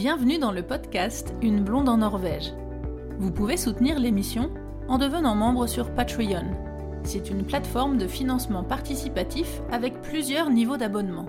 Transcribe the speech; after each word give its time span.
Bienvenue 0.00 0.38
dans 0.38 0.52
le 0.52 0.62
podcast 0.62 1.34
Une 1.42 1.64
blonde 1.64 1.88
en 1.88 1.96
Norvège. 1.96 2.54
Vous 3.18 3.32
pouvez 3.32 3.56
soutenir 3.56 3.98
l'émission 3.98 4.48
en 4.86 4.96
devenant 4.96 5.34
membre 5.34 5.66
sur 5.66 5.92
Patreon. 5.92 6.54
C'est 7.02 7.30
une 7.30 7.44
plateforme 7.44 7.98
de 7.98 8.06
financement 8.06 8.62
participatif 8.62 9.60
avec 9.72 10.00
plusieurs 10.00 10.50
niveaux 10.50 10.76
d'abonnement. 10.76 11.26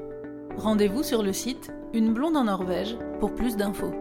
Rendez-vous 0.56 1.02
sur 1.02 1.24
le 1.24 1.34
site 1.34 1.74
Une 1.94 2.14
blonde 2.14 2.38
en 2.38 2.44
Norvège 2.44 2.96
pour 3.20 3.34
plus 3.34 3.58
d'infos. 3.58 3.92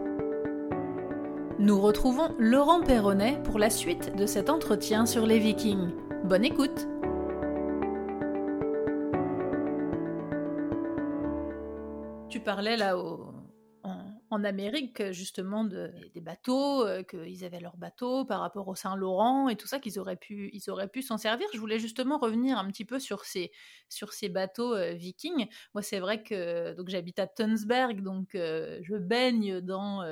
Nous 1.57 1.81
retrouvons 1.81 2.35
Laurent 2.37 2.81
Perronnet 2.81 3.41
pour 3.45 3.57
la 3.57 3.71
suite 3.71 4.15
de 4.15 4.27
cet 4.27 4.51
entretien 4.51 5.07
sur 5.07 5.25
les 5.25 5.39
Vikings. 5.39 5.89
Bonne 6.25 6.45
écoute 6.45 6.87
Tu 12.29 12.39
parlais 12.39 12.77
là 12.77 12.99
au, 12.99 13.28
en 14.31 14.43
Amérique, 14.43 15.11
justement, 15.11 15.63
de, 15.63 15.91
des 16.13 16.21
bateaux, 16.21 16.85
euh, 16.85 17.03
qu'ils 17.03 17.43
avaient 17.45 17.59
leurs 17.59 17.77
bateaux 17.77 18.25
par 18.25 18.41
rapport 18.41 18.67
au 18.67 18.75
Saint-Laurent 18.75 19.49
et 19.49 19.55
tout 19.55 19.67
ça, 19.67 19.79
qu'ils 19.79 19.99
auraient 19.99 20.17
pu, 20.17 20.51
s'en 21.01 21.17
servir. 21.17 21.47
Je 21.53 21.59
voulais 21.59 21.79
justement 21.79 22.17
revenir 22.19 22.57
un 22.57 22.67
petit 22.67 22.85
peu 22.85 22.99
sur 22.99 23.25
ces, 23.25 23.51
bateaux 24.29 24.75
euh, 24.75 24.93
vikings. 24.93 25.47
Moi, 25.73 25.81
c'est 25.81 25.99
vrai 25.99 26.21
que 26.21 26.73
donc 26.75 26.89
j'habite 26.89 27.19
à 27.19 27.27
Tunsberg, 27.27 28.01
donc 28.01 28.35
euh, 28.35 28.79
je 28.83 28.95
baigne 28.95 29.61
dans, 29.61 30.03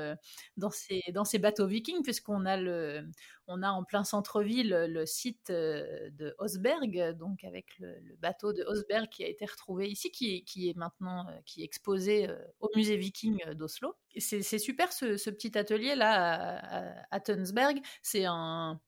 ces, 0.72 1.40
bateaux 1.40 1.68
vikings, 1.68 2.02
puisqu'on 2.02 2.46
a 2.46 3.72
en 3.72 3.84
plein 3.84 4.04
centre-ville 4.04 4.88
le 4.90 5.06
site 5.06 5.52
de 5.52 6.36
Osberg, 6.40 7.16
donc 7.18 7.44
avec 7.44 7.78
le, 7.80 7.96
bateau 8.20 8.52
de 8.52 8.64
Osberg 8.64 9.10
qui 9.10 9.24
a 9.24 9.28
été 9.28 9.46
retrouvé 9.46 9.90
ici, 9.90 10.12
qui, 10.12 10.44
qui 10.44 10.70
est 10.70 10.78
maintenant 10.78 11.28
qui 11.46 11.62
est 11.62 11.66
exposé 11.66 12.28
au 12.60 12.70
musée 12.76 12.98
viking 12.98 13.38
d'Oslo 13.54 13.96
c'est 14.18 14.60
super 14.60 14.92
ce, 14.94 15.30
petit 15.30 15.58
atelier 15.58 15.96
là 15.96 17.04
à, 17.12 17.20
Tunsberg. 17.20 17.80
C'est 18.02 18.26
un, 18.26 18.80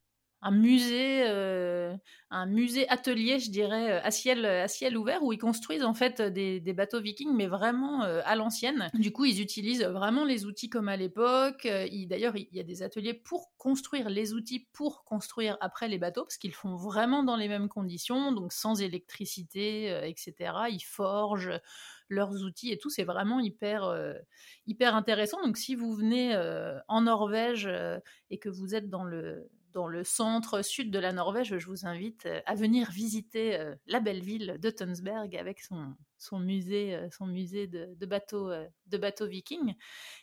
musée, 0.52 1.24
euh, 1.28 1.94
un 2.30 2.46
musée 2.46 2.88
atelier, 2.90 3.40
je 3.40 3.52
dirais, 3.52 3.92
euh, 3.92 4.02
à 4.04 4.12
ciel, 4.12 4.46
à 4.46 4.68
ciel 4.70 4.98
ouvert, 4.98 5.22
où 5.24 5.34
ils 5.34 5.38
construisent 5.38 5.84
en 5.84 5.94
fait 5.94 6.22
des, 6.22 6.74
bateaux 6.74 7.02
vikings, 7.02 7.36
mais 7.36 7.48
vraiment 7.48 8.04
euh, 8.04 8.22
à 8.24 8.36
l'ancienne. 8.36 8.90
Du 8.94 9.12
coup, 9.12 9.26
ils 9.26 9.42
utilisent 9.42 9.84
vraiment 9.84 10.24
les 10.24 10.46
outils 10.46 10.70
comme 10.70 10.88
à 10.88 10.96
l'époque. 10.96 11.68
D'ailleurs, 12.08 12.38
il 12.38 12.48
y 12.54 12.60
a 12.60 12.64
des 12.64 12.84
ateliers 12.84 13.14
pour 13.14 13.52
construire 13.58 14.10
les 14.10 14.34
outils 14.34 14.68
pour 14.72 15.04
construire 15.04 15.58
après 15.60 15.90
les 15.90 15.98
bateaux, 15.98 16.24
parce 16.24 16.38
qu'ils 16.38 16.54
font 16.54 16.76
vraiment 16.76 17.24
dans 17.24 17.36
les 17.36 17.50
mêmes 17.50 17.68
conditions, 17.68 18.32
donc 18.32 18.54
sans 18.54 18.82
électricité, 18.82 19.88
etc. 20.08 20.54
Ils 20.70 20.84
forgent 20.86 21.60
leurs 22.08 22.44
outils 22.44 22.72
et 22.72 22.78
tout. 22.78 22.90
C'est 22.90 23.04
vraiment 23.04 23.42
hyper, 23.42 23.94
hyper 24.68 24.96
intéressant. 24.96 25.44
Donc, 25.44 25.58
si 25.58 25.76
vous 25.76 25.94
venez 25.94 26.38
en 26.88 27.02
Norvège 27.02 27.70
et 28.30 28.40
que 28.40 28.50
vous 28.50 28.74
êtes 28.74 28.90
dans 28.90 29.04
le, 29.04 29.50
dans 29.74 29.88
le 29.88 30.04
centre-sud 30.04 30.92
de 30.92 31.00
la 31.00 31.14
Norvège, 31.14 31.58
je 31.58 31.68
vous 31.68 31.86
invite 31.86 32.28
à 32.46 32.56
venir 32.56 32.92
visiter 32.92 33.58
la 33.88 34.00
belle 34.00 34.22
ville 34.22 34.58
de 34.60 34.70
Tønsberg 34.70 35.36
avec 35.36 35.60
son, 35.62 36.40
musée, 36.40 37.00
musée 37.22 37.68
de, 37.68 38.06
bateaux, 38.06 39.28
vikings. 39.28 39.76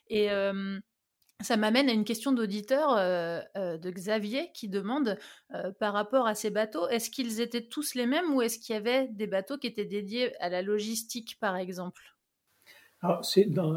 Et 0.08 0.30
ça 1.42 1.56
m'amène 1.56 1.90
à 1.90 1.92
une 1.92 2.04
question 2.04 2.32
d'auditeur 2.32 2.96
euh, 2.96 3.40
euh, 3.56 3.76
de 3.76 3.90
Xavier 3.90 4.50
qui 4.54 4.68
demande 4.68 5.18
euh, 5.54 5.70
par 5.78 5.92
rapport 5.92 6.26
à 6.26 6.34
ces 6.34 6.50
bateaux, 6.50 6.88
est-ce 6.88 7.10
qu'ils 7.10 7.40
étaient 7.40 7.68
tous 7.68 7.94
les 7.94 8.06
mêmes 8.06 8.34
ou 8.34 8.40
est-ce 8.40 8.58
qu'il 8.58 8.74
y 8.74 8.78
avait 8.78 9.08
des 9.08 9.26
bateaux 9.26 9.58
qui 9.58 9.66
étaient 9.66 9.84
dédiés 9.84 10.34
à 10.40 10.48
la 10.48 10.62
logistique 10.62 11.38
par 11.38 11.56
exemple? 11.56 12.15
C'est 13.22 13.44
dans, 13.44 13.74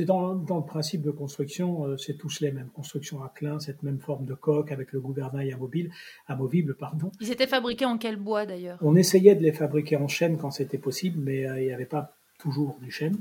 dans, 0.00 0.34
dans, 0.34 0.56
le 0.58 0.64
principe 0.64 1.02
de 1.02 1.10
construction, 1.10 1.96
c'est 1.98 2.16
tous 2.16 2.40
les 2.40 2.52
mêmes. 2.52 2.68
Construction 2.74 3.22
à 3.22 3.32
clin, 3.34 3.58
cette 3.60 3.82
même 3.82 3.98
forme 3.98 4.24
de 4.24 4.34
coque 4.34 4.72
avec 4.72 4.92
le 4.92 5.00
gouvernail 5.00 5.52
amovible, 5.52 5.90
amovible 6.26 6.74
pardon. 6.74 7.10
Ils 7.20 7.30
étaient 7.30 7.46
fabriqués 7.46 7.84
en 7.84 7.98
quel 7.98 8.16
bois 8.16 8.46
d'ailleurs? 8.46 8.78
On 8.80 8.96
essayait 8.96 9.34
de 9.34 9.42
les 9.42 9.52
fabriquer 9.52 9.96
en 9.96 10.08
chêne 10.08 10.38
quand 10.38 10.50
c'était 10.50 10.78
possible, 10.78 11.18
mais 11.20 11.42
il 11.42 11.66
n'y 11.66 11.72
avait 11.72 11.86
pas 11.86 12.14
toujours 12.38 12.78
du 12.80 12.90
chêne. 12.90 13.16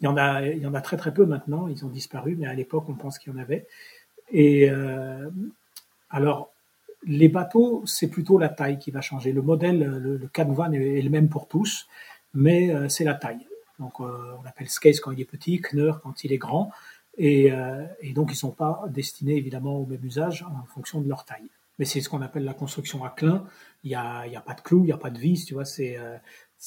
Il 0.00 0.02
y 0.02 0.06
en 0.06 0.16
a, 0.16 0.46
il 0.46 0.58
y 0.58 0.66
en 0.66 0.74
a 0.74 0.80
très 0.80 0.96
très 0.96 1.14
peu 1.14 1.24
maintenant. 1.24 1.68
Ils 1.68 1.84
ont 1.84 1.88
disparu, 1.88 2.36
mais 2.38 2.46
à 2.46 2.54
l'époque, 2.54 2.84
on 2.88 2.94
pense 2.94 3.18
qu'il 3.18 3.32
y 3.32 3.36
en 3.36 3.38
avait. 3.38 3.66
Et 4.32 4.70
euh, 4.70 5.30
alors, 6.10 6.52
les 7.06 7.28
bateaux, 7.28 7.82
c'est 7.86 8.08
plutôt 8.08 8.38
la 8.38 8.48
taille 8.48 8.78
qui 8.78 8.90
va 8.90 9.00
changer. 9.00 9.32
Le 9.32 9.42
modèle, 9.42 9.78
le, 9.78 10.16
le 10.16 10.28
canevas 10.28 10.70
est, 10.72 11.02
le 11.02 11.10
même 11.10 11.28
pour 11.28 11.46
tous, 11.46 11.86
mais 12.32 12.74
euh, 12.74 12.88
c'est 12.88 13.04
la 13.04 13.14
taille. 13.14 13.46
Donc, 13.78 14.00
euh, 14.00 14.36
on 14.40 14.46
appelle 14.46 14.68
Skace 14.68 15.00
quand 15.00 15.10
il 15.10 15.20
est 15.20 15.24
petit, 15.24 15.60
Kneur 15.60 16.00
quand 16.00 16.24
il 16.24 16.32
est 16.32 16.38
grand. 16.38 16.70
Et, 17.16 17.52
euh, 17.52 17.84
donc, 18.14 18.30
ils 18.32 18.36
sont 18.36 18.50
pas 18.50 18.84
destinés 18.88 19.36
évidemment 19.36 19.76
au 19.78 19.86
même 19.86 20.04
usage 20.04 20.42
en 20.42 20.64
fonction 20.66 21.00
de 21.00 21.08
leur 21.08 21.24
taille. 21.24 21.48
Mais 21.78 21.84
c'est 21.84 22.00
ce 22.00 22.08
qu'on 22.08 22.22
appelle 22.22 22.44
la 22.44 22.54
construction 22.54 23.04
à 23.04 23.10
clin. 23.10 23.46
Il 23.82 23.88
n'y 23.88 23.96
a, 23.96 24.26
y 24.26 24.36
a 24.36 24.40
pas 24.40 24.54
de 24.54 24.60
clous, 24.60 24.80
il 24.80 24.86
n'y 24.86 24.92
a 24.92 24.96
pas 24.96 25.10
de 25.10 25.18
vis, 25.18 25.44
tu 25.44 25.54
vois. 25.54 25.64
C'est 25.64 25.96
euh, 25.98 26.16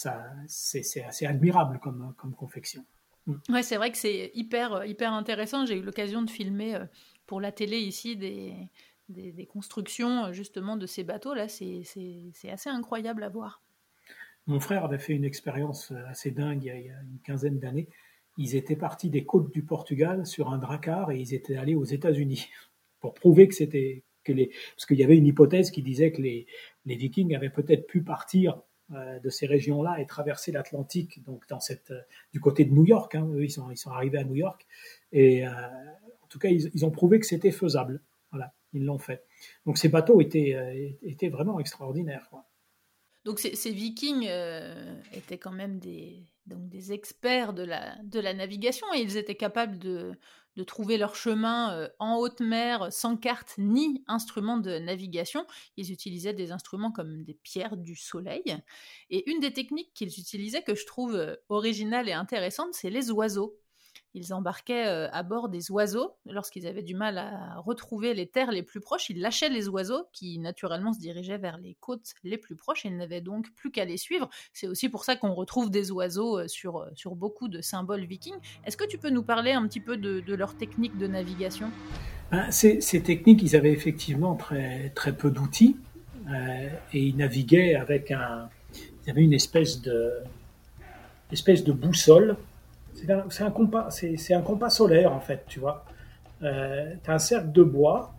assez 0.06 1.26
admirable 1.26 1.80
comme, 1.80 2.14
confection. 2.38 2.86
Mm. 3.26 3.36
Ouais, 3.50 3.64
c'est 3.64 3.78
vrai 3.78 3.92
que 3.92 3.98
c'est 3.98 4.32
hyper, 4.34 4.86
hyper 4.86 5.14
intéressant. 5.14 5.66
J'ai 5.66 5.78
eu 5.78 5.82
l'occasion 5.82 6.22
de 6.22 6.30
filmer 6.30 6.78
pour 7.26 7.40
la 7.40 7.54
télé 7.54 7.78
ici 7.80 8.18
des, 8.18 8.54
des, 9.10 9.46
constructions 9.46 10.34
justement 10.34 10.76
de 10.76 10.86
ces 10.86 11.04
bateaux-là. 11.04 11.48
C'est 11.48 11.84
assez 12.52 12.70
incroyable 12.70 13.24
à 13.24 13.30
voir. 13.30 13.62
Mon 14.48 14.60
frère 14.60 14.86
avait 14.86 14.98
fait 14.98 15.14
une 15.14 15.26
expérience 15.26 15.92
assez 16.08 16.32
dingue 16.32 16.64
il 16.64 16.68
y 16.68 16.90
a, 16.90 17.02
une 17.02 17.20
quinzaine 17.24 17.60
d'années. 17.60 17.90
Ils 18.38 18.56
étaient 18.56 18.76
partis 18.76 19.10
des 19.10 19.26
côtes 19.26 19.52
du 19.54 19.64
Portugal 19.64 20.26
sur 20.26 20.50
un 20.52 20.58
dracar 20.58 21.12
et 21.12 21.20
ils 21.20 21.34
étaient 21.34 21.58
allés 21.58 21.76
aux 21.76 21.84
États-Unis 21.84 22.50
pour 23.00 23.14
prouver 23.14 23.48
que 23.48 23.56
c'était 23.56 24.04
que 24.24 24.32
les 24.32 24.52
parce 24.76 24.86
qu'il 24.86 24.98
y 24.98 25.04
avait 25.04 25.18
une 25.18 25.26
hypothèse 25.26 25.72
qui 25.72 25.82
disait 25.82 26.12
que 26.12 26.22
les, 26.22 26.48
les 26.86 26.96
Vikings 26.96 27.36
avaient 27.36 27.50
peut-être 27.50 27.88
pu 27.88 28.04
partir 28.04 28.62
euh, 28.94 29.20
de 29.20 29.30
ces 29.30 29.48
régions-là 29.48 30.00
et 30.00 30.06
traverser 30.06 30.54
l'Atlantique, 30.54 31.22
donc 31.26 31.46
dans 31.50 31.60
cette, 31.60 31.92
euh, 31.92 32.00
du 32.32 32.40
côté 32.40 32.64
de 32.64 32.72
New 32.72 32.86
York. 32.86 33.16
Hein, 33.16 33.30
ils 33.38 33.52
sont, 33.52 33.92
arrivés 33.92 34.18
à 34.18 34.24
New 34.24 34.36
York. 34.36 34.66
Et 35.12 35.46
euh, 35.46 35.50
en 35.50 36.28
tout 36.30 36.40
cas, 36.40 36.48
ils, 36.48 36.72
ils 36.74 36.86
ont 36.86 36.92
prouvé 36.92 37.20
que 37.20 37.26
c'était 37.26 37.52
faisable. 37.52 38.02
Voilà, 38.32 38.54
ils 38.72 38.86
l'ont 38.86 38.98
fait. 38.98 39.26
Donc 39.66 39.78
ces 39.78 39.90
bateaux 39.90 40.22
étaient, 40.22 40.98
étaient 41.02 41.28
vraiment 41.28 41.60
extraordinaires. 41.60 42.30
Donc 43.28 43.40
ces, 43.40 43.72
Vikings 43.72 44.26
étaient 45.12 45.38
quand 45.38 45.52
même 45.52 45.80
des, 45.80 46.26
donc 46.46 46.70
des 46.70 46.94
experts 46.94 47.54
de 47.54 47.64
la, 47.64 48.02
de 48.04 48.22
la 48.22 48.34
navigation 48.34 48.88
et 48.96 49.02
ils 49.02 49.18
étaient 49.18 49.36
capables 49.36 49.78
de, 49.80 50.14
de 50.58 50.64
trouver 50.64 50.98
leur 50.98 51.16
chemin 51.16 51.72
euh, 51.74 51.88
en 52.00 52.18
haute 52.18 52.40
mer 52.40 52.92
sans 52.92 53.16
carte 53.16 53.54
ni 53.60 54.04
instrument 54.08 54.58
de 54.58 54.80
navigation. 54.80 55.46
Ils 55.78 55.92
utilisaient 55.92 56.34
des 56.34 56.52
instruments 56.52 56.92
comme 56.92 57.24
des 57.24 57.36
pierres 57.36 57.78
du 57.78 57.96
soleil. 57.96 58.58
Et 59.12 59.30
une 59.30 59.40
des 59.40 59.54
techniques 59.54 59.94
qu'ils 59.94 60.20
utilisaient 60.20 60.64
que 60.64 60.76
je 60.76 60.86
trouve 60.88 61.16
euh, 61.16 61.36
originale 61.50 62.10
et 62.10 62.14
intéressante, 62.14 62.74
c'est 62.74 62.90
les 62.90 63.12
oiseaux. 63.12 63.56
Ils 64.18 64.34
embarquaient 64.34 64.88
euh, 64.88 65.08
à 65.12 65.22
bord 65.22 65.48
des 65.48 65.70
oiseaux. 65.70 66.16
Lorsqu'ils 66.26 66.66
avaient 66.66 66.82
du 66.82 66.96
mal 66.96 67.20
à 67.20 67.60
retrouver 67.60 68.16
les 68.16 68.26
terres 68.26 68.52
les 68.52 68.64
plus 68.64 68.80
proches, 68.80 69.12
ils 69.12 69.22
lâchaient 69.22 69.50
les 69.50 69.70
oiseaux 69.70 70.06
qui 70.12 70.40
naturellement 70.40 70.92
se 70.92 70.98
dirigeaient 70.98 71.38
vers 71.38 71.60
les 71.60 71.78
côtes 71.80 72.16
les 72.24 72.40
plus 72.40 72.56
proches 72.56 72.84
ils 72.86 72.98
n'avaient 72.98 73.22
donc 73.22 73.54
plus 73.56 73.70
qu'à 73.70 73.86
les 73.86 73.98
suivre. 73.98 74.28
C'est 74.54 74.68
aussi 74.68 74.90
pour 74.90 75.04
ça 75.04 75.16
qu'on 75.16 75.36
retrouve 75.36 75.70
des 75.70 75.92
oiseaux 75.92 76.40
euh, 76.40 76.48
sur, 76.48 76.78
euh, 76.78 76.88
sur 76.96 77.16
beaucoup 77.16 77.48
de 77.48 77.62
symboles 77.62 78.06
vikings. 78.06 78.40
Est-ce 78.66 78.76
que 78.76 78.88
tu 78.88 78.98
peux 78.98 79.12
nous 79.12 79.22
parler 79.22 79.52
un 79.52 79.68
petit 79.68 79.80
peu 79.80 79.98
de, 79.98 80.34
leur 80.34 80.56
technique 80.58 80.98
de 80.98 81.06
navigation? 81.06 81.70
Ben, 82.32 82.50
ces, 82.50 82.80
techniques, 83.04 83.44
ils 83.44 83.56
avaient 83.56 83.72
effectivement 83.72 84.36
très, 84.36 84.90
très 84.96 85.16
peu 85.16 85.30
d'outils 85.30 85.78
et 86.92 87.00
ils 87.00 87.16
naviguaient 87.16 87.76
avec 87.76 88.12
un. 88.12 88.50
Ils 89.06 89.12
avaient 89.12 89.24
une 89.24 89.34
espèce 89.34 89.82
de, 89.82 90.12
espèce 91.32 91.64
de 91.64 91.72
boussole 91.72 92.36
c'est 93.30 93.44
un, 93.44 93.52
compas, 93.52 94.70
solaire 94.70 95.14
en 95.14 95.20
fait, 95.20 95.44
tu 95.48 95.60
vois. 95.60 95.86
Euh, 96.44 96.94
as 97.08 97.14
un 97.14 97.20
cercle 97.20 97.52
de 97.52 97.64
bois, 97.64 98.14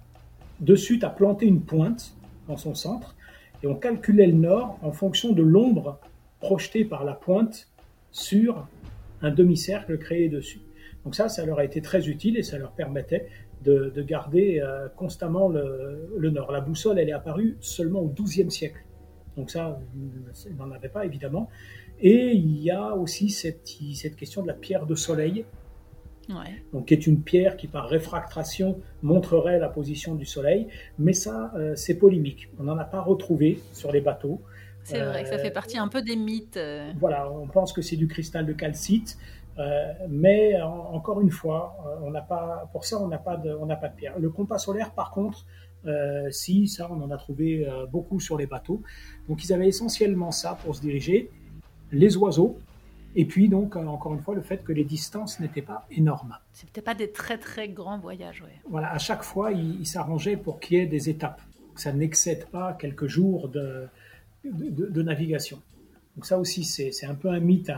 dessus 0.61 0.99
tu 0.99 1.05
as 1.05 1.11
planté 1.11 1.47
une 1.47 1.63
pointe 1.63 2.15
dans 2.47 2.57
son 2.57 2.75
centre, 2.75 3.15
et 3.63 3.67
on 3.67 3.75
calculait 3.75 4.27
le 4.27 4.35
nord 4.35 4.79
en 4.83 4.93
fonction 4.93 5.33
de 5.33 5.43
l'ombre 5.43 5.99
projetée 6.41 6.85
par 6.85 7.05
la 7.05 7.15
pointe 7.15 7.69
sur 8.13 8.67
un 9.23 9.31
demi-cercle 9.31 9.99
créé 9.99 10.29
dessus. 10.29 10.61
Donc 11.05 11.15
ça, 11.15 11.29
ça 11.29 11.45
leur 11.45 11.59
a 11.59 11.65
été 11.65 11.81
très 11.81 12.09
utile 12.09 12.37
et 12.37 12.43
ça 12.43 12.59
leur 12.59 12.71
permettait 12.73 13.29
de, 13.65 13.93
garder 14.03 14.61
euh, 14.63 14.89
constamment 14.97 15.49
le, 15.49 16.09
le, 16.17 16.31
nord. 16.31 16.53
La 16.53 16.61
boussole, 16.61 16.99
elle 16.99 17.09
est 17.09 17.13
apparue 17.13 17.57
seulement 17.61 18.01
au 18.01 18.09
XIIe 18.09 18.51
siècle. 18.51 18.85
Donc 19.37 19.51
ça, 19.51 19.79
on 20.51 20.65
n'en 20.65 20.71
avait 20.73 20.89
pas 20.89 21.05
évidemment. 21.05 21.49
Et 22.01 22.33
il 22.33 22.63
y 22.63 22.71
a 22.71 22.95
aussi 22.95 23.31
cette, 23.31 23.69
cette 23.95 24.17
question 24.17 24.43
de 24.43 24.47
la 24.47 24.55
pierre 24.55 24.87
de 24.87 24.95
soleil, 24.95 25.45
donc 26.73 26.87
qui 26.87 26.95
est 26.95 27.07
une 27.07 27.23
pierre 27.23 27.57
qui 27.57 27.69
par 27.69 27.89
réfractation 27.89 28.81
montrerait 29.03 29.59
la 29.59 29.69
position 29.69 30.15
du 30.15 30.27
soleil, 30.27 30.69
mais 30.99 31.15
ça 31.15 31.53
euh, 31.57 31.75
c'est 31.75 31.97
polémique. 31.97 32.51
On 32.59 32.65
n'en 32.65 32.77
a 32.77 32.85
pas 32.85 33.01
retrouvé 33.01 33.61
sur 33.73 33.93
les 33.93 34.01
bateaux. 34.01 34.43
C'est 34.85 35.01
vrai 35.01 35.23
que 35.23 35.29
ça 35.29 35.39
fait 35.39 35.51
partie 35.51 35.79
un 35.79 35.89
peu 35.89 36.03
des 36.03 36.17
mythes. 36.17 36.57
Euh. 36.57 36.93
Voilà, 36.99 37.31
on 37.31 37.47
pense 37.47 37.73
que 37.73 37.83
c'est 37.83 37.97
du 37.97 38.09
cristal 38.09 38.47
de 38.47 38.53
calcite. 38.53 39.19
mais 40.09 40.61
encore 40.63 41.21
une 41.21 41.31
fois, 41.31 41.77
on 42.03 42.11
n'a 42.11 42.23
pas, 42.23 42.69
pour 42.73 42.85
ça, 42.85 42.99
on 43.01 43.09
n'a 43.09 43.19
pas 43.19 43.37
de, 43.37 43.53
on 43.53 43.67
n'a 43.67 43.77
pas 43.77 43.89
de 43.89 43.97
pierre. 43.97 44.19
Le 44.19 44.31
compas 44.31 44.59
solaire, 44.59 44.93
par 44.93 45.11
contre, 45.11 45.47
si 46.31 46.69
ça, 46.69 46.89
on 46.91 47.03
en 47.03 47.11
a 47.11 47.17
trouvé 47.17 47.69
beaucoup 47.91 48.21
sur 48.21 48.39
les 48.39 48.47
bateaux. 48.47 48.83
Donc, 49.29 49.45
ils 49.45 49.53
avaient 49.53 49.69
essentiellement 49.69 50.31
ça 50.31 50.57
pour 50.63 50.75
se 50.75 50.81
diriger. 50.81 51.31
Les 51.93 52.17
oiseaux, 52.17 52.59
et 53.15 53.25
puis 53.25 53.49
donc, 53.49 53.77
encore 53.77 54.15
une 54.15 54.21
fois, 54.21 54.35
le 54.35 54.43
fait 54.43 54.63
que 54.63 54.73
les 54.73 54.85
distances 54.85 55.41
n'étaient 55.41 55.63
pas 55.63 55.87
énormes. 55.91 56.37
C'était 56.53 56.83
pas 56.83 56.95
des 56.95 57.11
très 57.11 57.39
très 57.39 57.69
grands 57.69 57.99
voyages, 57.99 58.43
oui. 58.45 58.53
Voilà, 58.69 58.93
à 58.93 58.99
chaque 58.99 59.23
fois, 59.23 59.53
ils 59.53 59.81
il 59.81 59.87
s'arrangeaient 59.87 60.37
pour 60.37 60.61
qu'il 60.61 60.79
y 60.79 60.81
ait 60.81 60.87
des 60.87 61.09
étapes, 61.09 61.41
que 61.75 61.81
ça 61.81 61.93
n'excède 61.93 62.47
pas 62.47 62.75
quelques 62.75 63.07
jours 63.07 63.49
de, 63.49 63.89
de, 64.45 65.03
navigation. 65.03 65.61
Donc 66.15 66.27
ça 66.27 66.39
aussi, 66.39 66.65
c'est 66.65 67.07
un 67.07 67.15
peu 67.15 67.29
un 67.29 67.41
mythe 67.41 67.73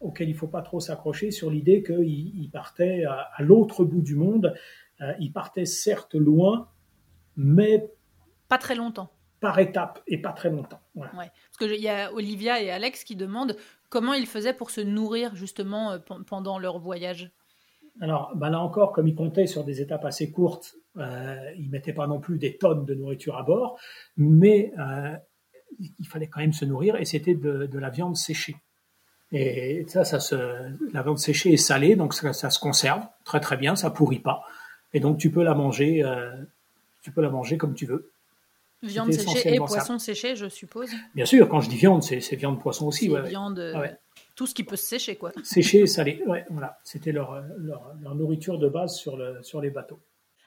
auquel 0.00 0.28
il 0.28 0.32
ne 0.32 0.38
faut 0.38 0.48
pas 0.48 0.62
trop 0.62 0.80
s'accrocher 0.80 1.30
sur 1.30 1.50
l'idée 1.50 1.82
qu'ils 1.82 2.50
partaient 2.52 3.04
à, 3.04 3.30
l'autre 3.40 3.84
bout 3.84 4.02
du 4.02 4.14
monde. 4.14 4.54
Euh, 5.00 5.12
ils 5.18 5.32
partaient 5.32 5.64
certes 5.64 6.14
loin, 6.14 6.68
mais... 7.36 7.90
Pas 8.48 8.58
très 8.58 8.74
longtemps. 8.74 9.10
Par 9.44 9.58
étapes 9.58 10.00
et 10.06 10.18
pas 10.18 10.32
très 10.32 10.50
longtemps. 10.50 10.80
Ouais. 10.94 11.06
Parce 11.12 11.58
qu'il 11.58 11.80
y 11.80 11.88
a 11.88 12.12
Olivia 12.12 12.62
et 12.62 12.70
Alex 12.70 13.04
qui 13.04 13.14
demandent 13.14 13.56
comment 13.90 14.14
ils 14.14 14.26
faisaient 14.26 14.54
pour 14.54 14.70
se 14.70 14.80
nourrir 14.80 15.36
justement 15.36 15.92
euh, 15.92 15.98
pendant 16.26 16.58
leur 16.58 16.78
voyage. 16.78 17.30
Alors 18.00 18.32
bah 18.34 18.50
là 18.50 18.58
encore, 18.60 18.92
comme 18.92 19.06
ils 19.06 19.14
comptaient 19.14 19.46
sur 19.46 19.64
des 19.64 19.80
étapes 19.80 20.04
assez 20.04 20.30
courtes, 20.30 20.76
euh, 20.96 21.36
ils 21.58 21.70
mettaient 21.70 21.92
pas 21.92 22.06
non 22.06 22.20
plus 22.20 22.38
des 22.38 22.56
tonnes 22.56 22.84
de 22.84 22.94
nourriture 22.94 23.36
à 23.36 23.42
bord, 23.42 23.78
mais 24.16 24.72
euh, 24.78 25.14
il 25.78 26.06
fallait 26.06 26.26
quand 26.26 26.40
même 26.40 26.52
se 26.52 26.64
nourrir 26.64 26.96
et 26.96 27.04
c'était 27.04 27.34
de, 27.34 27.78
la 27.78 27.90
viande 27.90 28.16
séchée. 28.16 28.56
Et 29.32 29.84
ça, 29.88 30.04
ça 30.04 30.20
se, 30.20 30.36
la 30.92 31.02
viande 31.02 31.18
séchée 31.18 31.52
est 31.52 31.56
salée, 31.56 31.96
donc 31.96 32.14
ça, 32.14 32.32
se 32.32 32.58
conserve 32.58 33.02
très 33.24 33.40
très 33.40 33.56
bien, 33.56 33.74
ça 33.74 33.90
pourrit 33.90 34.20
pas. 34.20 34.42
Et 34.92 35.00
donc 35.00 35.18
tu 35.18 35.30
peux 35.30 35.42
la 35.42 35.54
manger, 35.54 36.04
euh, 36.04 36.32
tu 37.02 37.10
peux 37.10 37.22
la 37.22 37.30
manger 37.30 37.58
comme 37.58 37.74
tu 37.74 37.86
veux. 37.86 38.10
Viande 38.82 39.12
séchée 39.12 39.54
et 39.54 39.56
poisson 39.58 39.98
séché, 39.98 40.36
je 40.36 40.48
suppose. 40.48 40.90
Bien 41.14 41.24
sûr, 41.24 41.48
quand 41.48 41.60
je 41.60 41.70
dis 41.70 41.76
viande, 41.76 42.02
c'est 42.02 42.36
viande 42.36 42.60
poisson 42.60 42.86
aussi. 42.86 43.08
Ouais, 43.08 43.22
viande, 43.22 43.74
tout 44.34 44.46
ce 44.46 44.54
qui 44.54 44.64
peut 44.64 44.76
se 44.76 44.86
sécher, 44.86 45.16
quoi. 45.16 45.32
Séché 45.44 45.86
salé, 45.86 46.22
ouais, 46.26 46.44
voilà. 46.50 46.78
C'était 46.84 47.12
leur, 47.12 47.40
leur, 47.58 47.94
leur, 48.00 48.14
nourriture 48.14 48.58
de 48.58 48.68
base 48.68 48.96
sur, 48.96 49.16
le, 49.16 49.42
sur 49.42 49.60
les 49.60 49.70
bateaux. 49.70 50.00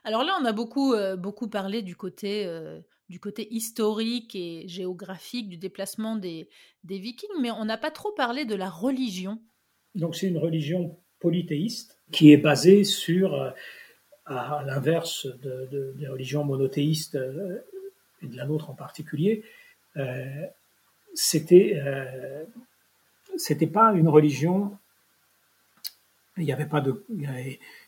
Alors 0.03 0.23
là, 0.23 0.37
on 0.41 0.45
a 0.45 0.53
beaucoup, 0.53 0.93
euh, 0.93 1.15
beaucoup 1.15 1.49
parlé 1.49 1.81
du 1.81 1.95
côté, 1.95 2.45
euh, 2.45 2.79
du 3.09 3.19
côté 3.19 3.53
historique 3.53 4.35
et 4.35 4.67
géographique 4.67 5.49
du 5.49 5.57
déplacement 5.57 6.15
des, 6.15 6.49
des 6.83 6.97
Vikings, 6.97 7.29
mais 7.41 7.51
on 7.51 7.65
n'a 7.65 7.77
pas 7.77 7.91
trop 7.91 8.11
parlé 8.11 8.45
de 8.45 8.55
la 8.55 8.69
religion. 8.69 9.41
Donc 9.95 10.15
c'est 10.15 10.27
une 10.27 10.37
religion 10.37 10.99
polythéiste 11.19 11.99
qui 12.11 12.31
est 12.31 12.37
basée 12.37 12.83
sur, 12.83 13.33
euh, 13.33 13.49
à 14.25 14.63
l'inverse 14.65 15.27
de, 15.41 15.93
des 15.97 16.07
religions 16.07 16.43
monothéistes 16.43 17.17
et 18.21 18.27
de 18.27 18.35
la 18.35 18.45
nôtre 18.45 18.69
en 18.69 18.73
particulier, 18.73 19.43
c'était 21.13 21.81
c'était 23.37 23.67
pas 23.67 23.93
une 23.93 24.07
religion. 24.09 24.77
Il 26.37 26.45
n'y 26.45 26.51
avait 26.53 26.65
pas 26.65 26.81
de, 26.81 27.03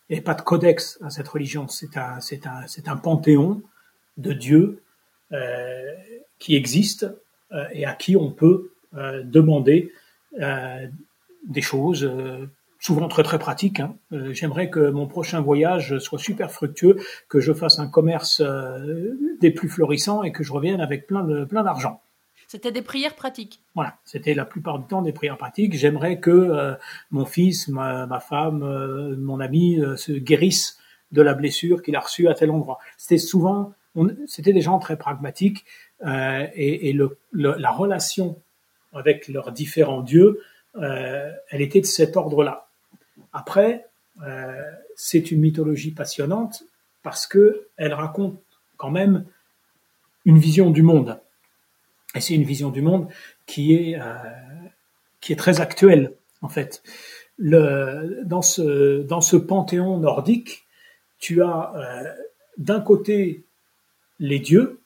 avait 0.09 0.21
pas 0.21 0.33
de 0.33 0.41
codex 0.41 0.99
à 1.01 1.09
cette 1.09 1.27
religion. 1.27 1.67
C'est 1.67 1.97
un, 1.97 2.19
un, 2.19 2.91
un 2.91 2.97
panthéon 2.97 3.61
de 4.17 4.33
dieux 4.33 4.81
euh, 5.31 5.95
qui 6.39 6.55
existe 6.55 7.05
euh, 7.51 7.65
et 7.71 7.85
à 7.85 7.93
qui 7.93 8.15
on 8.15 8.31
peut 8.31 8.71
euh, 8.95 9.21
demander 9.23 9.93
euh, 10.39 10.87
des 11.47 11.61
choses, 11.61 12.03
euh, 12.03 12.47
souvent 12.79 13.07
très 13.07 13.23
très 13.23 13.39
pratiques. 13.39 13.79
Hein. 13.79 13.95
J'aimerais 14.31 14.69
que 14.69 14.89
mon 14.89 15.07
prochain 15.07 15.41
voyage 15.41 15.99
soit 15.99 16.19
super 16.19 16.51
fructueux, 16.51 16.97
que 17.27 17.39
je 17.39 17.53
fasse 17.53 17.79
un 17.79 17.87
commerce 17.87 18.41
des 19.41 19.51
plus 19.51 19.69
florissants 19.69 20.23
et 20.23 20.31
que 20.31 20.43
je 20.43 20.51
revienne 20.53 20.81
avec 20.81 21.05
plein 21.05 21.23
de 21.23 21.45
plein 21.45 21.63
d'argent. 21.63 22.01
C'était 22.49 22.71
des 22.71 22.81
prières 22.81 23.13
pratiques. 23.13 23.61
Voilà, 23.75 23.99
c'était 24.05 24.33
la 24.33 24.43
plupart 24.43 24.79
du 24.79 24.87
temps 24.87 25.03
des 25.03 25.11
prières 25.11 25.37
pratiques. 25.37 25.75
J'aimerais 25.75 26.19
que 26.19 26.31
euh, 26.31 26.73
mon 27.11 27.27
fils, 27.27 27.67
ma, 27.67 28.19
femme, 28.27 28.63
euh, 28.63 29.15
mon 29.17 29.39
ami 29.39 29.79
euh, 29.79 29.95
se 29.97 30.13
guérissent 30.13 30.79
de 31.11 31.21
la 31.21 31.35
blessure 31.35 31.83
qu'il 31.83 31.95
a 31.95 31.99
reçue 31.99 32.27
à 32.27 32.33
tel 32.33 32.49
endroit. 32.49 32.79
C'était 32.97 33.19
souvent, 33.19 33.73
c'était 34.25 34.51
des 34.51 34.61
gens 34.61 34.79
très 34.79 34.97
pragmatiques 34.97 35.63
et, 36.03 36.89
et 36.89 36.93
le, 36.93 37.19
la 37.33 37.71
relation 37.71 38.41
avec 38.93 39.27
leurs 39.27 39.51
différents 39.51 40.01
dieux, 40.01 40.41
elle 40.75 41.61
était 41.61 41.81
de 41.81 41.87
cet 41.87 42.15
ordre-là. 42.15 42.68
Après, 43.33 43.85
c'est 44.95 45.31
une 45.31 45.39
mythologie 45.39 45.91
passionnante 45.91 46.63
parce 47.03 47.27
que 47.27 47.67
elle 47.77 47.93
raconte 47.93 48.41
quand 48.77 48.91
même 48.91 49.25
une 50.25 50.37
vision 50.37 50.71
du 50.71 50.83
monde. 50.83 51.19
Et 52.15 52.21
c'est 52.21 52.33
une 52.33 52.43
vision 52.43 52.69
du 52.69 52.81
monde 52.81 53.07
qui 53.45 53.73
est, 53.73 53.99
euh, 53.99 54.13
qui 55.21 55.33
est 55.33 55.35
très 55.35 55.61
actuelle, 55.61 56.13
en 56.41 56.49
fait. 56.49 56.81
Dans, 57.39 58.41
ce, 58.41 59.01
dans 59.03 59.21
ce 59.21 59.37
panthéon 59.37 59.97
nordique, 59.97 60.65
tu 61.19 61.41
as 61.41 61.73
euh, 61.75 62.13
d'un 62.57 62.81
côté 62.81 63.45
les 64.19 64.39
dieux, 64.39 64.81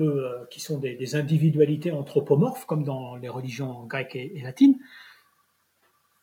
euh, 0.00 0.44
qui 0.50 0.60
sont 0.60 0.78
des, 0.78 1.16
individualités 1.16 1.90
anthropomorphes, 1.90 2.66
comme 2.66 2.84
dans 2.84 3.16
les 3.16 3.28
religions 3.28 3.84
grecques 3.86 4.16
et 4.16 4.40
latines, 4.42 4.78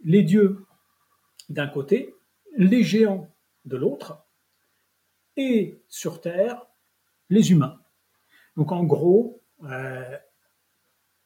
les 0.06 0.22
dieux 0.22 0.66
d'un 1.50 1.68
côté, 1.68 2.16
les 2.58 2.84
géants 2.84 3.28
de 3.66 3.78
l'autre, 3.78 4.26
et 5.36 5.82
sur 5.88 6.22
Terre, 6.22 6.66
les 7.30 7.52
humains. 7.52 7.80
Donc 8.56 8.72
en 8.72 8.84
gros, 8.84 9.42
euh, 9.64 10.18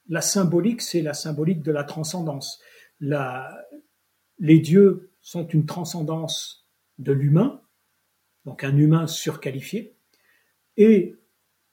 la 0.10 0.22
symbolique, 0.22 0.82
c'est 0.82 1.02
la 1.02 1.14
symbolique 1.14 1.62
de 1.62 1.72
la 1.72 1.84
transcendance. 1.84 2.62
les 4.40 4.60
dieux 4.60 5.12
sont 5.22 5.48
une 5.48 5.66
transcendance 5.66 6.68
de 6.98 7.14
l'humain, 7.14 7.62
donc 8.46 8.64
un 8.64 8.78
humain 8.78 9.08
surqualifié, 9.08 9.98
et 10.78 11.16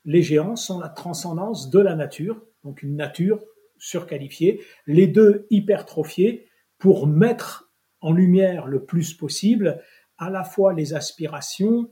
les 0.05 0.23
géants 0.23 0.57
sont 0.57 0.79
la 0.79 0.89
transcendance 0.89 1.71
de 1.71 1.79
la 1.79 1.95
nature, 1.95 2.43
donc 2.65 2.83
une 2.83 2.97
nature 2.97 3.43
surqualifiée, 3.79 4.65
les 4.87 5.07
deux 5.07 5.47
hypertrophiés 5.51 6.49
pour 6.79 7.07
mettre 7.07 7.70
en 8.01 8.13
lumière 8.13 8.67
le 8.67 8.85
plus 8.85 9.15
possible 9.15 9.83
à 10.19 10.31
la 10.31 10.45
fois 10.45 10.73
les 10.73 10.95
aspirations 10.95 11.91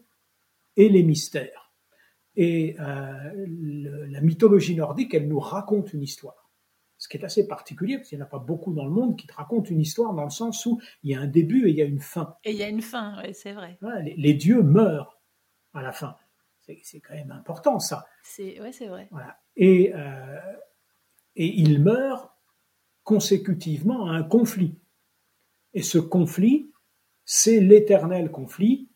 et 0.76 0.88
les 0.88 1.02
mystères. 1.02 1.72
Et 2.36 2.76
euh, 2.78 3.46
la 4.10 4.20
mythologie 4.20 4.76
nordique, 4.76 5.12
elle 5.14 5.26
nous 5.26 5.40
raconte 5.40 5.92
une 5.92 6.02
histoire. 6.02 6.50
Ce 6.96 7.08
qui 7.08 7.16
est 7.16 7.24
assez 7.24 7.46
particulier, 7.46 7.96
parce 7.96 8.08
qu'il 8.08 8.18
n'y 8.18 8.22
en 8.22 8.26
a 8.26 8.28
pas 8.28 8.38
beaucoup 8.38 8.72
dans 8.74 8.84
le 8.84 8.90
monde 8.90 9.16
qui 9.16 9.26
te 9.26 9.34
racontent 9.34 9.68
une 9.70 9.80
histoire 9.80 10.14
dans 10.14 10.24
le 10.24 10.30
sens 10.30 10.66
où 10.66 10.80
il 11.02 11.10
y 11.10 11.14
a 11.14 11.20
un 11.20 11.26
début 11.26 11.66
et 11.66 11.70
il 11.70 11.76
y 11.76 11.82
a 11.82 11.84
une 11.84 12.00
fin. 12.00 12.36
Et 12.44 12.52
il 12.52 12.56
y 12.56 12.62
a 12.62 12.68
une 12.68 12.82
fin, 12.82 13.20
oui, 13.22 13.34
c'est 13.34 13.52
vrai. 13.52 13.78
les, 14.16 14.34
dieux 14.34 14.62
meurent 14.62 15.20
à 15.74 15.82
la 15.82 15.92
fin. 15.92 16.16
C'est 16.82 17.00
quand 17.00 17.14
même 17.14 17.30
important, 17.30 17.78
ça. 17.78 18.06
C'est 18.22 18.60
ouais, 18.60 18.72
c'est 18.72 18.88
vrai. 18.88 19.08
Voilà. 19.10 19.40
Et, 19.56 19.92
euh, 19.94 20.38
et 21.34 21.46
ils 21.46 21.82
meurent 21.82 22.36
consécutivement 23.04 24.10
à 24.10 24.12
un 24.12 24.22
conflit. 24.22 24.78
Et 25.74 25.82
ce 25.82 25.98
conflit, 25.98 26.70
c'est 27.24 27.60
l'éternel 27.60 28.30
conflit 28.30 28.88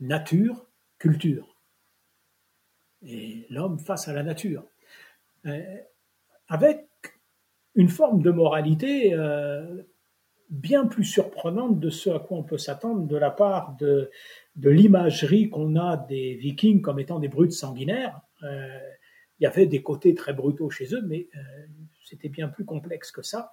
nature-culture 0.00 1.56
et 3.02 3.46
l'homme 3.50 3.78
face 3.78 4.08
à 4.08 4.12
la 4.12 4.22
nature, 4.22 4.64
euh, 5.46 5.76
avec 6.48 6.86
une 7.74 7.88
forme 7.88 8.22
de 8.22 8.30
moralité 8.30 9.12
euh, 9.14 9.82
bien 10.48 10.86
plus 10.86 11.04
surprenante 11.04 11.78
de 11.78 11.90
ce 11.90 12.10
à 12.10 12.18
quoi 12.18 12.38
on 12.38 12.42
peut 12.42 12.58
s'attendre 12.58 13.06
de 13.06 13.16
la 13.16 13.30
part 13.30 13.76
de, 13.76 14.10
l'imagerie 14.56 15.50
qu'on 15.50 15.76
a 15.76 15.96
des 15.96 16.34
vikings 16.34 16.80
comme 16.80 16.98
étant 16.98 17.18
des 17.18 17.28
brutes 17.28 17.52
sanguinaires. 17.52 18.20
Euh, 18.42 18.78
il 19.38 19.44
y 19.44 19.46
avait 19.46 19.66
des 19.66 19.82
côtés 19.82 20.14
très 20.14 20.32
brutaux 20.32 20.70
chez 20.70 20.94
eux, 20.94 21.02
mais 21.02 21.28
c'était 22.04 22.30
bien 22.30 22.48
plus 22.48 22.64
complexe 22.64 23.10
que 23.10 23.20
ça. 23.20 23.52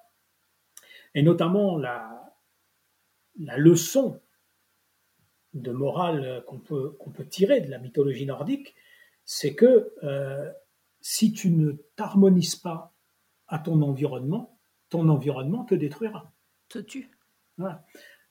Et 1.14 1.22
notamment 1.22 1.76
la, 1.76 2.33
la 3.38 3.56
leçon 3.56 4.20
de 5.54 5.70
morale 5.70 6.44
qu'on 6.46 6.58
peut, 6.58 6.90
qu'on 6.98 7.10
peut 7.10 7.26
tirer 7.26 7.60
de 7.60 7.70
la 7.70 7.78
mythologie 7.78 8.26
nordique, 8.26 8.74
c'est 9.24 9.54
que 9.54 9.92
euh, 10.02 10.50
si 11.00 11.32
tu 11.32 11.50
ne 11.50 11.72
t'harmonises 11.96 12.56
pas 12.56 12.94
à 13.46 13.58
ton 13.58 13.82
environnement, 13.82 14.58
ton 14.88 15.08
environnement 15.08 15.64
te 15.64 15.74
détruira. 15.74 16.32
Te 16.68 16.78
tue. 16.78 17.10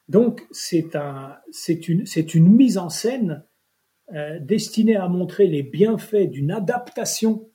Donc 0.09 0.45
c'est 0.51 0.95
un, 0.95 1.37
une, 1.67 2.05
une, 2.33 2.49
mise 2.49 2.77
en 2.77 2.89
scène 2.89 3.45
euh, 4.13 4.37
destinée 4.39 4.97
à 4.97 5.07
montrer 5.07 5.47
les 5.47 5.63
bienfaits 5.63 6.29
d'une 6.29 6.51
adaptation 6.51 7.49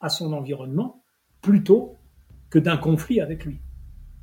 à 0.00 0.10
son 0.10 0.32
environnement 0.32 1.02
plutôt 1.40 1.98
que 2.50 2.58
d'un 2.58 2.76
conflit 2.76 3.20
avec 3.20 3.44
lui. 3.44 3.60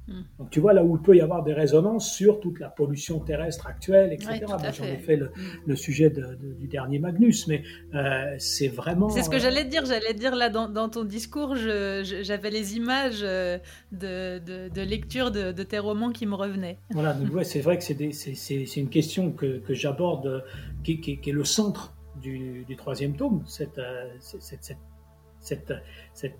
Hmm. 0.07 0.21
Donc 0.39 0.49
tu 0.49 0.59
vois 0.59 0.73
là 0.73 0.83
où 0.83 0.95
il 0.95 1.01
peut 1.01 1.15
y 1.15 1.21
avoir 1.21 1.43
des 1.43 1.53
résonances 1.53 2.11
sur 2.11 2.39
toute 2.39 2.59
la 2.59 2.69
pollution 2.69 3.19
terrestre 3.19 3.67
actuelle, 3.67 4.11
etc. 4.11 4.41
Moi 4.47 4.57
j'en 4.71 4.85
ai 4.85 4.97
fait 4.97 5.15
le, 5.15 5.31
hmm. 5.67 5.75
sujet 5.75 6.09
du 6.09 6.67
dernier 6.67 6.99
Magnus, 6.99 7.47
mais 7.47 7.63
euh, 7.93 8.35
c'est 8.39 8.67
vraiment. 8.67 9.09
C'est 9.09 9.23
ce 9.23 9.29
que 9.29 9.39
j'allais 9.39 9.65
dire. 9.65 9.85
J'allais 9.85 10.13
dire 10.13 10.35
là 10.35 10.49
dans, 10.49 10.89
ton 10.89 11.03
discours, 11.03 11.55
j'avais 11.55 12.49
les 12.49 12.75
images 12.75 13.21
euh, 13.21 13.59
de, 13.91 14.81
lecture 14.81 15.31
de, 15.31 15.51
tes 15.63 15.79
romans 15.79 16.11
qui 16.11 16.25
me 16.25 16.35
revenaient. 16.35 16.79
Voilà, 16.91 17.15
c'est 17.43 17.61
vrai 17.61 17.77
que 17.77 17.83
c'est 17.83 18.77
une 18.77 18.89
question 18.89 19.31
que, 19.31 19.61
j'aborde, 19.69 20.43
qui, 20.83 21.19
est 21.25 21.31
le 21.31 21.43
centre 21.43 21.93
du, 22.21 22.65
troisième 22.77 23.15
tome, 23.15 23.43
cette, 23.45 23.79
cette 24.19 24.63
cette, 24.63 24.77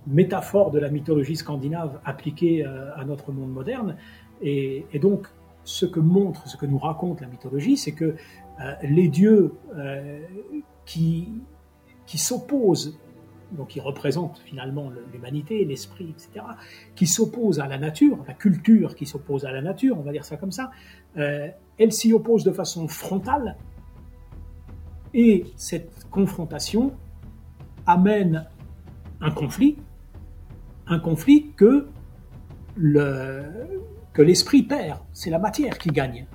métaphore 0.08 0.72
de 0.72 0.79
la 0.79 0.89
mythologie 0.89 1.36
scandinave 1.36 2.00
appliquée 2.05 2.65
euh, 2.65 2.96
à 2.96 3.05
notre 3.05 3.31
monde 3.31 3.51
moderne. 3.51 3.98
Et, 4.41 4.86
donc, 5.00 5.27
ce 5.63 5.86
que 5.86 6.00
montre, 6.00 6.48
ce 6.48 6.58
que 6.58 6.65
nous 6.65 6.79
raconte 6.79 7.22
la 7.22 7.27
mythologie, 7.27 7.77
c'est 7.77 7.91
que 7.91 8.15
euh, 8.62 8.74
les 8.81 9.08
dieux 9.08 9.53
euh, 9.75 10.20
qui, 10.86 11.29
qui 12.05 12.17
s'opposent, 12.17 13.00
donc 13.51 13.70
qui 13.70 13.79
représentent 13.79 14.39
finalement 14.39 14.91
l'humanité, 15.13 15.63
l'esprit, 15.65 16.10
etc., 16.10 16.46
qui 16.96 17.05
s'opposent 17.05 17.60
à 17.60 17.67
la 17.67 17.77
nature, 17.77 18.17
la 18.27 18.34
culture 18.34 18.96
qui 18.96 19.05
s'oppose 19.05 19.46
à 19.46 19.51
la 19.51 19.62
nature, 19.62 20.00
on 20.00 20.03
va 20.03 20.12
dire 20.12 20.25
ça 20.25 20.38
comme 20.38 20.53
ça, 20.53 20.72
elle 21.15 21.91
s'y 21.91 22.13
oppose 22.13 22.46
de 22.46 22.51
façon 22.51 22.88
frontale, 22.88 23.58
et 25.13 25.46
cette 25.58 26.08
confrontation 26.10 26.93
amène 27.86 28.48
un 29.22 29.32
conflit, 29.32 29.78
un 30.88 31.00
conflit 31.00 31.51
que 31.56 31.88
le, 32.75 33.44
que 34.13 34.22
l'esprit 34.22 34.63
perd, 34.63 35.00
c'est 35.13 35.30
la 35.30 35.40
matière 35.40 35.78
qui 35.78 35.90
gagne. 35.90 36.28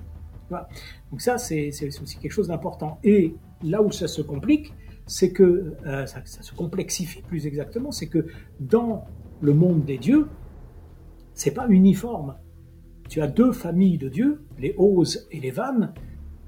Donc 1.10 1.20
ça, 1.20 1.38
c'est, 1.38 1.68
aussi 1.68 2.18
quelque 2.18 2.32
chose 2.32 2.48
d'important. 2.48 2.98
Et 3.02 3.34
là 3.62 3.82
où 3.82 3.90
ça 3.90 4.08
se 4.08 4.22
complique, 4.22 4.72
c'est 5.06 5.32
que 5.32 5.74
euh, 5.86 6.06
ça, 6.06 6.22
se 6.24 6.54
complexifie 6.54 7.22
plus 7.22 7.46
exactement, 7.46 7.92
c'est 7.92 8.08
que 8.08 8.26
dans 8.60 9.04
le 9.40 9.54
monde 9.54 9.84
des 9.84 9.98
dieux, 9.98 10.28
c'est 11.34 11.52
pas 11.52 11.68
uniforme. 11.68 12.36
Tu 13.08 13.20
as 13.20 13.28
deux 13.28 13.52
familles 13.52 13.98
de 13.98 14.08
dieux, 14.08 14.44
les 14.58 14.74
Oses 14.78 15.28
et 15.30 15.40
les 15.40 15.50
Vannes. 15.50 15.92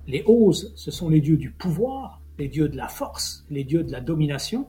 Les 0.06 0.24
Oses, 0.26 0.72
ce 0.76 0.90
sont 0.90 1.08
les 1.08 1.20
dieux 1.20 1.36
du 1.36 1.50
pouvoir, 1.50 2.22
les 2.38 2.48
dieux 2.48 2.68
de 2.68 2.76
la 2.76 2.88
force, 2.88 3.44
les 3.50 3.64
dieux 3.64 3.84
de 3.84 3.92
la 3.92 4.00
domination, 4.00 4.68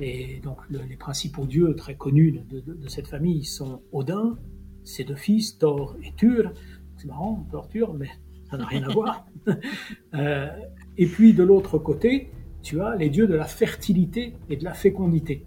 et 0.00 0.40
donc 0.42 0.58
les 0.70 0.96
principaux 0.96 1.46
dieux 1.46 1.74
très 1.76 1.94
connus 1.94 2.42
de, 2.50 2.88
cette 2.88 3.06
famille 3.06 3.44
sont 3.44 3.82
Odin, 3.92 4.36
ses 4.82 5.04
deux 5.04 5.14
fils, 5.14 5.58
Thor 5.58 5.96
et 6.02 6.12
Thur. 6.16 6.52
C'est 6.96 7.06
marrant, 7.06 7.46
Thor, 7.50 7.68
Thur, 7.68 7.94
mais 7.94 8.08
ça 8.50 8.56
n'a 8.56 8.66
rien 8.66 8.82
à 8.82 8.92
voir. 8.92 9.26
Euh, 10.14 10.48
et 10.96 11.04
puis 11.04 11.34
de 11.34 11.42
l'autre 11.42 11.76
côté, 11.76 12.30
tu 12.62 12.80
as 12.80 12.96
les 12.96 13.10
dieux 13.10 13.26
de 13.26 13.34
la 13.34 13.44
fertilité 13.44 14.32
et 14.48 14.56
de 14.56 14.64
la 14.64 14.72
fécondité. 14.72 15.44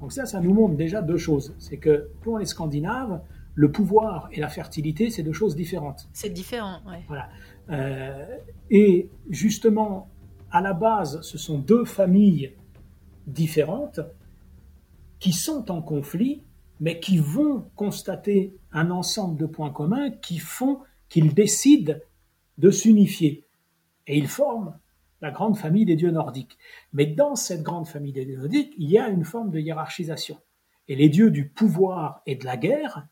Donc 0.00 0.10
ça, 0.10 0.26
ça 0.26 0.40
nous 0.40 0.52
montre 0.52 0.74
déjà 0.74 1.00
deux 1.00 1.16
choses. 1.16 1.54
C'est 1.60 1.76
que 1.76 2.08
pour 2.22 2.38
les 2.38 2.46
Scandinaves, 2.46 3.20
le 3.54 3.70
pouvoir 3.70 4.28
et 4.32 4.40
la 4.40 4.48
fertilité, 4.48 5.10
c'est 5.10 5.22
deux 5.22 5.32
choses 5.32 5.54
différentes. 5.54 6.08
C'est 6.12 6.30
différent, 6.30 6.80
oui. 6.88 6.96
Voilà. 7.06 7.28
Euh, 7.70 8.26
et 8.68 9.08
justement, 9.30 10.10
à 10.50 10.60
la 10.60 10.72
base, 10.72 11.20
ce 11.22 11.38
sont 11.38 11.58
deux 11.58 11.84
familles 11.84 12.52
différentes 13.26 14.00
qui 15.18 15.32
sont 15.32 15.70
en 15.70 15.82
conflit, 15.82 16.42
mais 16.80 17.00
qui 17.00 17.18
vont 17.18 17.70
constater 17.76 18.56
un 18.72 18.90
ensemble 18.90 19.38
de 19.38 19.46
points 19.46 19.70
communs 19.70 20.10
qui 20.10 20.38
font 20.38 20.80
qu'ils 21.08 21.34
décident 21.34 21.94
de 22.58 22.70
s'unifier. 22.70 23.46
Et 24.06 24.18
ils 24.18 24.28
forment 24.28 24.78
la 25.20 25.30
grande 25.30 25.56
famille 25.56 25.86
des 25.86 25.96
dieux 25.96 26.10
nordiques. 26.10 26.58
Mais 26.92 27.06
dans 27.06 27.36
cette 27.36 27.62
grande 27.62 27.86
famille 27.86 28.12
des 28.12 28.26
dieux 28.26 28.36
nordiques, 28.36 28.74
il 28.76 28.90
y 28.90 28.98
a 28.98 29.08
une 29.08 29.24
forme 29.24 29.50
de 29.50 29.58
hiérarchisation. 29.58 30.38
Et 30.88 30.96
les 30.96 31.08
dieux 31.08 31.30
du 31.30 31.48
pouvoir 31.48 32.22
et 32.26 32.36
de 32.36 32.44
la 32.44 32.56
guerre 32.56 33.06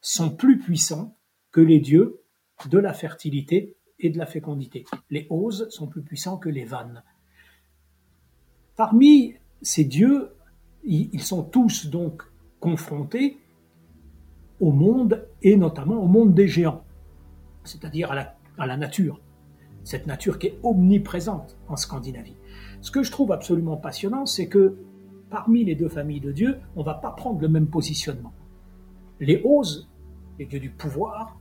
sont 0.00 0.30
plus 0.30 0.58
puissants 0.58 1.16
que 1.52 1.60
les 1.60 1.78
dieux 1.78 2.22
de 2.68 2.78
la 2.78 2.92
fertilité 2.92 3.76
et 3.98 4.10
de 4.10 4.18
la 4.18 4.26
fécondité. 4.26 4.84
Les 5.10 5.26
Oses 5.30 5.68
sont 5.70 5.86
plus 5.86 6.02
puissants 6.02 6.38
que 6.38 6.48
les 6.48 6.64
Vannes. 6.64 7.02
Parmi 8.76 9.34
ces 9.62 9.84
dieux, 9.84 10.32
ils 10.84 11.22
sont 11.22 11.42
tous 11.42 11.86
donc 11.86 12.22
confrontés 12.60 13.38
au 14.60 14.70
monde 14.70 15.26
et 15.42 15.56
notamment 15.56 16.02
au 16.02 16.06
monde 16.06 16.34
des 16.34 16.48
géants, 16.48 16.84
c'est-à-dire 17.64 18.12
à 18.12 18.66
la, 18.66 18.76
nature, 18.76 19.20
cette 19.84 20.06
nature 20.06 20.38
qui 20.38 20.48
est 20.48 20.58
omniprésente 20.62 21.56
en 21.68 21.76
Scandinavie. 21.76 22.36
Ce 22.80 22.90
que 22.90 23.02
je 23.02 23.10
trouve 23.10 23.32
absolument 23.32 23.76
passionnant, 23.76 24.26
c'est 24.26 24.48
que 24.48 24.76
parmi 25.30 25.64
les 25.64 25.74
deux 25.74 25.88
familles 25.88 26.20
de 26.20 26.32
dieux, 26.32 26.58
on 26.76 26.80
ne 26.80 26.84
va 26.84 26.94
pas 26.94 27.10
prendre 27.10 27.40
le 27.40 27.48
même 27.48 27.66
positionnement. 27.66 28.32
Les 29.20 29.42
Oses, 29.44 29.88
les 30.38 30.46
dieux 30.46 30.60
du 30.60 30.70
pouvoir, 30.70 31.38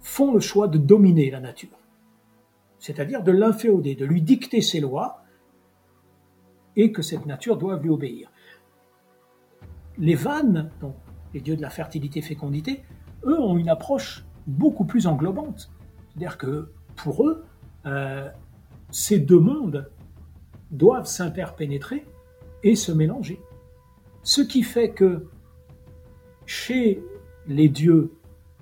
font 0.00 0.32
le 0.32 0.40
choix 0.40 0.68
de 0.68 0.78
dominer 0.78 1.30
la 1.30 1.40
nature, 1.40 1.78
c'est-à-dire 2.78 3.22
de 3.22 3.32
l'inféoder, 3.32 3.94
de 3.94 4.06
lui 4.06 4.22
dicter 4.22 4.62
ses 4.62 4.80
lois 4.80 5.22
et 6.76 6.92
que 6.92 7.02
cette 7.02 7.26
nature 7.26 7.56
doit 7.56 7.78
lui 7.78 7.90
obéir. 7.90 8.30
Les 9.98 10.14
vannes, 10.14 10.70
donc 10.80 10.94
les 11.34 11.40
dieux 11.40 11.56
de 11.56 11.62
la 11.62 11.70
fertilité-fécondité, 11.70 12.82
eux 13.24 13.38
ont 13.38 13.56
une 13.56 13.68
approche 13.68 14.24
beaucoup 14.46 14.84
plus 14.84 15.06
englobante. 15.06 15.70
C'est-à-dire 16.08 16.38
que 16.38 16.72
pour 16.96 17.26
eux, 17.26 17.44
euh, 17.86 18.28
ces 18.90 19.18
deux 19.18 19.38
mondes 19.38 19.90
doivent 20.70 21.06
s'interpénétrer 21.06 22.06
et 22.62 22.76
se 22.76 22.92
mélanger. 22.92 23.40
Ce 24.22 24.40
qui 24.40 24.62
fait 24.62 24.90
que 24.90 25.28
chez 26.46 27.02
les 27.46 27.68
dieux 27.68 28.12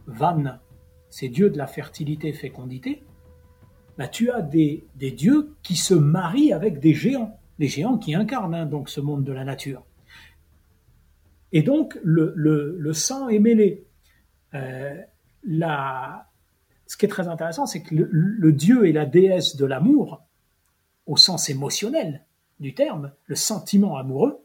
vannes, 0.06 0.60
ces 1.10 1.28
dieux 1.28 1.50
de 1.50 1.58
la 1.58 1.66
fertilité-fécondité, 1.66 3.02
bah, 3.96 4.08
tu 4.08 4.30
as 4.30 4.42
des 4.42 4.86
dieux 4.96 5.54
qui 5.62 5.74
se 5.74 5.94
marient 5.94 6.52
avec 6.52 6.78
des 6.80 6.94
géants 6.94 7.37
les 7.58 7.68
géants 7.68 7.98
qui 7.98 8.14
incarnent 8.14 8.54
hein, 8.54 8.66
donc 8.66 8.88
ce 8.88 9.00
monde 9.00 9.24
de 9.24 9.32
la 9.32 9.44
nature. 9.44 9.84
Et 11.52 11.62
donc 11.62 11.98
le, 12.02 12.92
sang 12.92 13.28
est 13.28 13.38
mêlé. 13.38 13.84
Euh, 14.54 15.00
ce 16.86 16.96
qui 16.96 17.06
est 17.06 17.08
très 17.08 17.28
intéressant, 17.28 17.66
c'est 17.66 17.82
que 17.82 17.94
le, 17.94 18.52
dieu 18.52 18.86
et 18.86 18.92
la 18.92 19.06
déesse 19.06 19.56
de 19.56 19.64
l'amour, 19.64 20.22
au 21.06 21.16
sens 21.16 21.48
émotionnel 21.48 22.24
du 22.60 22.74
terme, 22.74 23.12
le 23.26 23.34
sentiment 23.34 23.96
amoureux, 23.96 24.44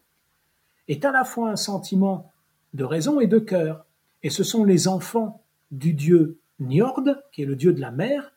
est 0.88 1.05
à 1.05 1.12
la 1.12 1.24
fois 1.24 1.50
un 1.50 1.55
sentiment 1.55 2.32
de 2.74 2.84
raison 2.84 3.20
et 3.20 3.27
de 3.27 3.39
cœur. 3.39 3.86
Et 4.24 4.29
ce 4.29 4.43
sont 4.43 4.63
les 4.63 4.88
enfants 4.88 5.43
du 5.72 5.93
dieu 5.93 6.39
Njord, 6.60 7.03
qui 7.32 7.43
est 7.43 7.46
le 7.46 7.55
dieu 7.55 7.74
de 7.74 7.82
la 7.82 7.91
mer, 7.91 8.32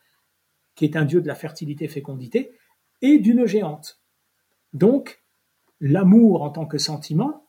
qui 0.75 0.85
est 0.85 0.95
un 0.95 1.05
dieu 1.05 1.21
de 1.21 1.27
la 1.27 1.35
fertilité-fécondité, 1.35 2.51
et 3.01 3.19
d'une 3.19 3.45
géante. 3.45 3.99
Donc, 4.73 5.23
l'amour 5.79 6.41
en 6.41 6.49
tant 6.49 6.65
que 6.65 6.77
sentiment 6.77 7.47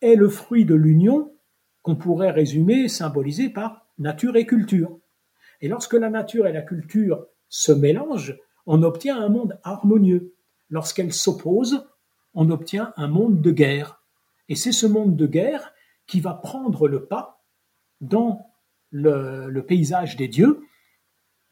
est 0.00 0.16
le 0.16 0.28
fruit 0.28 0.64
de 0.64 0.74
l'union 0.74 1.32
qu'on 1.82 1.96
pourrait 1.96 2.30
résumer, 2.30 2.88
symboliser 2.88 3.48
par 3.48 3.86
nature 3.98 4.36
et 4.36 4.46
culture. 4.46 4.98
Et 5.60 5.68
lorsque 5.68 5.94
la 5.94 6.10
nature 6.10 6.46
et 6.46 6.52
la 6.52 6.62
culture 6.62 7.26
se 7.48 7.72
mélangent, 7.72 8.36
on 8.66 8.82
obtient 8.82 9.20
un 9.20 9.28
monde 9.28 9.58
harmonieux. 9.62 10.34
Lorsqu'elles 10.68 11.12
s'opposent, 11.12 11.86
on 12.34 12.50
obtient 12.50 12.92
un 12.96 13.08
monde 13.08 13.40
de 13.40 13.50
guerre. 13.52 14.02
Et 14.48 14.56
c'est 14.56 14.72
ce 14.72 14.86
monde 14.86 15.16
de 15.16 15.26
guerre 15.26 15.72
qui 16.06 16.20
va 16.20 16.34
prendre 16.34 16.88
le 16.88 17.06
pas 17.06 17.44
dans 18.00 18.50
le, 18.90 19.60
paysage 19.60 20.16
des 20.16 20.28
dieux, 20.28 20.60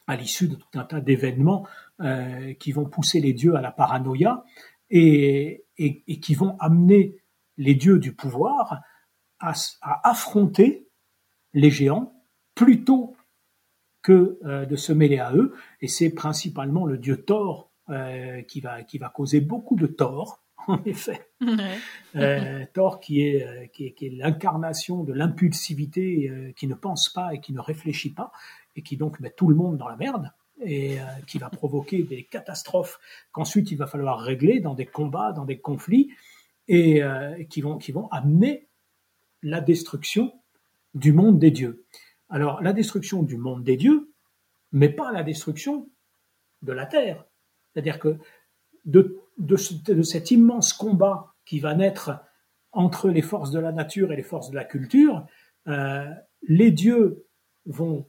à 0.06 0.16
l'issue 0.16 0.48
de 0.48 0.56
tout 0.56 0.78
un 0.78 0.84
tas 0.84 1.00
d'événements 1.00 1.66
euh, 2.00 2.54
qui 2.54 2.72
vont 2.72 2.84
pousser 2.84 3.20
les 3.20 3.32
dieux 3.32 3.54
à 3.54 3.60
la 3.60 3.70
paranoïa 3.70 4.44
et, 4.90 5.64
qui 5.76 6.34
vont 6.34 6.56
amener 6.60 7.16
les 7.56 7.74
dieux 7.74 7.98
du 7.98 8.12
pouvoir 8.12 8.82
à, 9.40 9.54
affronter 10.02 10.88
les 11.52 11.70
géants 11.70 12.12
plutôt 12.54 13.16
que 14.02 14.38
euh, 14.44 14.66
de 14.66 14.76
se 14.76 14.92
mêler 14.92 15.18
à 15.18 15.32
eux. 15.34 15.54
Et 15.80 15.88
c'est 15.88 16.10
principalement 16.10 16.84
le 16.84 16.98
dieu 16.98 17.22
Thor 17.22 17.70
euh, 17.88 18.42
qui, 18.42 18.60
va, 18.60 18.82
qui 18.82 18.98
va 18.98 19.08
causer 19.08 19.40
beaucoup 19.40 19.76
de 19.76 19.86
tort, 19.86 20.42
en 20.66 20.82
effet. 20.84 21.30
Thor 22.72 23.00
qui 23.00 23.22
est, 23.22 23.70
qui 23.72 23.86
est, 23.86 24.10
l'incarnation 24.10 25.02
de 25.04 25.12
l'impulsivité, 25.12 26.52
qui 26.56 26.66
ne 26.66 26.74
pense 26.74 27.08
pas 27.08 27.34
et 27.34 27.40
qui 27.40 27.52
ne 27.52 27.60
réfléchit 27.60 28.12
pas, 28.12 28.32
et 28.76 28.82
qui 28.82 28.96
donc 28.96 29.20
met 29.20 29.30
tout 29.30 29.48
le 29.48 29.54
monde 29.54 29.76
dans 29.76 29.88
la 29.88 29.96
merde 29.96 30.32
et 30.60 31.00
euh, 31.00 31.04
qui 31.26 31.38
va 31.38 31.50
provoquer 31.50 32.02
des 32.02 32.24
catastrophes 32.24 32.98
qu'ensuite 33.32 33.70
il 33.70 33.76
va 33.76 33.86
falloir 33.86 34.20
régler 34.20 34.60
dans 34.60 34.74
des 34.74 34.86
combats, 34.86 35.32
dans 35.32 35.44
des 35.44 35.58
conflits, 35.58 36.10
et 36.68 37.02
euh, 37.02 37.42
qui, 37.44 37.60
vont, 37.60 37.78
qui 37.78 37.92
vont 37.92 38.08
amener 38.08 38.68
la 39.42 39.60
destruction 39.60 40.32
du 40.94 41.12
monde 41.12 41.38
des 41.38 41.50
dieux. 41.50 41.84
Alors 42.28 42.62
la 42.62 42.72
destruction 42.72 43.22
du 43.22 43.36
monde 43.36 43.64
des 43.64 43.76
dieux, 43.76 44.12
mais 44.72 44.88
pas 44.88 45.12
la 45.12 45.22
destruction 45.22 45.88
de 46.62 46.72
la 46.72 46.86
terre. 46.86 47.24
C'est-à-dire 47.72 47.98
que 47.98 48.18
de, 48.84 49.20
cet 49.56 50.30
immense 50.30 50.72
combat 50.72 51.34
qui 51.44 51.60
va 51.60 51.74
naître 51.74 52.20
entre 52.72 53.08
les 53.08 53.22
forces 53.22 53.50
de 53.50 53.58
la 53.58 53.72
nature 53.72 54.12
et 54.12 54.16
les 54.16 54.22
forces 54.22 54.50
de 54.50 54.56
la 54.56 54.64
culture, 54.64 55.26
euh, 55.68 56.06
les 56.42 56.70
dieux 56.70 57.26
vont 57.66 58.08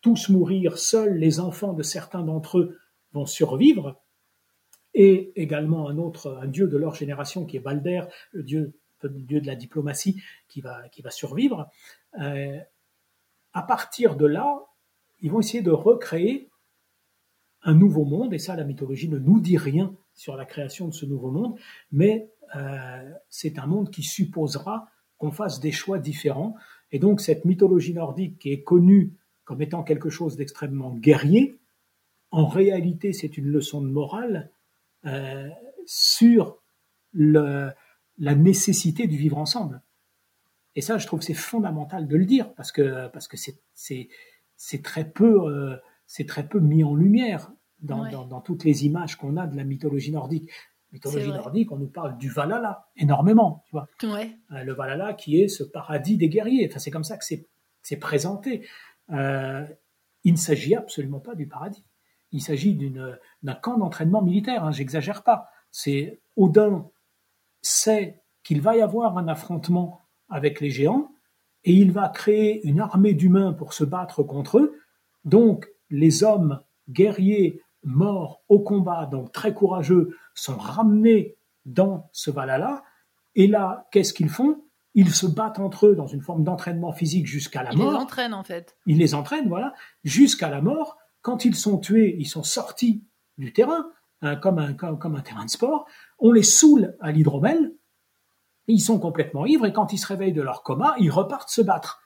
tous 0.00 0.28
mourir, 0.28 0.78
seuls 0.78 1.16
les 1.16 1.40
enfants 1.40 1.72
de 1.72 1.82
certains 1.82 2.22
d'entre 2.22 2.58
eux 2.58 2.78
vont 3.12 3.26
survivre, 3.26 4.00
et 4.94 5.32
également 5.40 5.88
un 5.88 5.98
autre, 5.98 6.38
un 6.42 6.46
dieu 6.46 6.66
de 6.66 6.76
leur 6.76 6.94
génération 6.94 7.44
qui 7.44 7.56
est 7.56 7.60
Balder, 7.60 8.02
le 8.32 8.42
dieu, 8.42 8.80
dieu 9.04 9.40
de 9.40 9.46
la 9.46 9.54
diplomatie, 9.54 10.20
qui 10.48 10.60
va, 10.60 10.88
qui 10.88 11.02
va 11.02 11.10
survivre. 11.10 11.70
Euh, 12.20 12.58
à 13.52 13.62
partir 13.62 14.16
de 14.16 14.26
là, 14.26 14.66
ils 15.20 15.30
vont 15.30 15.40
essayer 15.40 15.62
de 15.62 15.70
recréer 15.70 16.50
un 17.62 17.74
nouveau 17.74 18.04
monde, 18.04 18.32
et 18.32 18.38
ça, 18.38 18.56
la 18.56 18.64
mythologie 18.64 19.08
ne 19.08 19.18
nous 19.18 19.40
dit 19.40 19.58
rien 19.58 19.94
sur 20.14 20.36
la 20.36 20.44
création 20.44 20.88
de 20.88 20.94
ce 20.94 21.06
nouveau 21.06 21.30
monde, 21.30 21.58
mais 21.92 22.30
euh, 22.56 23.10
c'est 23.28 23.58
un 23.58 23.66
monde 23.66 23.90
qui 23.90 24.02
supposera 24.02 24.88
qu'on 25.18 25.32
fasse 25.32 25.60
des 25.60 25.72
choix 25.72 25.98
différents. 25.98 26.54
Et 26.92 26.98
donc 26.98 27.20
cette 27.20 27.44
mythologie 27.44 27.92
nordique 27.92 28.38
qui 28.38 28.52
est 28.52 28.62
connue 28.62 29.17
comme 29.48 29.62
étant 29.62 29.82
quelque 29.82 30.10
chose 30.10 30.36
d'extrêmement 30.36 30.94
guerrier, 30.94 31.58
en 32.30 32.46
réalité 32.46 33.14
c'est 33.14 33.38
une 33.38 33.46
leçon 33.46 33.80
de 33.80 33.88
morale 33.88 34.50
euh, 35.06 35.48
sur 35.86 36.58
le, 37.14 37.70
la 38.18 38.34
nécessité 38.34 39.06
du 39.06 39.16
vivre 39.16 39.38
ensemble. 39.38 39.80
Et 40.74 40.82
ça, 40.82 40.98
je 40.98 41.06
trouve 41.06 41.22
c'est 41.22 41.32
fondamental 41.32 42.06
de 42.06 42.14
le 42.14 42.26
dire 42.26 42.52
parce 42.56 42.72
que 42.72 43.08
parce 43.08 43.26
que 43.26 43.38
c'est 43.74 44.82
très 44.82 45.08
peu 45.08 45.48
euh, 45.48 45.78
c'est 46.06 46.26
très 46.26 46.46
peu 46.46 46.60
mis 46.60 46.84
en 46.84 46.94
lumière 46.94 47.50
dans, 47.80 48.06
dans, 48.10 48.26
dans 48.26 48.42
toutes 48.42 48.64
les 48.64 48.84
images 48.84 49.16
qu'on 49.16 49.38
a 49.38 49.46
de 49.46 49.56
la 49.56 49.64
mythologie 49.64 50.12
nordique 50.12 50.50
mythologie 50.92 51.32
nordique, 51.32 51.72
on 51.72 51.76
nous 51.76 51.88
parle 51.88 52.18
du 52.18 52.28
Valhalla 52.28 52.86
énormément, 52.98 53.62
tu 53.64 53.72
vois. 53.72 53.88
Ouais. 54.02 54.36
Euh, 54.52 54.62
le 54.62 54.74
Valhalla 54.74 55.14
qui 55.14 55.40
est 55.40 55.48
ce 55.48 55.64
paradis 55.64 56.18
des 56.18 56.28
guerriers. 56.28 56.68
Enfin, 56.68 56.80
c'est 56.80 56.90
comme 56.90 57.04
ça 57.04 57.16
que 57.16 57.24
c'est 57.24 57.96
présenté. 57.96 58.66
Euh, 59.10 59.66
il 60.24 60.32
ne 60.32 60.38
s'agit 60.38 60.74
absolument 60.74 61.20
pas 61.20 61.34
du 61.34 61.46
paradis. 61.46 61.84
Il 62.32 62.42
s'agit 62.42 62.74
d'un 63.42 63.54
camp 63.54 63.78
d'entraînement 63.78 64.22
militaire. 64.22 64.64
Hein, 64.64 64.72
J'exagère 64.72 65.22
pas. 65.22 65.48
C'est 65.70 66.20
Odin 66.36 66.90
sait 67.62 68.22
qu'il 68.42 68.60
va 68.60 68.76
y 68.76 68.82
avoir 68.82 69.16
un 69.18 69.28
affrontement 69.28 70.00
avec 70.28 70.60
les 70.60 70.70
géants 70.70 71.10
et 71.64 71.72
il 71.72 71.92
va 71.92 72.08
créer 72.08 72.66
une 72.66 72.80
armée 72.80 73.14
d'humains 73.14 73.52
pour 73.52 73.72
se 73.72 73.84
battre 73.84 74.22
contre 74.22 74.58
eux. 74.58 74.78
Donc, 75.24 75.68
les 75.90 76.22
hommes 76.22 76.60
guerriers 76.88 77.62
morts 77.82 78.42
au 78.48 78.60
combat, 78.60 79.06
donc 79.06 79.32
très 79.32 79.54
courageux, 79.54 80.16
sont 80.34 80.56
ramenés 80.56 81.36
dans 81.64 82.08
ce 82.12 82.30
Valhalla. 82.30 82.84
Et 83.34 83.46
là, 83.46 83.88
qu'est-ce 83.90 84.12
qu'ils 84.12 84.28
font? 84.28 84.64
Ils 85.00 85.14
se 85.14 85.26
battent 85.26 85.60
entre 85.60 85.86
eux 85.86 85.94
dans 85.94 86.08
une 86.08 86.22
forme 86.22 86.42
d'entraînement 86.42 86.90
physique 86.90 87.28
jusqu'à 87.28 87.62
la 87.62 87.72
mort. 87.72 87.86
Ils 87.86 87.94
les 87.94 88.02
entraînent 88.02 88.34
en 88.34 88.42
fait. 88.42 88.76
Ils 88.86 88.98
les 88.98 89.14
entraînent, 89.14 89.48
voilà, 89.48 89.72
jusqu'à 90.02 90.50
la 90.50 90.60
mort. 90.60 90.98
Quand 91.22 91.44
ils 91.44 91.54
sont 91.54 91.78
tués, 91.78 92.16
ils 92.18 92.26
sont 92.26 92.42
sortis 92.42 93.04
du 93.36 93.52
terrain, 93.52 93.92
hein, 94.22 94.34
comme, 94.34 94.58
un, 94.58 94.74
comme, 94.74 95.14
un 95.14 95.20
terrain 95.20 95.44
de 95.44 95.50
sport. 95.50 95.86
On 96.18 96.32
les 96.32 96.42
saoule 96.42 96.96
à 96.98 97.12
l'hydromel. 97.12 97.76
Ils 98.66 98.80
sont 98.80 98.98
complètement 98.98 99.46
ivres 99.46 99.66
et 99.66 99.72
quand 99.72 99.92
ils 99.92 99.98
se 99.98 100.06
réveillent 100.08 100.32
de 100.32 100.42
leur 100.42 100.64
coma, 100.64 100.96
ils 100.98 101.12
repartent 101.12 101.50
se 101.50 101.62
battre. 101.62 102.02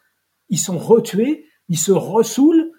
Ils 0.50 0.58
sont 0.58 0.76
retués, 0.76 1.46
ils 1.68 1.78
se 1.78 1.92
ressoulent 1.92 2.72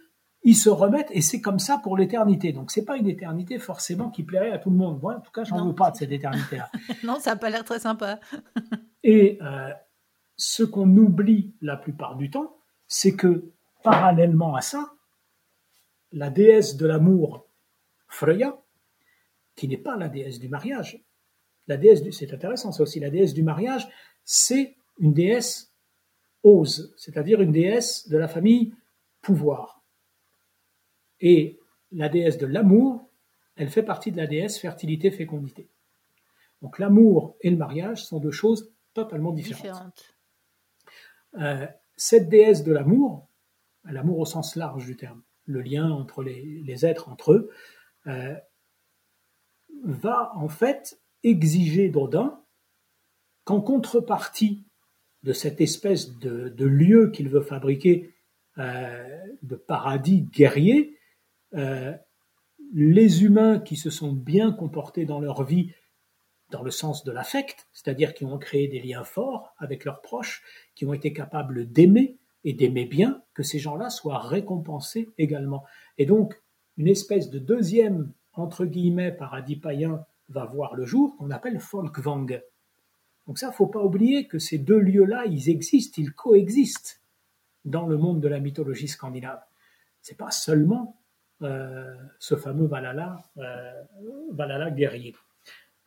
ils 0.44 0.56
se 0.56 0.70
remettent 0.70 1.10
et 1.12 1.22
c'est 1.22 1.42
comme 1.42 1.60
ça 1.60 1.80
pour 1.82 1.98
l'éternité. 1.98 2.52
Donc 2.52 2.72
c'est 2.72 2.86
pas 2.86 2.98
une 2.98 3.08
éternité 3.08 3.60
forcément 3.60 4.10
qui 4.10 4.24
plairait 4.24 4.52
à 4.52 4.58
tout 4.60 4.70
le 4.70 4.76
monde. 4.76 5.02
Moi, 5.02 5.16
en 5.16 5.22
tout 5.22 5.32
cas, 5.32 5.44
j'en 5.44 5.66
veux 5.66 5.74
pas 5.74 5.92
de 5.92 5.96
cette 5.96 6.12
éternité-là. 6.12 6.70
non, 7.04 7.20
ça 7.20 7.32
a 7.32 7.36
pas 7.36 7.50
l'air 7.50 7.64
très 7.64 7.80
sympa. 7.80 8.20
et 9.04 9.40
euh, 9.42 9.70
ce 10.36 10.64
qu'on 10.64 10.98
oublie 10.98 11.54
la 11.62 11.78
plupart 11.78 12.16
du 12.16 12.30
temps, 12.30 12.58
c'est 12.88 13.16
que 13.16 13.52
parallèlement 13.84 14.56
à 14.56 14.62
ça, 14.62 14.94
la 16.12 16.30
déesse 16.30 16.78
de 16.78 16.86
l'amour, 16.86 17.48
Freya, 18.08 18.62
qui 19.56 19.68
n'est 19.68 19.78
pas 19.78 19.98
la 19.98 20.10
déesse 20.10 20.40
du 20.40 20.50
mariage, 20.50 21.04
la 21.68 21.78
déesse 21.78 22.02
du, 22.02 22.12
c'est 22.12 22.34
intéressant, 22.34 22.72
c'est 22.72 22.84
aussi 22.84 23.00
la 23.00 23.10
déesse 23.10 23.34
du 23.34 23.44
mariage, 23.44 23.88
c'est 24.24 24.76
une 25.00 25.14
déesse 25.14 25.74
ose, 26.44 26.94
c'est-à-dire 26.98 27.42
une 27.42 27.52
déesse 27.52 28.08
de 28.10 28.18
la 28.18 28.28
famille 28.28 28.74
pouvoir. 29.22 29.82
Et 31.20 31.60
la 31.92 32.10
déesse 32.10 32.38
de 32.38 32.46
l'amour, 32.46 33.10
elle 33.56 33.70
fait 33.70 33.84
partie 33.84 34.12
de 34.12 34.18
la 34.18 34.28
déesse 34.28 34.60
fertilité-fécondité. 34.60 35.70
Donc 36.62 36.80
l'amour 36.80 37.36
et 37.42 37.50
le 37.50 37.58
mariage 37.58 38.06
sont 38.06 38.20
deux 38.20 38.32
choses 38.32 38.72
totalement 38.94 39.32
différentes. 39.32 40.13
Euh, 41.40 41.68
cette 41.96 42.30
déesse 42.30 42.64
de 42.64 42.72
l'amour, 42.72 43.30
l'amour 43.86 44.20
au 44.20 44.26
sens 44.26 44.56
large 44.56 44.86
du 44.86 44.96
terme, 44.96 45.22
le 45.46 45.62
lien 45.62 45.90
entre 45.92 46.24
les, 46.24 46.86
êtres 46.86 47.10
entre 47.10 47.34
eux, 47.34 47.50
euh, 48.08 48.36
va 49.84 50.32
en 50.36 50.48
fait 50.48 51.00
exiger 51.24 51.90
d'Odin 51.90 52.42
qu'en 53.44 53.62
contrepartie 53.62 54.66
de 55.24 55.34
cette 55.34 55.62
espèce 55.62 56.18
de, 56.18 56.66
lieu 56.66 57.12
qu'il 57.12 57.30
veut 57.30 57.42
fabriquer 57.42 58.14
euh, 58.58 59.20
de 59.42 59.56
paradis 59.56 60.22
guerrier, 60.22 60.98
les 62.74 63.24
humains 63.24 63.60
qui 63.60 63.76
se 63.76 63.92
sont 63.92 64.12
bien 64.12 64.52
comportés 64.52 65.06
dans 65.06 65.20
leur 65.20 65.44
vie 65.44 65.72
dans 66.54 66.62
le 66.62 66.72
sens 66.72 67.04
de 67.04 67.12
l'affect, 67.12 67.68
c'est-à-dire 67.74 68.14
qui 68.14 68.26
ont 68.26 68.38
créé 68.38 68.68
des 68.68 68.80
liens 68.80 69.04
forts 69.04 69.54
avec 69.58 69.86
leurs 69.86 70.02
proches, 70.02 70.44
qui 70.76 70.86
ont 70.86 70.94
été 70.94 71.12
capables 71.12 71.66
d'aimer 71.66 72.18
et 72.44 72.54
d'aimer 72.54 72.86
bien, 72.86 73.24
que 73.34 73.42
ces 73.42 73.58
gens-là 73.58 73.90
soient 73.90 74.20
récompensés 74.20 75.10
également. 75.18 75.64
Et 75.98 76.06
donc, 76.06 76.42
une 76.78 76.88
espèce 76.88 77.32
de 77.32 77.40
deuxième, 77.40 78.14
entre 78.34 78.66
guillemets, 78.66 79.12
paradis 79.12 79.56
païen 79.56 80.06
va 80.30 80.46
voir 80.46 80.76
le 80.76 80.86
jour, 80.86 81.18
qu'on 81.18 81.32
appelle 81.32 81.60
Folkvang. 81.60 82.28
Donc 83.26 83.40
ça, 83.40 83.52
faut 83.52 83.68
pas 83.68 83.82
oublier 83.82 84.28
que 84.28 84.38
ces 84.38 84.60
deux 84.60 84.80
lieux-là, 84.80 85.26
ils 85.26 85.50
existent, 85.50 86.02
ils 86.02 86.14
coexistent 86.14 87.02
dans 87.66 87.88
le 87.88 87.98
monde 87.98 88.22
de 88.22 88.28
la 88.28 88.40
mythologie 88.40 88.88
scandinave. 88.88 89.42
C'est 90.02 90.18
pas 90.18 90.32
seulement 90.32 91.02
euh, 91.42 91.96
ce 92.20 92.36
fameux 92.36 92.68
Valhalla, 92.68 93.24
euh, 93.38 93.84
Valhalla 94.32 94.70
guerrier. 94.70 95.16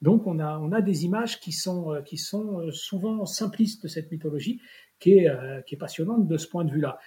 Donc 0.02 0.26
on 0.26 0.38
a, 0.40 0.80
des 0.80 1.04
images 1.04 1.40
qui 1.40 1.52
sont, 1.52 1.92
euh, 1.92 2.02
sont 2.16 2.70
souvent 2.70 3.24
simplistes 3.24 3.82
de 3.84 3.88
cette 3.88 4.10
mythologie, 4.10 4.60
qui 4.98 5.18
est, 5.18 5.28
qui 5.66 5.74
est 5.74 5.78
passionnante 5.78 6.26
de 6.26 6.36
ce 6.38 6.48
point 6.48 6.64
de 6.64 6.70
vue-là, 6.70 6.98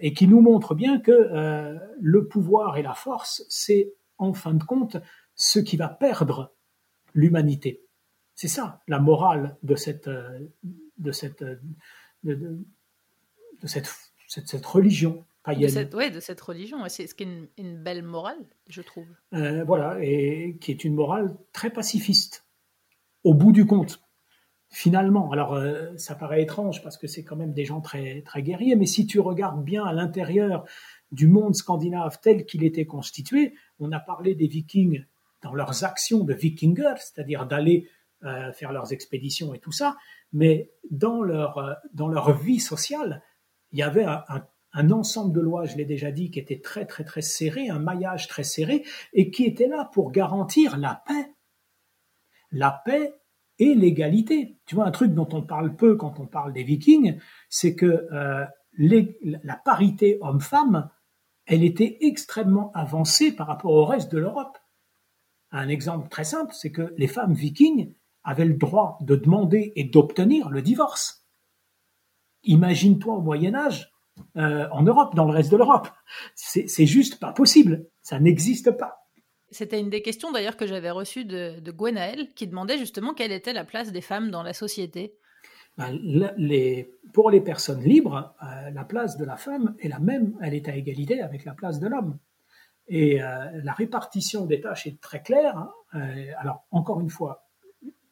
et 0.00 0.14
qui 0.14 0.28
nous 0.28 0.40
montre 0.40 0.76
bien 0.76 1.00
que 1.00 1.76
le 2.00 2.28
pouvoir 2.28 2.78
et 2.78 2.82
la 2.82 2.94
force, 2.94 3.44
c'est 3.48 3.94
en 4.16 4.32
fin 4.32 4.54
de 4.54 4.62
compte 4.62 4.96
ce 5.34 5.58
qui 5.58 5.76
va 5.76 5.88
perdre 5.88 6.54
l'humanité. 7.14 7.82
C'est 8.36 8.46
ça 8.46 8.80
la 8.86 9.00
morale 9.00 9.56
de 9.64 9.74
cette 9.74 10.08
religion 14.64 15.24
de 15.54 15.68
cette, 15.68 15.94
de 15.94 16.20
cette 16.20 16.40
religion. 16.40 16.78
C'est 16.88 17.06
ce 17.06 17.14
qui 17.14 17.24
est 17.24 17.48
une, 17.58 17.82
belle 17.82 18.02
morale, 18.02 18.38
je 18.68 18.82
trouve. 18.82 19.06
Euh, 19.34 19.64
voilà, 19.64 19.98
et 20.02 20.56
qui 20.60 20.70
est 20.72 20.84
une 20.84 20.94
morale 20.94 21.36
très 21.52 21.70
pacifiste, 21.70 22.46
au 23.24 23.34
bout 23.34 23.52
du 23.52 23.66
compte. 23.66 24.02
Finalement, 24.68 25.30
alors 25.30 25.54
euh, 25.54 25.96
ça 25.96 26.16
paraît 26.16 26.42
étrange 26.42 26.82
parce 26.82 26.96
que 26.98 27.06
c'est 27.06 27.22
quand 27.22 27.36
même 27.36 27.52
des 27.52 27.64
gens 27.64 27.80
très, 27.80 28.22
très 28.22 28.42
guerriers, 28.42 28.74
mais 28.74 28.86
si 28.86 29.06
tu 29.06 29.20
regardes 29.20 29.64
bien 29.64 29.84
à 29.84 29.92
l'intérieur 29.92 30.64
du 31.12 31.28
monde 31.28 31.54
scandinave 31.54 32.18
tel 32.20 32.44
qu'il 32.44 32.64
était 32.64 32.84
constitué, 32.84 33.54
on 33.78 33.92
a 33.92 34.00
parlé 34.00 34.34
des 34.34 34.48
vikings 34.48 35.04
dans 35.42 35.54
leurs 35.54 35.84
actions 35.84 36.24
de 36.24 36.34
vikingers, 36.34 36.96
c'est-à-dire 36.98 37.46
d'aller 37.46 37.88
euh, 38.24 38.52
faire 38.52 38.72
leurs 38.72 38.92
expéditions 38.92 39.54
et 39.54 39.60
tout 39.60 39.70
ça, 39.70 39.96
mais 40.32 40.72
dans 40.90 41.22
leur, 41.22 41.76
dans 41.94 42.08
leur 42.08 42.36
vie 42.36 42.58
sociale, 42.58 43.22
il 43.70 43.78
y 43.78 43.82
avait 43.82 44.04
un, 44.04 44.24
un 44.28 44.44
un 44.76 44.90
ensemble 44.90 45.34
de 45.34 45.40
lois, 45.40 45.64
je 45.64 45.76
l'ai 45.76 45.86
déjà 45.86 46.10
dit, 46.10 46.30
qui 46.30 46.38
était 46.38 46.60
très 46.60 46.84
très 46.84 47.02
très 47.02 47.22
serré, 47.22 47.70
un 47.70 47.78
maillage 47.78 48.28
très 48.28 48.44
serré, 48.44 48.84
et 49.14 49.30
qui 49.30 49.44
était 49.44 49.68
là 49.68 49.90
pour 49.92 50.12
garantir 50.12 50.76
la 50.76 51.02
paix. 51.06 51.32
La 52.52 52.82
paix 52.84 53.14
et 53.58 53.74
l'égalité. 53.74 54.58
Tu 54.66 54.74
vois, 54.74 54.86
un 54.86 54.90
truc 54.90 55.14
dont 55.14 55.28
on 55.32 55.42
parle 55.42 55.76
peu 55.76 55.96
quand 55.96 56.20
on 56.20 56.26
parle 56.26 56.52
des 56.52 56.62
vikings, 56.62 57.18
c'est 57.48 57.74
que 57.74 58.06
euh, 58.12 58.44
la 58.78 59.56
parité 59.56 60.18
homme-femme, 60.20 60.90
elle 61.46 61.64
était 61.64 61.96
extrêmement 62.02 62.70
avancée 62.72 63.34
par 63.34 63.46
rapport 63.46 63.72
au 63.72 63.86
reste 63.86 64.12
de 64.12 64.18
l'Europe. 64.18 64.58
Un 65.52 65.68
exemple 65.68 66.08
très 66.10 66.24
simple, 66.24 66.52
c'est 66.52 66.72
que 66.72 66.92
les 66.98 67.06
femmes 67.06 67.32
vikings 67.32 67.94
avaient 68.24 68.44
le 68.44 68.54
droit 68.54 68.98
de 69.00 69.16
demander 69.16 69.72
et 69.74 69.84
d'obtenir 69.84 70.50
le 70.50 70.60
divorce 70.60 71.26
Imagine-toi 72.42 73.14
au 73.14 73.22
Moyen 73.22 73.54
Âge, 73.54 73.90
euh, 74.36 74.68
en 74.70 74.82
Europe, 74.82 75.14
dans 75.14 75.24
le 75.24 75.32
reste 75.32 75.50
de 75.50 75.56
l'Europe. 75.56 75.88
C'est 76.34 76.86
juste 76.86 77.18
pas 77.18 77.32
possible. 77.32 77.86
Ça 78.02 78.18
n'existe 78.18 78.70
pas. 78.70 79.08
C'était 79.50 79.80
une 79.80 79.90
des 79.90 80.02
questions 80.02 80.32
d'ailleurs 80.32 80.56
que 80.56 80.66
j'avais 80.66 80.90
reçues 80.90 81.24
de, 81.24 81.60
de 81.60 81.70
Gwenaël, 81.72 82.32
qui 82.34 82.46
demandait 82.46 82.78
justement 82.78 83.14
quelle 83.14 83.32
était 83.32 83.52
la 83.52 83.64
place 83.64 83.92
des 83.92 84.00
femmes 84.00 84.30
dans 84.30 84.42
la 84.42 84.52
société. 84.52 85.14
Ben, 85.78 85.90
les, 86.36 86.90
pour 87.12 87.30
les 87.30 87.40
personnes 87.40 87.82
libres, 87.82 88.34
euh, 88.42 88.70
la 88.70 88.84
place 88.84 89.16
de 89.16 89.24
la 89.24 89.36
femme 89.36 89.74
est 89.78 89.88
la 89.88 89.98
même, 89.98 90.36
elle 90.42 90.54
est 90.54 90.68
à 90.68 90.76
égalité 90.76 91.20
avec 91.20 91.44
la 91.44 91.52
place 91.52 91.78
de 91.78 91.86
l'homme. 91.86 92.18
Et 92.88 93.22
euh, 93.22 93.26
la 93.62 93.72
répartition 93.72 94.46
des 94.46 94.60
tâches 94.60 94.86
est 94.86 95.00
très 95.00 95.22
claire. 95.22 95.56
Hein. 95.56 95.72
alors, 96.38 96.64
encore 96.70 97.00
une 97.00 97.10
fois, 97.10 97.46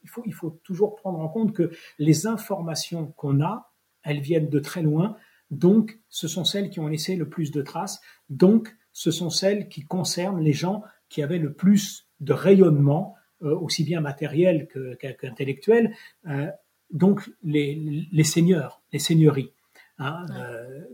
il 0.02 0.10
faut, 0.10 0.22
il 0.26 0.34
faut 0.34 0.60
toujours 0.62 0.94
prendre 0.94 1.18
en 1.18 1.28
compte 1.28 1.52
que 1.52 1.70
les 1.98 2.26
informations 2.26 3.06
qu'on 3.16 3.42
a, 3.42 3.72
elles 4.02 4.20
viennent 4.20 4.50
de 4.50 4.58
très 4.60 4.82
loin 4.82 5.16
donc, 5.54 5.98
ce 6.08 6.28
sont 6.28 6.44
celles 6.44 6.70
qui 6.70 6.80
ont 6.80 6.88
laissé 6.88 7.16
le 7.16 7.28
plus 7.28 7.50
de 7.50 7.62
traces. 7.62 8.00
Donc, 8.28 8.74
ce 8.92 9.10
sont 9.10 9.30
celles 9.30 9.68
qui 9.68 9.82
concernent 9.82 10.40
les 10.40 10.52
gens 10.52 10.82
qui 11.08 11.22
avaient 11.22 11.38
le 11.38 11.52
plus 11.52 12.08
de 12.20 12.32
rayonnement, 12.32 13.14
euh, 13.42 13.56
aussi 13.56 13.84
bien 13.84 14.00
matériel 14.00 14.68
qu'intellectuel. 14.98 15.94
Euh, 16.26 16.50
donc, 16.90 17.30
les, 17.42 18.24
seigneurs, 18.24 18.82
les 18.92 18.98
seigneuries. 18.98 19.52
Hein, 19.98 20.26
euh, 20.36 20.84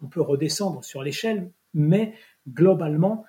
on 0.00 0.08
peut 0.08 0.22
redescendre 0.22 0.84
sur 0.84 1.02
l'échelle, 1.02 1.50
mais 1.74 2.14
globalement, 2.48 3.24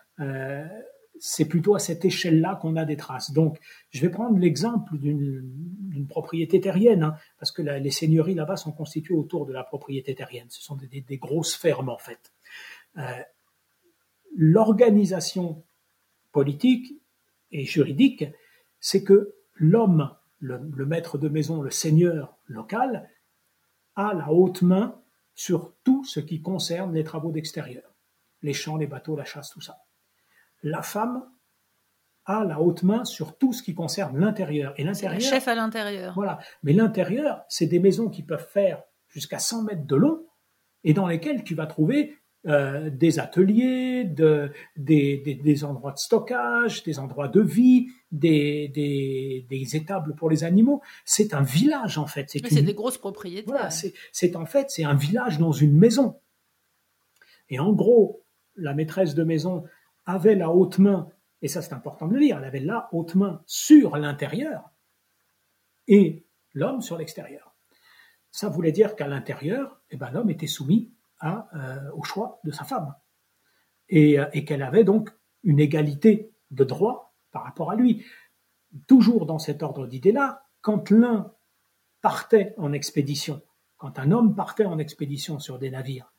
c'est 1.26 1.46
plutôt 1.46 1.74
à 1.74 1.80
cette 1.80 2.04
échelle-là 2.04 2.60
qu'on 2.62 2.76
a 2.76 2.84
des 2.84 2.98
traces. 2.98 3.32
Donc, 3.32 3.58
je 3.92 4.02
vais 4.02 4.10
prendre 4.10 4.38
l'exemple 4.38 4.98
d'une 4.98 6.06
propriété 6.10 6.60
terrienne, 6.60 7.02
hein, 7.02 7.16
parce 7.40 7.54
que 7.54 7.62
les 7.62 7.92
seigneuries 7.92 8.34
là-bas 8.34 8.58
sont 8.58 8.74
constituées 8.74 9.16
autour 9.16 9.46
de 9.46 9.54
la 9.54 9.64
propriété 9.64 10.14
terrienne. 10.16 10.48
Ce 10.50 10.62
sont 10.62 10.76
des, 10.76 11.18
grosses 11.18 11.56
fermes, 11.56 11.88
en 11.88 11.98
fait. 11.98 12.34
Euh, 12.98 13.04
l'organisation 14.36 15.64
politique 16.34 17.02
et 17.54 17.64
juridique, 17.64 18.26
c'est 18.82 19.06
que 19.06 19.34
l'homme, 19.54 20.14
le, 20.40 20.60
le 20.76 20.86
maître 20.86 21.18
de 21.18 21.30
maison, 21.30 21.62
le 21.62 21.72
seigneur 21.72 22.38
local, 22.48 23.10
a 23.96 24.14
la 24.14 24.30
haute 24.30 24.62
main 24.62 25.02
sur 25.36 25.74
tout 25.86 26.04
ce 26.04 26.20
qui 26.20 26.42
concerne 26.42 26.94
les 26.94 27.06
travaux 27.06 27.32
d'extérieur. 27.32 27.96
Les 28.42 28.52
champs, 28.52 28.76
les 28.76 28.88
bateaux, 28.88 29.16
la 29.16 29.24
chasse, 29.24 29.52
tout 29.52 29.62
ça 29.62 29.78
la 30.64 30.82
femme 30.82 31.24
a 32.26 32.46
la 32.46 32.62
haute 32.62 32.84
main 32.84 33.04
sur 33.04 33.38
tout 33.38 33.54
ce 33.54 33.62
qui 33.62 33.76
concerne 33.76 34.18
l'intérieur. 34.18 34.74
Et 34.78 34.84
l'intérieur. 34.84 35.20
chef 35.22 35.48
à 35.48 35.56
l'intérieur. 35.56 36.14
Voilà. 36.16 36.40
Mais 36.64 36.74
l'intérieur, 36.74 37.44
c'est 37.50 37.68
des 37.68 37.80
maisons 37.80 38.10
qui 38.10 38.24
peuvent 38.24 38.48
faire 38.48 38.84
jusqu'à 39.10 39.40
100 39.40 39.64
mètres 39.64 39.86
de 39.86 39.96
long 39.96 40.26
et 40.84 40.94
dans 40.94 41.08
lesquelles 41.08 41.44
tu 41.44 41.54
vas 41.54 41.66
trouver 41.66 42.18
euh, 42.46 42.90
des 42.90 43.20
ateliers, 43.20 44.04
des, 44.04 45.64
endroits 45.64 45.94
de 45.94 45.98
stockage, 45.98 46.84
des 46.84 47.00
endroits 47.00 47.30
de 47.30 47.40
vie, 47.40 47.88
des, 48.12 48.68
des, 49.50 49.76
étables 49.76 50.14
pour 50.16 50.30
les 50.30 50.44
animaux. 50.44 50.82
C'est 51.06 51.34
un 51.34 51.42
village 51.42 51.98
en 51.98 52.06
fait. 52.06 52.30
C'est 52.30 52.62
des 52.62 52.74
grosses 52.74 52.98
propriétés. 52.98 53.46
Voilà, 53.48 53.70
c'est 53.70 54.36
en 54.36 54.46
fait 54.46 54.70
c'est 54.70 54.84
un 54.84 54.94
village 54.94 55.40
dans 55.40 55.54
une 55.54 55.78
maison. 55.78 56.20
Et 57.50 57.60
en 57.60 57.72
gros, 57.72 58.26
la 58.58 58.74
maîtresse 58.74 59.16
de 59.16 59.24
maison, 59.24 59.64
avait 60.06 60.36
la 60.36 60.50
haute 60.50 60.80
main, 60.80 61.10
et 61.42 61.48
ça 61.48 61.62
c'est 61.62 61.74
important 61.74 62.08
de 62.08 62.14
le 62.14 62.20
dire, 62.20 62.38
elle 62.38 62.46
avait 62.46 62.60
la 62.60 62.90
haute 62.92 63.16
main 63.16 63.42
sur 63.46 63.98
l'intérieur 63.98 64.72
et 65.88 66.26
l'homme 66.54 66.82
sur 66.82 66.98
l'extérieur. 66.98 67.56
Ça 68.32 68.50
voulait 68.50 68.72
dire 68.72 68.96
qu'à 68.96 69.08
l'intérieur, 69.08 69.82
eh 69.92 69.98
ben, 69.98 70.10
l'homme 70.12 70.30
était 70.30 70.48
soumis 70.48 70.92
euh, 71.24 71.92
au 71.94 72.04
choix 72.04 72.40
de 72.44 72.52
sa 72.52 72.64
femme 72.64 72.96
et, 73.90 74.20
euh, 74.20 74.26
et 74.34 74.44
qu'elle 74.44 74.64
avait 74.64 74.84
donc 74.84 75.12
une 75.44 75.60
égalité 75.60 76.34
de 76.52 76.64
droit 76.64 77.16
par 77.32 77.44
rapport 77.44 77.72
à 77.72 77.76
lui. 77.76 78.06
Toujours 78.88 79.26
dans 79.26 79.40
cet 79.40 79.64
ordre 79.64 79.88
d'idées-là, 79.88 80.46
quand 80.62 80.90
l'un 80.90 81.34
partait 82.02 82.54
en 82.58 82.74
expédition, 82.74 83.42
quand 83.78 84.00
un 84.00 84.12
homme 84.12 84.36
partait 84.36 84.66
en 84.66 84.80
expédition 84.80 85.40
sur 85.40 85.60
des 85.60 85.70
navires, 85.70 86.14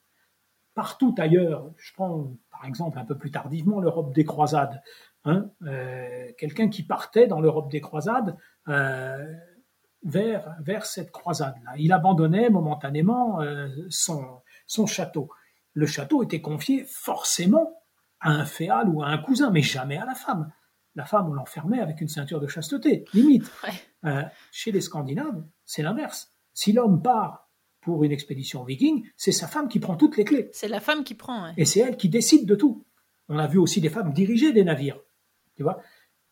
partout 0.75 1.14
ailleurs, 1.18 1.73
je 1.77 1.92
prends 1.94 2.37
par 2.55 2.69
exemple 2.69 2.99
un 2.99 3.05
peu 3.05 3.19
plus 3.19 3.31
tardivement 3.31 3.81
l'Europe 3.81 4.14
des 4.14 4.25
croisades, 4.25 4.81
hein, 5.25 5.51
euh, 5.62 6.31
quelqu'un 6.38 6.69
qui 6.69 6.85
partait 6.85 7.27
dans 7.27 7.40
l'Europe 7.40 7.71
des 7.71 7.81
croisades 7.81 8.37
euh, 8.69 9.35
vers, 10.05 10.57
vers 10.61 10.87
cette 10.87 11.11
croisade-là. 11.11 11.73
Il 11.79 11.93
abandonnait 11.93 12.51
momentanément 12.51 13.40
euh, 13.40 13.69
son, 13.90 14.40
son 14.67 14.87
château. 14.87 15.31
Le 15.73 15.87
château 15.87 16.23
était 16.23 16.40
confié 16.40 16.85
forcément 16.85 17.83
à 18.21 18.31
un 18.31 18.45
féal 18.45 18.88
ou 18.88 19.03
à 19.03 19.09
un 19.09 19.19
cousin, 19.19 19.51
mais 19.51 19.62
jamais 19.62 19.99
à 19.99 20.07
la 20.07 20.14
femme. 20.14 20.53
La 20.95 21.05
femme, 21.05 21.29
on 21.29 21.33
l'enfermait 21.33 21.81
avec 21.81 22.01
une 22.01 22.09
ceinture 22.09 22.40
de 22.40 22.47
chasteté, 22.47 23.05
limite. 23.12 23.51
chez 24.53 24.71
les 24.71 24.81
Scandinaves, 24.81 25.45
c'est 25.64 25.83
l'inverse. 25.83 26.33
Si 26.53 26.73
l'homme 26.73 27.03
part 27.03 27.44
pour 27.85 28.03
une 28.03 28.12
expédition 28.12 28.64
viking, 28.64 29.05
c'est 29.16 29.31
sa 29.31 29.47
femme 29.47 29.68
qui 29.68 29.79
prend 29.79 29.94
toutes 29.94 30.16
les 30.16 30.25
clés. 30.25 30.49
C'est 30.53 30.68
la 30.68 30.81
femme 30.81 31.05
qui 31.05 31.14
prend. 31.14 31.53
Et 31.57 31.66
c'est 31.66 31.81
elle 31.81 31.97
qui 31.97 32.09
décide 32.09 32.47
de 32.47 32.55
tout. 32.55 32.85
On 33.29 33.38
a 33.38 33.47
vu 33.47 33.59
aussi 33.59 33.81
des 33.81 33.90
femmes 33.90 34.12
diriger 34.12 34.53
des 34.53 34.64
navires, 34.64 34.99
tu 35.55 35.62
vois. 35.62 35.81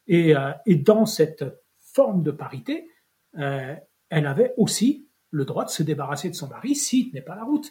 Et, 0.07 0.35
euh, 0.35 0.53
dans 0.67 1.07
cette 1.07 1.45
forme 1.79 2.23
de 2.23 2.31
parité, 2.31 2.89
euh, 3.39 3.75
elle 4.09 4.27
avait 4.27 4.55
aussi 4.57 5.07
le 5.31 5.45
droit 5.45 5.65
de 5.65 5.71
se 5.71 5.83
débarrasser 5.83 6.31
de 6.31 6.35
son 6.35 6.49
mari 6.49 6.75
s'il 6.75 7.13
n'est 7.13 7.23
pas 7.23 7.37
la 7.37 7.45
route. 7.45 7.71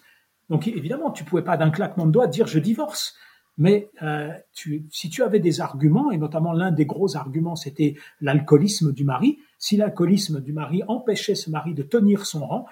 Donc 0.50 0.68
évidemment, 0.68 1.12
tu 1.12 1.24
pouvais 1.24 1.44
pas 1.44 1.58
d'un 1.58 1.72
claquement 1.72 2.06
de 2.06 2.12
doigts 2.12 2.28
dire 2.28 2.48
je 2.48 2.60
divorce. 2.60 3.16
Mais 3.58 3.90
euh, 4.02 4.32
si 4.54 5.10
tu 5.10 5.24
avais 5.24 5.40
des 5.40 5.60
arguments, 5.60 6.12
et 6.12 6.18
notamment 6.18 6.54
l'un 6.54 6.72
des 6.72 6.86
gros 6.86 7.18
arguments, 7.18 7.56
c'était 7.56 7.96
l'alcoolisme 8.22 8.94
du 8.94 9.04
mari, 9.04 9.40
si 9.58 9.76
l'alcoolisme 9.78 10.40
du 10.42 10.54
mari 10.54 10.84
empêchait 10.88 11.36
ce 11.36 11.50
mari 11.50 11.74
de 11.74 11.84
tenir 11.84 12.26
son 12.26 12.46
rang, 12.46 12.66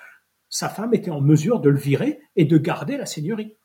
sa 0.50 0.68
femme 0.70 0.94
était 0.94 1.12
en 1.12 1.22
mesure 1.22 1.60
de 1.60 1.70
le 1.70 1.78
virer 1.78 2.20
et 2.36 2.46
de 2.46 2.58
garder 2.58 2.98
la 2.98 3.06
seigneurie. 3.06 3.56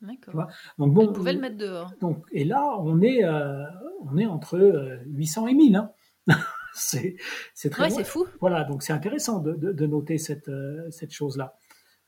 D'accord. 0.00 0.46
Donc 0.78 0.94
bon, 0.94 1.08
Elle 1.08 1.12
pouvait 1.12 1.32
le 1.32 1.40
mettre 1.40 1.56
dehors. 1.56 1.92
Donc 2.00 2.24
et 2.32 2.44
là, 2.44 2.76
on 2.78 3.00
est 3.02 3.24
euh, 3.24 3.64
on 4.02 4.16
est 4.16 4.26
entre 4.26 4.58
800 5.06 5.44
euh, 5.44 5.48
et 5.48 5.54
1000. 5.54 5.76
Hein. 5.76 5.90
c'est 6.74 7.16
c'est 7.54 7.70
très. 7.70 7.84
Ouais, 7.84 7.90
c'est 7.90 8.04
fou. 8.04 8.26
Voilà, 8.40 8.64
donc 8.64 8.82
c'est 8.82 8.92
intéressant 8.92 9.40
de, 9.40 9.54
de, 9.54 9.86
noter 9.86 10.18
cette 10.18 10.48
euh, 10.48 10.88
cette 10.90 11.12
chose 11.12 11.36
là. 11.36 11.56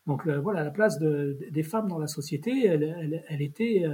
Donc 0.07 0.27
voilà, 0.27 0.63
la 0.63 0.71
place 0.71 0.97
de, 0.97 1.37
des 1.51 1.61
femmes 1.61 1.87
dans 1.87 1.99
la 1.99 2.07
société, 2.07 2.65
elle, 2.65 2.83
elle, 2.83 3.23
elle 3.27 3.41
était 3.43 3.85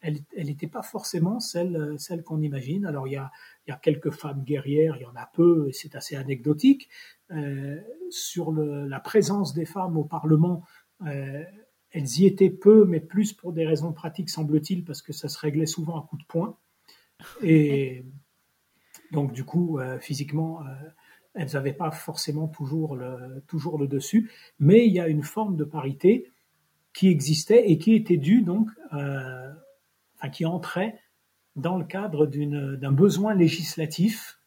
elle 0.00 0.46
n'était 0.46 0.66
pas 0.66 0.82
forcément 0.82 1.40
celle, 1.40 1.94
celle 1.98 2.22
qu'on 2.22 2.40
imagine. 2.40 2.86
Alors 2.86 3.06
il 3.06 3.12
y, 3.12 3.16
a, 3.16 3.30
il 3.66 3.70
y 3.70 3.74
a 3.74 3.76
quelques 3.76 4.10
femmes 4.10 4.42
guerrières, 4.44 4.96
il 4.96 5.02
y 5.02 5.06
en 5.06 5.16
a 5.16 5.28
peu, 5.32 5.68
et 5.68 5.72
c'est 5.72 5.96
assez 5.96 6.14
anecdotique, 6.14 6.88
euh, 7.32 7.80
sur 8.10 8.52
la 8.52 9.00
présence 9.00 9.52
des 9.54 9.64
femmes 9.64 9.96
au 9.96 10.04
Parlement, 10.04 10.64
euh, 11.04 11.42
elles 11.90 12.18
y 12.18 12.26
étaient 12.26 12.50
peu, 12.50 12.84
mais 12.84 13.00
plus 13.00 13.32
pour 13.32 13.52
des 13.52 13.66
raisons 13.66 13.92
pratiques, 13.92 14.30
semble-t-il, 14.30 14.84
parce 14.84 15.02
que 15.02 15.12
ça 15.12 15.28
se 15.28 15.38
réglait 15.38 15.66
souvent 15.66 15.98
à 15.98 16.06
coup 16.06 16.16
de 16.16 16.24
poing. 16.24 16.56
Et 17.42 18.04
donc, 19.10 19.32
du 19.32 19.44
coup, 19.44 19.80
euh, 19.80 19.98
physiquement, 19.98 20.62
elles 21.34 21.50
n'avaient 21.52 21.72
pas 21.72 21.90
forcément 21.90 22.46
toujours 22.46 22.94
le, 22.94 23.42
toujours 23.48 23.78
le 23.78 23.88
dessus. 23.88 24.30
Mais 24.60 24.86
il 24.86 24.92
y 24.92 25.00
a 25.00 25.08
une 25.08 25.22
forme 25.22 25.56
de 25.56 25.64
parité 25.64 26.30
qui 26.92 27.08
existait 27.08 27.70
et 27.70 27.78
qui 27.78 27.94
était 27.94 28.16
due, 28.16 28.42
donc, 28.42 28.70
enfin, 28.92 30.30
qui 30.32 30.46
entrait 30.46 30.98
dans 31.56 31.76
le 31.76 31.84
cadre 31.84 32.26
d'un 32.26 32.92
besoin 32.92 33.34
législatif 33.34 34.38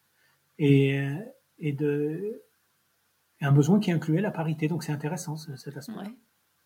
et, 0.57 1.03
et 1.57 1.73
de, 1.73 2.43
un 3.41 3.51
besoin 3.51 3.79
qui 3.79 3.91
incluait 3.91 4.21
la 4.21 4.31
parité. 4.31 4.67
Donc 4.67 4.83
c'est 4.83 4.91
intéressant 4.91 5.35
cet 5.35 5.75
aspect. 5.75 5.93
Oui, 5.97 6.15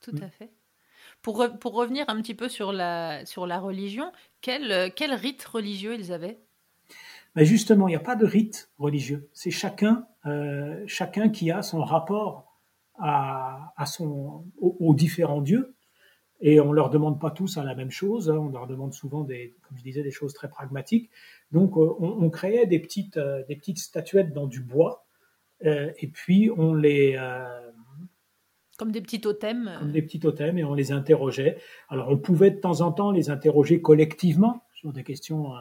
tout 0.01 0.15
à 0.21 0.29
fait. 0.29 0.51
Pour, 1.21 1.45
pour, 1.59 1.73
revenir 1.73 2.05
un 2.09 2.21
petit 2.21 2.35
peu 2.35 2.49
sur 2.49 2.73
la, 2.73 3.25
sur 3.25 3.47
la 3.47 3.59
religion, 3.59 4.11
quel, 4.41 4.91
quel 4.93 5.13
rite 5.13 5.43
religieux 5.43 5.95
ils 5.95 6.11
avaient? 6.11 6.39
Ben 7.35 7.45
Justement, 7.45 7.87
il 7.87 7.91
n'y 7.91 7.95
a 7.97 8.01
pas 8.01 8.15
de 8.15 8.25
rite 8.25 8.69
religieux. 8.77 9.29
C'est 9.33 9.51
chacun, 9.51 10.05
euh, 10.25 10.83
chacun 10.85 11.29
qui 11.29 11.49
a 11.51 11.61
son 11.61 11.83
rapport 11.83 12.59
à, 12.99 13.73
à 13.75 13.85
son, 13.85 14.45
aux, 14.59 14.93
différents 14.93 15.41
dieux. 15.41 15.75
Et 16.41 16.59
on 16.59 16.69
ne 16.69 16.75
leur 16.75 16.89
demande 16.89 17.19
pas 17.21 17.31
tous 17.31 17.57
à 17.57 17.63
la 17.63 17.75
même 17.75 17.91
chose. 17.91 18.29
Hein. 18.29 18.37
On 18.37 18.49
leur 18.49 18.67
demande 18.67 18.93
souvent, 18.93 19.23
des, 19.23 19.55
comme 19.61 19.77
je 19.77 19.83
disais, 19.83 20.03
des 20.03 20.11
choses 20.11 20.33
très 20.33 20.49
pragmatiques. 20.49 21.09
Donc 21.51 21.77
euh, 21.77 21.95
on, 21.99 22.23
on 22.23 22.29
créait 22.29 22.65
des 22.65 22.79
petites, 22.79 23.17
euh, 23.17 23.43
des 23.47 23.55
petites 23.55 23.79
statuettes 23.79 24.33
dans 24.33 24.47
du 24.47 24.61
bois 24.61 25.05
euh, 25.65 25.91
et 25.99 26.07
puis 26.07 26.49
on 26.55 26.73
les 26.73 27.17
comme 28.77 28.91
des 28.91 29.01
petits 29.01 29.21
totems. 29.21 29.71
Comme 29.79 29.91
des 29.91 30.01
petits 30.01 30.19
totems 30.19 30.57
et 30.57 30.63
on 30.63 30.73
les 30.73 30.91
interrogeait. 30.91 31.57
Alors 31.89 32.09
on 32.09 32.17
pouvait 32.17 32.49
de 32.49 32.59
temps 32.59 32.81
en 32.81 32.91
temps 32.91 33.11
les 33.11 33.29
interroger 33.29 33.81
collectivement 33.81 34.63
sur 34.73 34.91
des 34.91 35.03
questions 35.03 35.53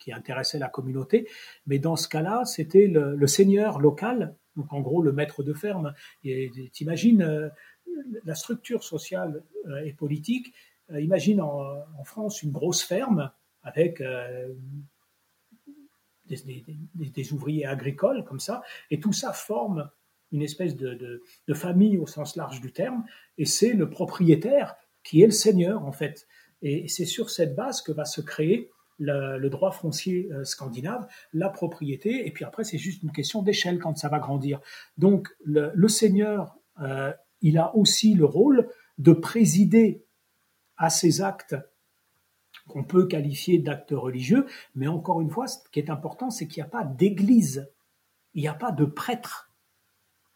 qui 0.00 0.12
intéressaient 0.12 0.58
la 0.58 0.68
communauté, 0.68 1.28
mais 1.66 1.78
dans 1.78 1.94
ce 1.94 2.08
cas-là, 2.08 2.44
c'était 2.44 2.88
le, 2.88 3.26
seigneur 3.26 3.78
local, 3.78 4.34
donc 4.56 4.72
en 4.72 4.80
gros 4.80 5.02
le 5.02 5.12
maître 5.12 5.42
de 5.42 5.52
ferme. 5.52 5.94
T'imagines 6.72 7.50
la 8.24 8.34
structure 8.34 8.84
sociale 8.84 9.42
et 9.84 9.92
politique. 9.92 10.52
imagine 10.90 11.40
en, 11.40 12.04
France 12.04 12.42
une 12.42 12.52
grosse 12.52 12.82
ferme 12.82 13.30
avec 13.62 14.02
des, 16.26 17.32
ouvriers 17.32 17.66
agricoles 17.66 18.24
comme 18.24 18.40
ça, 18.40 18.62
et 18.90 19.00
tout 19.00 19.12
ça 19.12 19.32
forme 19.32 19.90
une 20.32 20.42
espèce 20.42 20.76
de, 20.76 21.22
famille 21.54 21.98
au 21.98 22.06
sens 22.06 22.36
large 22.36 22.60
du 22.60 22.72
terme, 22.72 23.04
et 23.38 23.44
c'est 23.44 23.72
le 23.72 23.90
propriétaire 23.90 24.76
qui 25.02 25.22
est 25.22 25.26
le 25.26 25.32
seigneur 25.32 25.84
en 25.84 25.92
fait. 25.92 26.26
Et 26.62 26.88
c'est 26.88 27.06
sur 27.06 27.30
cette 27.30 27.54
base 27.54 27.80
que 27.80 27.92
va 27.92 28.04
se 28.04 28.20
créer 28.20 28.70
le, 29.00 29.48
droit 29.48 29.72
foncier 29.72 30.30
euh, 30.32 30.44
scandinave, 30.44 31.08
la 31.32 31.48
propriété, 31.48 32.26
et 32.26 32.30
puis 32.30 32.44
après 32.44 32.64
c'est 32.64 32.78
juste 32.78 33.02
une 33.02 33.12
question 33.12 33.42
d'échelle 33.42 33.78
quand 33.78 33.96
ça 33.96 34.08
va 34.08 34.18
grandir. 34.18 34.60
Donc 34.98 35.28
le, 35.44 35.88
seigneur, 35.88 36.56
euh, 36.80 37.12
il 37.40 37.58
a 37.58 37.74
aussi 37.74 38.14
le 38.14 38.26
rôle 38.26 38.68
de 38.98 39.12
présider 39.12 40.04
à 40.76 40.90
ces 40.90 41.22
actes 41.22 41.56
qu'on 42.68 42.84
peut 42.84 43.06
qualifier 43.06 43.58
d'actes 43.58 43.92
religieux, 43.92 44.46
mais 44.74 44.86
encore 44.86 45.20
une 45.20 45.30
fois, 45.30 45.46
ce 45.46 45.58
qui 45.72 45.80
est 45.80 45.90
important, 45.90 46.30
c'est 46.30 46.46
qu'il 46.46 46.62
n'y 46.62 46.66
a 46.66 46.70
pas 46.70 46.84
d'église, 46.84 47.68
il 48.34 48.42
n'y 48.42 48.48
a 48.48 48.54
pas 48.54 48.70
de 48.70 48.84
prêtre 48.84 49.50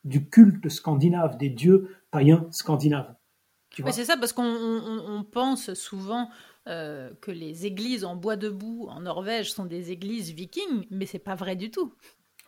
du 0.05 0.29
culte 0.29 0.69
scandinave, 0.69 1.37
des 1.37 1.49
dieux 1.49 1.97
païens 2.11 2.47
scandinaves. 2.51 3.15
C'est 3.91 4.05
ça, 4.05 4.17
parce 4.17 4.33
qu'on 4.33 5.27
pense 5.31 5.75
souvent 5.75 6.29
euh, 6.69 7.11
que 7.21 7.31
les 7.31 7.67
églises 7.67 8.05
en 8.05 8.17
bois 8.17 8.37
debout 8.37 8.87
en 8.91 9.01
Norvège 9.01 9.53
sont 9.53 9.67
des 9.67 9.91
églises 9.91 10.33
vikings, 10.33 10.87
mais 10.91 11.07
c'est 11.07 11.19
pas 11.19 11.35
vrai 11.35 11.57
du 11.57 11.71
tout. 11.71 11.95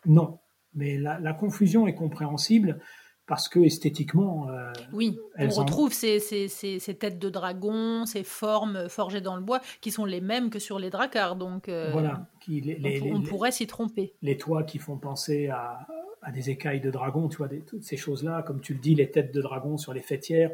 Non, 0.04 0.38
mais 0.74 0.98
la 0.98 1.32
confusion 1.32 1.86
est 1.86 1.94
compréhensible 1.94 2.80
parce 3.26 3.48
que 3.48 3.58
esthétiquement. 3.58 4.48
Euh, 4.50 4.72
oui, 4.92 5.18
on 5.38 5.48
retrouve 5.48 5.92
ces, 5.92 6.20
ces, 6.20 6.48
ces, 6.48 6.94
têtes 6.94 7.18
de 7.18 7.28
dragon, 7.28 8.06
ces 8.06 8.22
formes 8.22 8.88
forgées 8.88 9.20
dans 9.20 9.36
le 9.36 9.42
bois, 9.42 9.60
qui 9.80 9.90
sont 9.90 10.04
les 10.04 10.20
mêmes 10.20 10.48
que 10.48 10.58
sur 10.58 10.78
les 10.78 10.90
dracars. 10.90 11.36
Donc, 11.36 11.68
euh, 11.68 11.90
voilà, 11.92 12.28
qui, 12.40 12.60
les, 12.60 13.02
on, 13.12 13.22
pourrait 13.22 13.50
s'y 13.50 13.66
tromper. 13.66 14.14
Les 14.22 14.36
toits 14.36 14.62
qui 14.62 14.78
font 14.78 14.96
penser 14.96 15.48
à, 15.48 15.86
à 16.22 16.30
des 16.30 16.50
écailles 16.50 16.80
de 16.80 16.90
dragon, 16.90 17.28
tu 17.28 17.38
vois, 17.38 17.48
toutes 17.48 17.84
ces 17.84 17.96
choses-là, 17.96 18.42
comme 18.42 18.60
tu 18.60 18.74
le 18.74 18.80
dis, 18.80 18.94
les 18.94 19.10
têtes 19.10 19.34
de 19.34 19.42
dragon 19.42 19.76
sur 19.76 19.92
les 19.92 20.02
fêtières. 20.02 20.50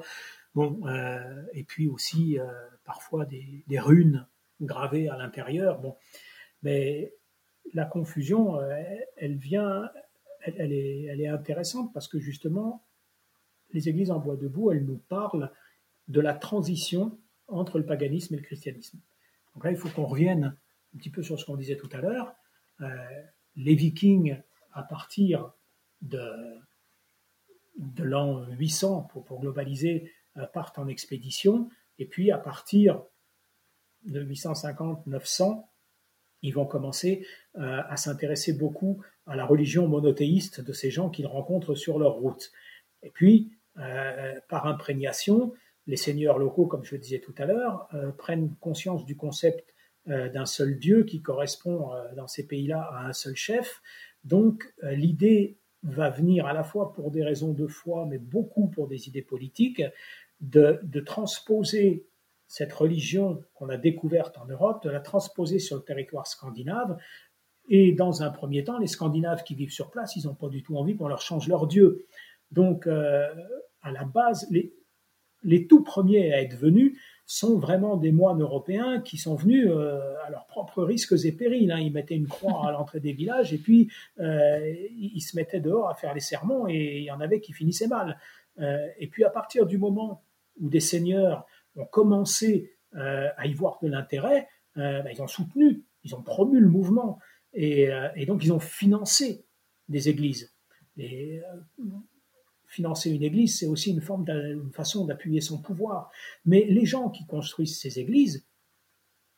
Bon, 0.55 0.87
euh, 0.87 1.43
et 1.55 1.65
puis 1.65 1.89
aussi 1.89 2.39
parfois 2.85 3.25
des, 3.25 3.65
runes 3.79 4.27
gravées 4.61 5.09
à 5.09 5.17
l'intérieur. 5.17 5.81
Bon, 5.81 5.97
mais 6.63 7.15
la 7.75 7.87
confusion, 7.87 8.61
elle 9.17 9.37
vient, 9.37 9.91
elle, 10.45 10.73
est, 10.73 11.27
intéressante 11.27 11.93
parce 11.95 12.07
que 12.07 12.19
justement, 12.19 12.85
les 13.73 13.89
églises 13.89 14.11
en 14.11 14.19
bois 14.19 14.37
debout, 14.37 14.71
elles 14.73 14.85
nous 14.85 14.99
parlent 14.99 15.51
de 16.09 16.21
la 16.21 16.35
transition 16.35 17.19
entre 17.49 17.79
le 17.79 17.87
paganisme 17.87 18.35
et 18.35 18.39
le 18.39 18.43
christianisme. 18.43 19.01
Donc 19.55 19.65
là, 19.65 19.71
il 19.71 19.77
faut 19.77 19.89
qu'on 19.89 20.07
revienne 20.07 20.57
un 20.95 20.99
petit 20.99 21.11
peu 21.11 21.23
sur 21.23 21.39
ce 21.39 21.45
qu'on 21.45 21.57
disait 21.57 21.77
tout 21.77 21.89
à 21.93 21.99
l'heure. 22.01 22.35
Euh, 22.81 22.87
les 23.57 23.75
vikings, 23.75 24.37
à 24.73 24.83
partir 24.83 25.53
de, 26.01 26.23
de 27.79 28.03
l'an 28.03 28.47
800, 28.53 29.03
pour, 29.03 29.25
pour 29.25 29.41
globaliser, 29.41 30.05
euh, 30.05 30.22
partent 30.53 30.79
en 30.79 30.89
expédition, 30.89 31.69
et 31.99 32.07
puis 32.07 32.31
à 32.31 32.39
partir 32.39 33.03
de 34.05 34.25
850-900, 34.25 35.65
ils 36.43 36.53
vont 36.53 36.67
commencer 36.67 37.27
euh, 37.57 37.81
à 37.89 37.97
s'intéresser 37.97 38.53
beaucoup 38.53 39.01
à 39.27 39.37
la 39.37 39.45
religion 39.45 39.87
monothéiste 39.87 40.61
de 40.61 40.73
ces 40.73 40.91
gens 40.91 41.09
qu'ils 41.09 41.27
rencontrent 41.27 41.75
sur 41.75 41.99
leur 41.99 42.15
route. 42.15 42.51
Et 43.03 43.11
puis, 43.11 43.53
euh, 43.79 44.35
par 44.49 44.67
imprégnation, 44.67 45.55
les 45.87 45.97
seigneurs 45.97 46.39
locaux, 46.39 46.67
comme 46.67 46.85
je 46.85 46.95
le 46.95 47.01
disais 47.01 47.21
tout 47.21 47.35
à 47.39 47.47
l'heure, 47.47 47.89
euh, 47.95 48.11
prennent 48.13 48.55
conscience 48.61 49.05
du 49.05 49.17
concept 49.17 49.75
d'un 50.05 50.47
seul 50.47 50.81
Dieu 50.81 51.05
qui 51.05 51.23
correspond 51.23 51.93
dans 52.17 52.27
ces 52.27 52.45
pays-là 52.45 52.81
à 52.93 53.07
un 53.07 53.13
seul 53.13 53.37
chef. 53.37 53.81
Donc, 54.25 54.75
l'idée 54.83 55.61
va 55.83 56.11
venir 56.11 56.47
à 56.47 56.53
la 56.53 56.63
fois 56.63 56.93
pour 56.93 57.11
des 57.11 57.25
raisons 57.25 57.53
de 57.53 57.67
foi, 57.67 58.07
mais 58.07 58.19
beaucoup 58.19 58.69
pour 58.69 58.87
des 58.89 59.09
idées 59.09 59.23
politiques, 59.23 59.83
de, 60.41 61.01
transposer 61.05 62.07
cette 62.47 62.73
religion 62.73 63.43
qu'on 63.55 63.69
a 63.69 63.77
découverte 63.77 64.39
en 64.39 64.47
Europe, 64.47 64.83
de 64.85 64.91
la 64.91 65.01
transposer 65.01 65.59
sur 65.59 65.77
le 65.77 65.83
territoire 65.83 66.27
scandinave. 66.27 66.99
Et 67.69 67.93
dans 67.93 68.23
un 68.23 68.31
premier 68.31 68.65
temps, 68.65 68.79
les 68.79 68.89
Scandinaves 68.89 69.45
qui 69.45 69.55
vivent 69.55 69.73
sur 69.73 69.91
place, 69.91 70.17
ils 70.17 70.27
n'ont 70.27 70.35
pas 70.35 70.49
du 70.49 70.63
tout 70.63 70.77
envie 70.77 70.97
qu'on 70.97 71.09
leur 71.09 71.21
change 71.21 71.49
leur 71.49 71.67
Dieu. 71.67 72.07
Donc, 72.51 72.87
euh, 72.87 73.33
à 73.81 73.93
la 73.93 74.05
base, 74.05 74.47
les, 74.51 74.75
les, 75.43 75.67
tout 75.67 75.83
premiers 75.83 76.33
à 76.33 76.43
être 76.43 76.57
venus 76.57 76.99
sont 77.25 77.59
vraiment 77.59 77.97
des 77.97 78.13
moines 78.13 78.41
européens 78.41 79.01
qui 79.01 79.17
sont 79.17 79.35
venus 79.35 79.69
euh, 79.69 79.99
à 80.27 80.31
leurs 80.31 80.47
propres 80.47 80.83
risques 80.83 81.15
et 81.25 81.33
périls. 81.33 81.71
Hein. 81.73 81.79
Ils 81.79 81.93
mettaient 81.93 82.17
une 82.17 82.29
croix 82.29 82.69
à 82.69 82.73
l'entrée 82.73 83.01
des 83.01 83.13
villages 83.13 83.55
et 83.55 83.59
puis 83.59 83.91
euh, 84.21 84.75
ils 84.91 85.21
se 85.21 85.37
mettaient 85.37 85.61
dehors 85.61 85.89
à 85.89 85.95
faire 85.95 86.15
les 86.15 86.21
sermons 86.21 86.67
et 86.69 86.99
il 86.99 87.05
y 87.05 87.11
en 87.11 87.21
avait 87.21 87.41
qui 87.41 87.53
finissaient 87.53 87.89
mal. 87.89 88.19
et 88.99 89.07
puis 89.07 89.25
à 89.25 89.31
partir 89.31 89.67
du 89.67 89.79
moment 89.79 90.23
où 90.61 90.69
des 90.69 90.81
seigneurs 90.81 91.47
ont 91.77 91.87
commencé 91.87 92.73
euh, 92.95 93.29
à 93.39 93.47
y 93.47 93.55
voir 93.55 93.79
de 93.83 93.89
l'intérêt, 93.89 94.49
euh, 94.77 95.01
bah, 95.01 95.11
ils 95.11 95.23
ont 95.23 95.27
soutenu, 95.27 95.83
ils 96.05 96.15
ont 96.15 96.23
promu 96.23 96.61
le 96.61 96.69
mouvement 96.69 97.19
euh, 97.57 98.09
et, 98.15 98.27
donc 98.27 98.45
ils 98.45 98.53
ont 98.53 98.61
financé 98.61 99.47
des 99.89 100.11
églises. 100.11 100.55
Financer 102.73 103.11
une 103.11 103.23
église, 103.23 103.59
c'est 103.59 103.67
aussi 103.67 103.91
une 103.91 104.01
forme, 104.01 104.29
une 104.29 104.73
façon 104.73 105.05
d'appuyer 105.05 105.41
son 105.41 105.61
pouvoir. 105.61 106.11
Mais 106.45 106.65
les 106.65 106.87
gens 106.87 107.11
qui 107.11 107.27
construisent 107.27 107.79
ces 107.79 107.99
églises, 107.99 108.47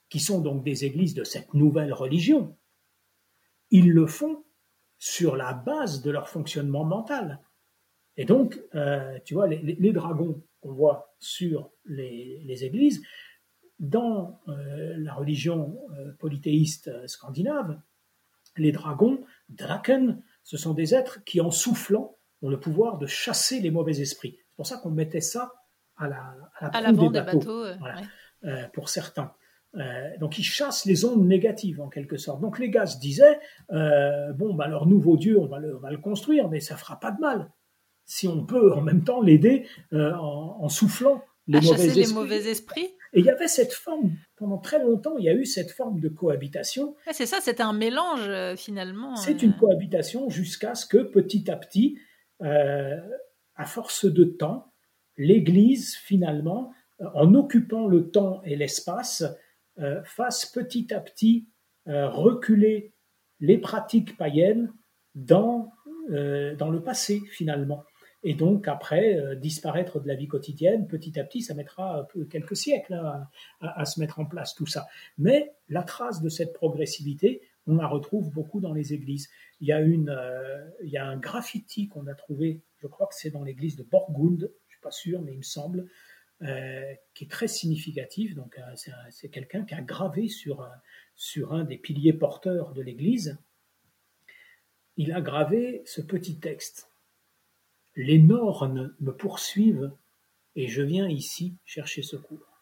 qui 0.08 0.20
sont 0.20 0.40
donc 0.40 0.64
des 0.64 0.84
églises 0.84 1.14
de 1.14 1.24
cette 1.24 1.52
nouvelle 1.54 1.92
religion, 1.92 2.56
ils 3.70 3.90
le 3.90 4.06
font 4.06 4.44
sur 4.98 5.36
la 5.36 5.52
base 5.52 6.02
de 6.02 6.10
leur 6.10 6.28
fonctionnement 6.28 6.84
mental. 6.84 7.40
Et 8.16 8.24
donc, 8.24 8.60
tu 9.24 9.34
vois, 9.34 9.48
les 9.48 9.92
dragons 9.92 10.42
qu'on 10.64 10.72
voit 10.72 11.14
sur 11.18 11.70
les, 11.84 12.64
églises, 12.64 13.02
dans 13.78 14.40
euh, 14.48 14.96
la 14.96 15.12
religion 15.12 15.78
euh, 15.92 16.12
polythéiste 16.12 16.88
euh, 16.88 17.06
scandinave, 17.06 17.78
les 18.56 18.72
dragons, 18.72 19.24
draken, 19.50 20.22
ce 20.42 20.56
sont 20.56 20.72
des 20.72 20.94
êtres 20.94 21.22
qui, 21.24 21.40
en 21.40 21.50
soufflant, 21.50 22.16
ont 22.44 22.50
le 22.50 22.60
pouvoir 22.60 22.98
de 22.98 23.06
chasser 23.06 23.60
les 23.60 23.70
mauvais 23.70 24.00
esprits. 24.00 24.36
C'est 24.38 24.56
pour 24.56 24.66
ça 24.66 24.78
qu'on 24.78 24.90
mettait 24.90 25.20
ça 25.20 25.52
à 25.96 26.08
la, 26.08 26.34
à 26.60 26.92
des 26.92 27.08
bateaux, 27.08 27.64
pour 28.72 28.88
certains. 28.88 29.32
donc 30.20 30.38
ils 30.38 30.44
chassent 30.44 30.84
les 30.84 31.04
ondes 31.04 31.26
négatives 31.26 31.80
en 31.80 31.88
quelque 31.88 32.16
sorte. 32.16 32.40
Donc 32.40 32.58
les 32.58 32.70
gars 32.70 32.86
se 32.86 32.98
disaient 32.98 33.38
bon 33.70 34.54
bah 34.54 34.68
leur 34.68 34.86
nouveau 34.86 35.16
dieu 35.16 35.38
on 35.40 35.46
va 35.46 35.58
le, 35.58 35.76
on 35.76 35.80
va 35.80 35.90
le 35.90 35.98
construire 35.98 36.48
mais 36.48 36.60
ça 36.60 36.76
fera 36.76 36.98
pas 36.98 37.12
de 37.12 37.20
mal 37.20 37.50
si 38.04 38.28
on 38.28 38.44
peut 38.44 38.72
en 38.72 38.80
même 38.80 39.04
temps 39.04 39.22
l'aider 39.22 39.66
euh, 39.92 40.12
en, 40.14 40.68
soufflant 40.68 41.22
les, 41.46 41.60
mauvais 41.60 41.86
esprits. 41.86 42.00
les 42.02 42.12
mauvais 42.12 42.50
esprits. 42.50 42.88
Et 43.12 43.20
il 43.20 43.24
y 43.24 43.30
avait 43.30 43.48
cette 43.48 43.72
forme, 43.72 44.12
pendant 44.36 44.58
très 44.58 44.82
longtemps, 44.82 45.16
il 45.18 45.24
y 45.24 45.28
a 45.28 45.34
eu 45.34 45.46
cette 45.46 45.70
forme 45.70 46.00
de 46.00 46.08
cohabitation. 46.08 46.96
c'est 47.12 47.26
ça, 47.26 47.38
c'était 47.40 47.62
un 47.62 47.72
mélange 47.72 48.28
euh, 48.28 48.56
finalement. 48.56 49.14
C'est 49.16 49.42
une 49.42 49.50
euh. 49.50 49.60
cohabitation 49.60 50.28
jusqu'à 50.30 50.74
ce 50.74 50.86
que 50.86 50.98
petit 50.98 51.50
à 51.50 51.56
petit, 51.56 51.98
à 52.44 53.64
force 53.64 54.04
de 54.04 54.24
temps, 54.24 54.72
l'Église 55.16 55.96
finalement, 55.96 56.72
en 57.14 57.34
occupant 57.34 57.86
le 57.86 58.10
temps 58.10 58.42
et 58.44 58.56
l'espace, 58.56 59.24
fasse 60.04 60.46
petit 60.46 60.92
à 60.92 61.00
petit 61.00 61.48
reculer 61.86 62.92
les 63.40 63.58
pratiques 63.58 64.16
païennes 64.16 64.72
dans, 65.14 65.72
dans 66.08 66.70
le 66.70 66.82
passé 66.82 67.22
finalement 67.30 67.84
et 68.24 68.34
donc 68.34 68.66
après 68.66 69.16
euh, 69.16 69.34
disparaître 69.36 70.00
de 70.00 70.08
la 70.08 70.14
vie 70.14 70.26
quotidienne 70.26 70.88
petit 70.88 71.20
à 71.20 71.24
petit, 71.24 71.42
ça 71.42 71.54
mettra 71.54 72.08
quelques 72.30 72.56
siècles 72.56 72.94
hein, 72.94 73.28
à, 73.60 73.84
se 73.84 74.00
mettre 74.00 74.18
en 74.18 74.24
place 74.24 74.54
tout 74.54 74.66
ça. 74.66 74.86
Mais 75.18 75.54
la 75.68 75.82
trace 75.82 76.22
de 76.22 76.30
cette 76.30 76.54
progressivité, 76.54 77.42
on 77.66 77.76
la 77.76 77.86
retrouve 77.86 78.30
beaucoup 78.30 78.60
dans 78.60 78.72
les 78.72 78.92
églises. 78.92 79.28
Il 79.60 79.68
y 79.68 79.72
a, 79.72 79.80
une, 79.80 80.10
euh, 80.10 80.68
il 80.82 80.90
y 80.90 80.96
a 80.96 81.06
un 81.06 81.16
graffiti 81.16 81.88
qu'on 81.88 82.06
a 82.06 82.14
trouvé, 82.14 82.62
je 82.78 82.86
crois 82.86 83.06
que 83.06 83.14
c'est 83.14 83.30
dans 83.30 83.42
l'église 83.42 83.76
de 83.76 83.82
Borgund, 83.82 84.50
je 84.68 84.72
suis 84.72 84.82
pas 84.82 84.90
sûr, 84.90 85.22
mais 85.22 85.32
il 85.32 85.38
me 85.38 85.42
semble, 85.42 85.88
euh, 86.42 86.94
qui 87.14 87.24
est 87.24 87.30
très 87.30 87.48
significatif. 87.48 88.34
Donc 88.34 88.60
c'est 89.10 89.30
quelqu'un 89.30 89.64
qui 89.64 89.74
a 89.74 89.80
gravé 89.80 90.28
sur, 90.28 90.68
sur 91.14 91.54
un 91.54 91.64
des 91.64 91.78
piliers 91.78 92.12
porteurs 92.12 92.72
de 92.72 92.82
l'église. 92.82 93.38
Il 94.96 95.12
a 95.12 95.20
gravé 95.20 95.82
ce 95.86 96.00
petit 96.00 96.38
texte 96.38 96.88
les 97.96 98.18
Nornes 98.18 98.94
me 99.00 99.12
poursuivent 99.12 99.92
et 100.56 100.66
je 100.68 100.82
viens 100.82 101.08
ici 101.08 101.56
chercher 101.64 102.02
secours. 102.02 102.60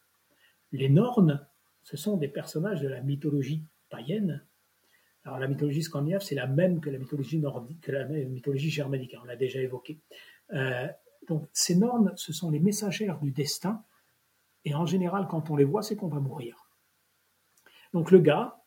Les 0.71 0.89
Nornes, 0.89 1.45
ce 1.83 1.97
sont 1.97 2.17
des 2.17 2.27
personnages 2.27 2.81
de 2.81 2.87
la 2.87 3.01
mythologie 3.01 3.63
païenne. 3.89 4.45
Alors 5.25 5.39
la 5.39 5.47
mythologie 5.47 5.83
scandinave, 5.83 6.21
c'est 6.21 6.35
la 6.35 6.47
même 6.47 6.81
que 6.81 6.89
la 6.89 6.97
mythologie 6.97 7.39
nordique, 7.39 7.81
que 7.81 7.91
la 7.91 8.05
mythologie 8.05 8.69
germanique, 8.69 9.15
on 9.21 9.25
l'a 9.25 9.35
déjà 9.35 9.61
évoqué. 9.61 9.99
Euh, 10.53 10.87
Donc 11.27 11.47
ces 11.53 11.75
nornes, 11.75 12.11
ce 12.15 12.33
sont 12.33 12.49
les 12.49 12.59
messagères 12.59 13.19
du 13.19 13.31
destin, 13.31 13.83
et 14.65 14.75
en 14.75 14.85
général, 14.85 15.27
quand 15.29 15.49
on 15.49 15.55
les 15.55 15.63
voit, 15.63 15.81
c'est 15.81 15.95
qu'on 15.95 16.07
va 16.07 16.19
mourir. 16.19 16.69
Donc 17.93 18.11
le 18.11 18.19
gars, 18.19 18.63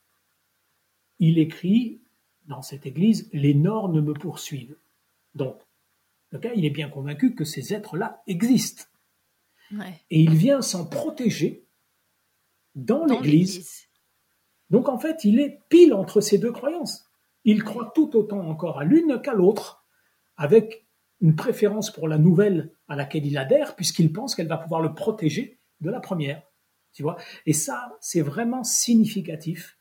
il 1.18 1.38
écrit 1.38 2.00
dans 2.46 2.62
cette 2.62 2.86
église, 2.86 3.28
les 3.32 3.54
nornes 3.54 4.00
me 4.00 4.12
poursuivent. 4.12 4.76
Donc, 5.34 5.60
le 6.30 6.38
gars, 6.38 6.52
il 6.54 6.64
est 6.64 6.70
bien 6.70 6.88
convaincu 6.88 7.34
que 7.34 7.44
ces 7.44 7.74
êtres-là 7.74 8.22
existent. 8.26 8.84
Et 10.10 10.20
il 10.20 10.34
vient 10.34 10.62
s'en 10.62 10.86
protéger 10.86 11.66
dans, 12.74 13.04
l'église. 13.04 13.86
Donc 14.70 14.88
en 14.88 14.98
fait, 14.98 15.24
il 15.24 15.40
est 15.40 15.61
pile 15.68 15.94
entre 15.94 16.20
ces 16.20 16.38
deux 16.38 16.52
croyances. 16.52 17.09
Il 17.44 17.62
croit 17.62 17.92
tout 17.94 18.16
autant 18.16 18.40
encore 18.40 18.81
à 18.81 18.85
l'une 18.85 19.20
qu'à 19.22 19.35
l'autre, 19.35 19.85
avec 20.37 20.87
une 21.20 21.37
préférence 21.37 21.90
pour 21.90 22.09
la 22.09 22.18
nouvelle 22.18 22.72
à 22.88 22.96
laquelle 22.96 23.26
il 23.26 23.38
adhère, 23.38 23.76
puisqu'il 23.76 24.12
pense 24.12 24.35
qu'elle 24.35 24.48
va 24.48 24.59
pouvoir 24.59 24.83
le 24.83 24.94
protéger 24.94 25.59
de 25.81 25.90
la 25.90 26.00
première. 26.00 26.42
Tu 26.92 27.02
vois? 27.02 27.16
Et 27.46 27.52
ça, 27.52 27.96
c'est 28.00 28.20
vraiment 28.20 28.64
significatif 28.64 29.79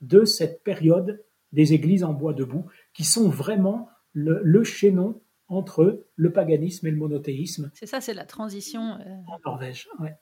de 0.00 0.24
cette 0.24 0.62
période 0.64 1.24
des 1.52 1.74
églises 1.74 2.02
en 2.02 2.12
bois 2.12 2.32
debout, 2.32 2.66
qui 2.94 3.04
sont 3.04 3.28
vraiment 3.28 3.88
le, 4.12 4.64
chaînon 4.64 5.22
entre 5.48 6.06
le 6.16 6.32
paganisme 6.32 6.86
et 6.86 6.90
le 6.90 6.96
monothéisme. 6.96 7.70
C'est 7.74 7.86
ça, 7.86 8.00
c'est 8.00 8.14
la 8.14 8.24
transition. 8.24 8.98
Euh, 9.00 9.16
en 9.26 9.38
Norvège, 9.44 9.88
ouais. 10.00 10.14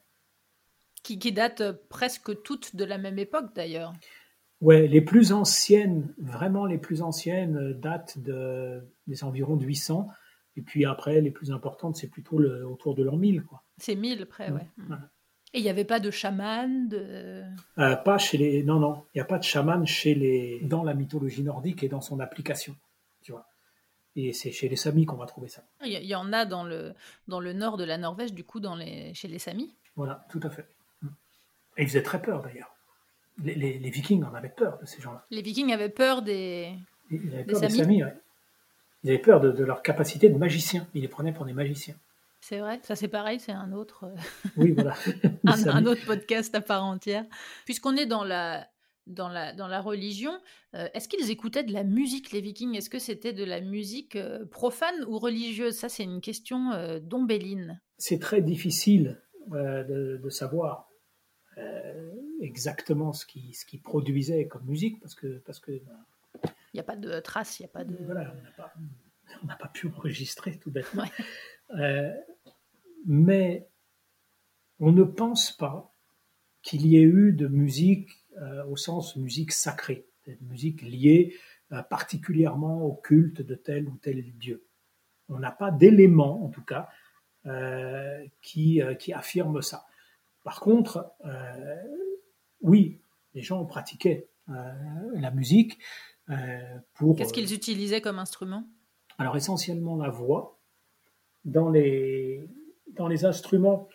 Qui, 1.03 1.17
qui 1.17 1.31
date 1.31 1.71
presque 1.89 2.43
toutes 2.43 2.75
de 2.75 2.85
la 2.85 2.97
même 2.97 3.17
époque 3.17 3.55
d'ailleurs. 3.55 3.93
Ouais, 4.61 4.87
les 4.87 5.01
plus 5.01 5.31
anciennes, 5.31 6.13
vraiment 6.19 6.67
les 6.67 6.77
plus 6.77 7.01
anciennes, 7.01 7.73
datent 7.73 8.19
de, 8.19 8.83
des 9.07 9.23
environs 9.23 9.55
de 9.55 9.65
800. 9.65 10.07
Et 10.55 10.61
puis 10.61 10.85
après, 10.85 11.21
les 11.21 11.31
plus 11.31 11.51
importantes, 11.51 11.95
c'est 11.95 12.07
plutôt 12.07 12.37
le, 12.37 12.67
autour 12.67 12.93
de 12.93 13.03
l'an 13.03 13.17
1000. 13.17 13.43
Quoi. 13.43 13.63
C'est 13.77 13.95
1000 13.95 14.27
près, 14.27 14.51
ouais. 14.51 14.67
Et 15.53 15.59
il 15.59 15.63
n'y 15.63 15.69
avait 15.69 15.85
pas 15.85 15.99
de 15.99 16.11
chaman 16.11 16.87
de... 16.87 17.43
Euh, 17.77 17.95
pas 17.97 18.17
chez 18.17 18.37
les... 18.37 18.63
Non, 18.63 18.79
non, 18.79 19.03
il 19.13 19.17
n'y 19.17 19.21
a 19.21 19.25
pas 19.25 19.37
de 19.37 19.43
chaman 19.43 19.85
chez 19.85 20.13
les... 20.13 20.61
dans 20.61 20.83
la 20.83 20.93
mythologie 20.93 21.43
nordique 21.43 21.83
et 21.83 21.89
dans 21.89 21.99
son 21.99 22.19
application. 22.21 22.75
Tu 23.21 23.33
vois. 23.33 23.47
Et 24.15 24.31
c'est 24.31 24.51
chez 24.51 24.69
les 24.69 24.77
Samis 24.77 25.05
qu'on 25.05 25.17
va 25.17 25.25
trouver 25.25 25.49
ça. 25.49 25.63
Il 25.83 25.91
y, 25.91 26.15
en 26.15 26.31
a 26.31 26.45
dans 26.45 26.63
le, 26.63 26.93
dans 27.27 27.39
le 27.39 27.51
nord 27.51 27.77
de 27.77 27.83
la 27.83 27.97
Norvège, 27.97 28.33
du 28.33 28.43
coup, 28.43 28.59
dans 28.59 28.75
les, 28.75 29.13
chez 29.13 29.27
les 29.27 29.39
Samis. 29.39 29.75
Voilà, 29.95 30.25
tout 30.29 30.39
à 30.43 30.49
fait. 30.49 30.67
Et 31.77 31.83
ils 31.83 31.87
faisaient 31.87 32.03
très 32.03 32.21
peur 32.21 32.41
d'ailleurs. 32.41 32.75
Les, 33.43 33.55
les, 33.55 33.89
Vikings 33.89 34.23
en 34.23 34.33
avaient 34.35 34.49
peur 34.49 34.77
de 34.79 34.85
ces 34.85 35.01
gens-là. 35.01 35.25
Les 35.31 35.41
Vikings 35.41 35.71
avaient 35.73 35.89
peur 35.89 36.21
des. 36.21 36.73
Ils 37.09 37.33
avaient 37.33 37.43
peur 37.43 37.61
des 37.61 37.69
Samis, 37.69 38.03
ouais. 38.03 38.13
Ils 39.03 39.09
avaient 39.09 39.19
peur 39.19 39.39
de, 39.39 39.51
de, 39.51 39.63
leur 39.63 39.81
capacité 39.81 40.29
de 40.29 40.37
magicien. 40.37 40.87
Ils 40.93 41.01
les 41.01 41.07
prenaient 41.07 41.33
pour 41.33 41.45
des 41.45 41.53
magiciens. 41.53 41.95
C'est 42.41 42.57
vrai, 42.57 42.79
ça 42.81 42.95
c'est 42.95 43.07
pareil, 43.07 43.39
c'est 43.39 43.51
un 43.51 43.71
autre. 43.71 44.05
Euh, 44.05 44.49
oui, 44.57 44.71
voilà. 44.71 44.95
un, 45.45 45.85
autre 45.85 46.03
podcast 46.05 46.53
à 46.55 46.61
part 46.61 46.83
entière. 46.83 47.23
Puisqu'on 47.65 47.95
est 47.95 48.07
dans 48.07 48.23
la, 48.23 48.67
dans 49.05 49.29
la, 49.29 49.53
dans 49.53 49.67
la 49.67 49.79
religion, 49.79 50.33
euh, 50.73 50.87
est-ce 50.95 51.07
qu'ils 51.07 51.29
écoutaient 51.29 51.63
de 51.63 51.71
la 51.71 51.83
musique, 51.83 52.31
les 52.31 52.41
Vikings? 52.41 52.75
Est-ce 52.75 52.89
que 52.89 52.97
c'était 52.97 53.33
de 53.33 53.43
la 53.43 53.61
musique 53.61 54.15
euh, 54.15 54.43
profane 54.45 55.05
ou 55.07 55.19
religieuse? 55.19 55.75
Ça, 55.75 55.87
c'est 55.87 56.03
une 56.03 56.19
question 56.19 56.71
d'ombelline. 57.03 57.79
C'est 57.99 58.19
très 58.19 58.41
difficile 58.41 59.21
de, 59.47 60.19
de, 60.21 60.29
savoir 60.29 60.89
exactement 62.41 63.13
ce 63.13 63.25
qu'ils 63.25 63.55
ce 63.55 63.65
qui 63.65 63.77
produisaient 63.77 64.47
comme 64.47 64.65
musique 64.65 64.99
parce 64.99 65.15
que. 65.15 65.39
Parce 65.39 65.59
que 65.59 65.71
ben, 65.71 66.51
il 66.73 66.77
n'y 66.77 66.79
a 66.79 66.83
pas 66.83 66.95
de 66.95 67.19
traces, 67.19 67.59
il 67.59 67.63
n'y 67.63 67.69
a 67.69 67.73
pas 67.73 67.83
de. 67.83 67.97
Voilà, 68.05 68.33
on 69.41 69.45
n'a 69.47 69.55
pas, 69.55 69.65
pas, 69.65 69.67
pu 69.67 69.87
enregistrer 69.87 70.57
tout 70.57 70.71
bêtement. 70.71 71.05
Euh, 71.79 72.13
mais 73.05 73.69
on 74.81 74.91
ne 74.91 75.03
pense 75.03 75.55
pas 75.55 75.95
qu'il 76.61 76.85
y 76.85 76.97
ait 76.97 77.03
eu 77.03 77.31
de 77.31 77.47
musique 77.47 78.09
euh, 78.41 78.65
au 78.65 78.75
sens 78.75 79.15
musique 79.15 79.53
sacrée, 79.53 80.05
de 80.27 80.35
musique 80.41 80.81
liée 80.81 81.33
euh, 81.71 81.81
particulièrement 81.81 82.81
au 82.81 82.93
culte 82.93 83.41
de 83.41 83.55
tel 83.55 83.87
ou 83.87 83.95
tel 84.01 84.21
dieu. 84.37 84.65
On 85.29 85.39
n'a 85.39 85.51
pas 85.53 85.71
d'éléments, 85.71 86.43
en 86.43 86.49
tout 86.49 86.65
cas, 86.65 86.89
qui, 88.41 88.81
qui 88.99 89.13
affirment 89.13 89.61
ça. 89.61 89.85
Par 90.43 90.59
contre, 90.59 91.13
oui, 92.61 93.01
les 93.33 93.41
gens 93.41 93.65
pratiquaient 93.65 94.27
la 94.47 95.31
musique 95.31 95.79
pour. 96.93 97.15
Qu'est-ce 97.15 97.33
qu'ils 97.33 97.53
utilisaient 97.53 98.01
comme 98.01 98.19
instrument? 98.19 98.67
Alors 99.17 99.37
essentiellement 99.37 99.97
la 99.97 100.09
voix, 100.09 100.59
dans 101.45 101.69
les, 101.69 102.47
dans 102.95 103.07
les 103.07 103.25
instruments, 103.25 103.87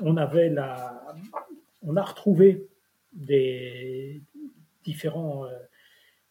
on 0.00 0.16
avait 0.16 0.48
la, 0.48 1.14
on 1.82 1.96
a 1.96 2.02
retrouvé 2.02 2.68
des 3.12 4.22
différents, 4.84 5.46
euh, 5.46 5.56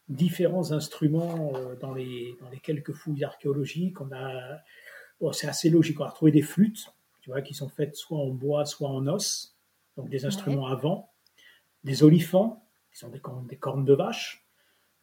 différents 0.10 0.72
instruments 0.72 1.54
euh, 1.56 1.76
dans, 1.76 1.94
les, 1.94 2.36
dans 2.42 2.50
les 2.50 2.60
quelques 2.60 2.94
fouilles 2.94 3.24
archéologiques. 3.24 4.02
On 4.02 4.12
a, 4.12 4.60
c'est 5.34 5.48
assez 5.48 5.70
logique. 5.70 6.00
On 6.00 6.04
a 6.04 6.10
retrouvé 6.10 6.32
des 6.32 6.42
flûtes, 6.42 6.94
tu 7.26 7.32
vois, 7.32 7.42
qui 7.42 7.56
sont 7.56 7.70
faites 7.70 7.96
soit 7.96 8.20
en 8.20 8.30
bois, 8.30 8.66
soit 8.66 8.88
en 8.88 9.08
os, 9.08 9.58
donc 9.98 10.10
des 10.10 10.28
instruments 10.28 10.68
avant, 10.68 11.12
des 11.84 12.04
olifants, 12.04 12.64
qui 12.92 13.00
sont 13.00 13.10
des 13.10 13.20
cornes, 13.20 13.48
des 13.48 13.58
cornes 13.58 13.84
de 13.84 13.96
vache, 13.96 14.46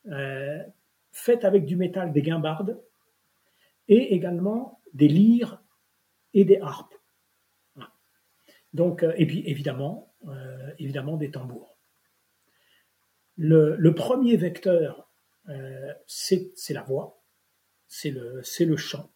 euh, 0.06 0.62
faites 1.10 1.44
avec 1.44 1.64
du 1.64 1.74
métal, 1.74 2.12
des 2.12 2.22
guimbardes, 2.22 2.80
et 3.88 4.14
également 4.14 4.80
des 4.94 5.08
lyres 5.08 5.64
et 6.32 6.44
des 6.44 6.60
harpes. 6.60 6.94
Donc, 8.72 9.02
euh, 9.02 9.12
et 9.16 9.26
puis 9.26 9.42
évidemment, 9.44 10.14
euh, 10.28 10.70
évidemment 10.78 11.16
des 11.16 11.32
tambours. 11.32 11.76
Le, 13.36 13.90
premier 13.90 14.36
vecteur, 14.36 15.10
c'est 16.06 16.52
la 16.70 16.84
voix, 16.84 17.20
c'est 17.88 18.12
le, 18.12 18.42
le 18.60 18.76
chant. 18.76 19.11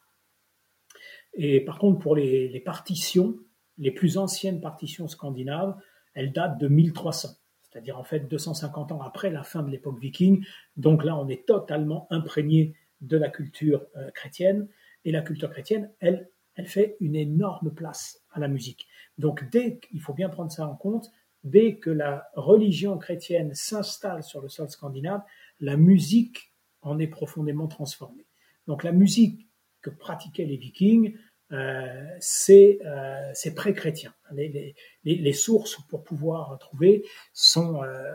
Et 1.37 1.61
par 1.61 1.79
contre, 1.79 1.99
pour 1.99 2.16
les, 2.16 2.61
partitions, 2.61 3.37
les 3.79 3.90
plus 3.90 4.18
anciennes 4.18 4.61
partitions 4.61 5.07
scandinaves, 5.07 5.77
elles 6.14 6.33
datent 6.33 6.59
de 6.59 6.66
1300, 6.66 7.29
c'est-à-dire 7.62 7.99
en 7.99 8.05
fait 8.05 8.20
250 8.20 8.92
ans 8.92 9.03
après 9.03 9.31
la 9.31 9.42
fin 9.42 9.62
de 9.62 9.70
l'époque 9.70 9.99
viking. 10.01 10.44
Donc 10.77 11.05
là, 11.05 11.16
on 11.16 11.29
est 11.29 11.46
totalement 11.46 12.07
imprégné 12.11 12.75
de 13.03 13.18
la 13.18 13.29
culture 13.29 13.85
chrétienne. 14.14 14.68
Et 15.05 15.12
la 15.12 15.20
culture 15.20 15.51
chrétienne, 15.51 15.90
elle, 16.01 16.31
elle 16.55 16.66
fait 16.66 16.96
une 17.01 17.14
énorme 17.14 17.70
place 17.70 18.25
à 18.33 18.40
la 18.40 18.49
musique. 18.49 18.88
Donc 19.18 19.49
dès 19.51 19.79
qu'il 19.79 20.01
faut 20.01 20.14
bien 20.14 20.29
prendre 20.29 20.51
ça 20.51 20.66
en 20.66 20.75
compte, 20.75 21.11
dès 21.44 21.77
que 21.77 21.90
la 21.90 22.29
religion 22.35 22.99
chrétienne 22.99 23.55
s'installe 23.55 24.22
sur 24.22 24.40
le 24.40 24.49
sol 24.49 24.68
scandinave, 24.68 25.22
la 25.61 25.77
musique 25.77 26.53
en 26.83 26.99
est 26.99 27.07
profondément 27.07 27.68
transformée. 27.68 28.27
Donc 28.66 28.83
la 28.83 28.92
musique 28.92 29.49
que 29.81 29.90
pratiquaient 29.90 30.44
les 30.44 30.57
vikings, 30.57 31.16
euh, 31.52 32.16
c'est 32.18 32.80
euh, 32.85 33.32
pré-chrétien. 33.54 34.12
Les, 34.32 35.32
sources 35.32 35.78
pour 35.88 36.02
pouvoir 36.02 36.59
trouver 36.59 37.04
sont, 37.32 37.82
euh, 37.82 38.14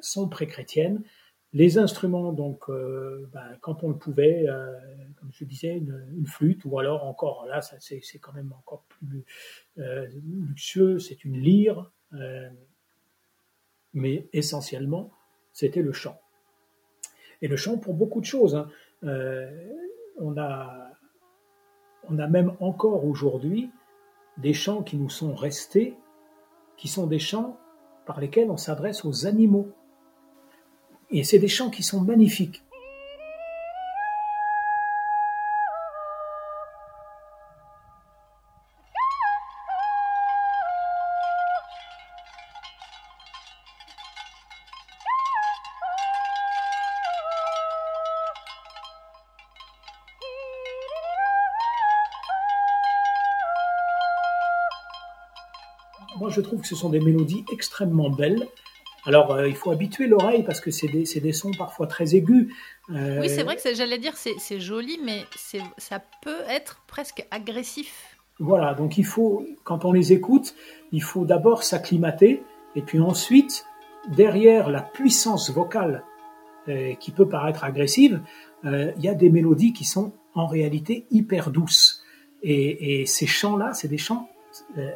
sont 0.00 0.28
pré-chrétiennes. 0.28 1.02
Les 1.54 1.78
instruments, 1.78 2.34
donc, 2.34 2.64
ben, 2.68 3.56
quand 3.62 3.82
on 3.82 3.88
le 3.88 3.96
pouvait, 3.96 4.44
comme 5.16 5.30
je 5.32 5.44
disais, 5.46 5.78
une, 5.78 6.26
flûte, 6.26 6.66
ou 6.66 6.78
alors 6.78 7.04
encore, 7.06 7.46
là, 7.46 7.62
c'est 7.62 8.18
quand 8.18 8.34
même 8.34 8.52
encore 8.52 8.84
plus 8.88 9.24
luxueux, 9.74 10.98
c'est 10.98 11.24
une 11.24 11.38
lyre, 11.38 11.90
mais 13.94 14.28
essentiellement, 14.34 15.10
c'était 15.54 15.80
le 15.80 15.92
chant. 15.92 16.20
Et 17.40 17.48
le 17.48 17.56
chant 17.56 17.78
pour 17.78 17.94
beaucoup 17.94 18.20
de 18.20 18.26
choses. 18.26 18.54
Hein. 18.54 18.68
on, 20.18 20.36
a, 20.36 20.87
on 22.10 22.18
a 22.18 22.26
même 22.26 22.52
encore 22.60 23.04
aujourd'hui 23.04 23.70
des 24.38 24.54
chants 24.54 24.82
qui 24.82 24.96
nous 24.96 25.10
sont 25.10 25.34
restés, 25.34 25.96
qui 26.76 26.88
sont 26.88 27.06
des 27.06 27.18
chants 27.18 27.58
par 28.06 28.20
lesquels 28.20 28.50
on 28.50 28.56
s'adresse 28.56 29.04
aux 29.04 29.26
animaux. 29.26 29.68
Et 31.10 31.24
c'est 31.24 31.38
des 31.38 31.48
chants 31.48 31.70
qui 31.70 31.82
sont 31.82 32.00
magnifiques. 32.00 32.62
Moi, 56.28 56.34
je 56.34 56.42
trouve 56.42 56.60
que 56.60 56.66
ce 56.66 56.76
sont 56.76 56.90
des 56.90 57.00
mélodies 57.00 57.42
extrêmement 57.50 58.10
belles 58.10 58.46
Alors, 59.06 59.40
il 59.46 59.56
faut 59.56 59.70
habituer 59.70 60.06
l'oreille 60.06 60.42
parce 60.42 60.60
que 60.60 60.70
c'est 60.70 60.88
des, 60.88 61.04
des, 61.04 61.32
sons 61.32 61.52
parfois 61.56 61.86
très 61.86 62.14
aigus. 62.14 62.52
Oui, 62.90 63.30
c'est 63.30 63.44
vrai 63.44 63.56
que 63.56 63.74
j'allais 63.74 63.96
dire 63.96 64.12
c'est 64.14 64.60
joli, 64.60 64.98
mais 65.02 65.24
ça 65.78 66.02
peut 66.20 66.42
être 66.50 66.82
presque 66.86 67.26
agressif. 67.30 68.18
Voilà, 68.38 68.74
donc 68.74 68.98
il 68.98 69.06
faut, 69.06 69.42
quand 69.64 69.86
on 69.86 69.92
les 69.92 70.12
écoute, 70.12 70.54
il 70.92 71.02
faut 71.02 71.24
d'abord 71.24 71.62
s'acclimater, 71.62 72.42
et 72.76 72.82
puis 72.82 73.00
ensuite, 73.00 73.64
derrière 74.08 74.68
la 74.68 74.82
puissance 74.82 75.50
vocale 75.50 76.04
euh, 76.68 76.92
qui 76.96 77.10
peut 77.10 77.26
paraître 77.26 77.64
agressive, 77.64 78.20
euh, 78.66 78.92
il 78.98 79.02
y 79.02 79.08
a 79.08 79.14
des 79.14 79.30
mélodies 79.30 79.72
qui 79.72 79.86
sont 79.86 80.12
en 80.34 80.46
réalité 80.46 81.06
hyper 81.10 81.50
douces. 81.50 82.04
Et, 82.42 83.06
ces 83.06 83.26
chants-là, 83.26 83.72
c'est 83.72 83.88
des 83.88 83.96
chants, 83.96 84.28
euh, 84.76 84.90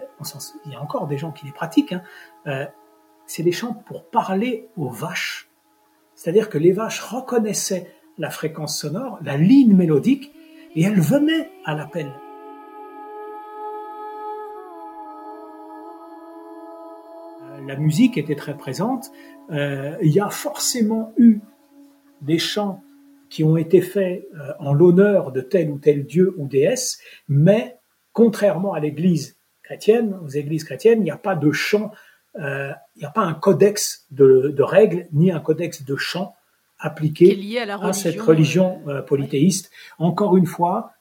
il 0.66 0.72
y 0.72 0.74
a 0.74 0.80
encore 0.80 1.06
des 1.06 1.18
gens 1.18 1.32
qui 1.32 1.46
les 1.46 1.52
pratiquent, 1.52 1.94
hein, 2.46 2.68
c'est 3.26 3.42
des 3.42 3.52
chants 3.52 3.74
pour 3.74 4.04
parler 4.04 4.68
aux 4.76 4.90
vaches. 4.90 5.48
C'est-à-dire 6.14 6.48
que 6.48 6.58
les 6.58 6.72
vaches 6.72 7.00
reconnaissaient 7.00 7.92
la 8.18 8.30
fréquence 8.30 8.78
sonore, 8.78 9.18
la 9.22 9.36
ligne 9.36 9.74
mélodique, 9.74 10.32
et 10.74 10.82
elles 10.82 11.00
venaient 11.00 11.50
à 11.64 11.74
l'appel. 11.74 12.12
la 17.66 17.76
musique 17.76 18.18
était 18.18 18.34
très 18.34 18.56
présente. 18.56 19.12
Euh, 19.50 19.96
il 20.02 20.12
y 20.12 20.20
a 20.20 20.30
forcément 20.30 21.12
eu 21.16 21.40
des 22.20 22.38
chants 22.38 22.82
qui 23.28 23.44
ont 23.44 23.56
été 23.56 23.80
faits 23.80 24.26
euh, 24.34 24.52
en 24.58 24.72
l'honneur 24.74 25.32
de 25.32 25.40
tel 25.40 25.70
ou 25.70 25.78
tel 25.78 26.04
dieu 26.04 26.34
ou 26.36 26.46
déesse, 26.46 27.00
mais 27.28 27.78
contrairement 28.12 28.74
à 28.74 28.80
l'Église 28.80 29.36
chrétienne, 29.72 30.18
aux 30.24 30.28
églises 30.28 30.64
chrétiennes, 30.64 31.00
il 31.00 31.04
n'y 31.04 31.10
a 31.10 31.16
pas 31.16 31.34
de 31.34 31.50
chant, 31.52 31.92
euh, 32.38 32.72
il 32.96 33.00
n'y 33.00 33.04
a 33.04 33.10
pas 33.10 33.22
un 33.22 33.34
codex 33.34 34.06
de, 34.10 34.62
règles 34.62 35.06
ni 35.12 35.30
un 35.30 35.40
codex 35.40 35.84
de 35.84 35.96
chants 35.96 36.34
appliqué 36.78 37.38
à, 37.68 37.92
cette 37.92 38.20
religion 38.20 38.82
polythéiste. 39.06 39.70
Encore 39.98 40.36
une 40.36 40.46
fois, 40.46 40.92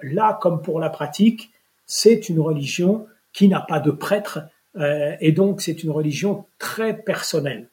là 0.00 0.38
comme 0.40 0.62
pour 0.62 0.78
la 0.78 0.90
pratique, 0.90 1.50
c'est 1.86 2.28
une 2.28 2.38
religion 2.40 3.06
qui 3.32 3.48
n'a 3.48 3.60
pas 3.60 3.80
de 3.80 3.90
prêtre 3.90 4.44
euh, 4.76 5.16
et 5.20 5.32
donc, 5.32 5.60
c'est 5.60 5.82
une 5.84 5.90
religion 5.90 6.46
très 6.58 6.96
personnelle. 6.96 7.68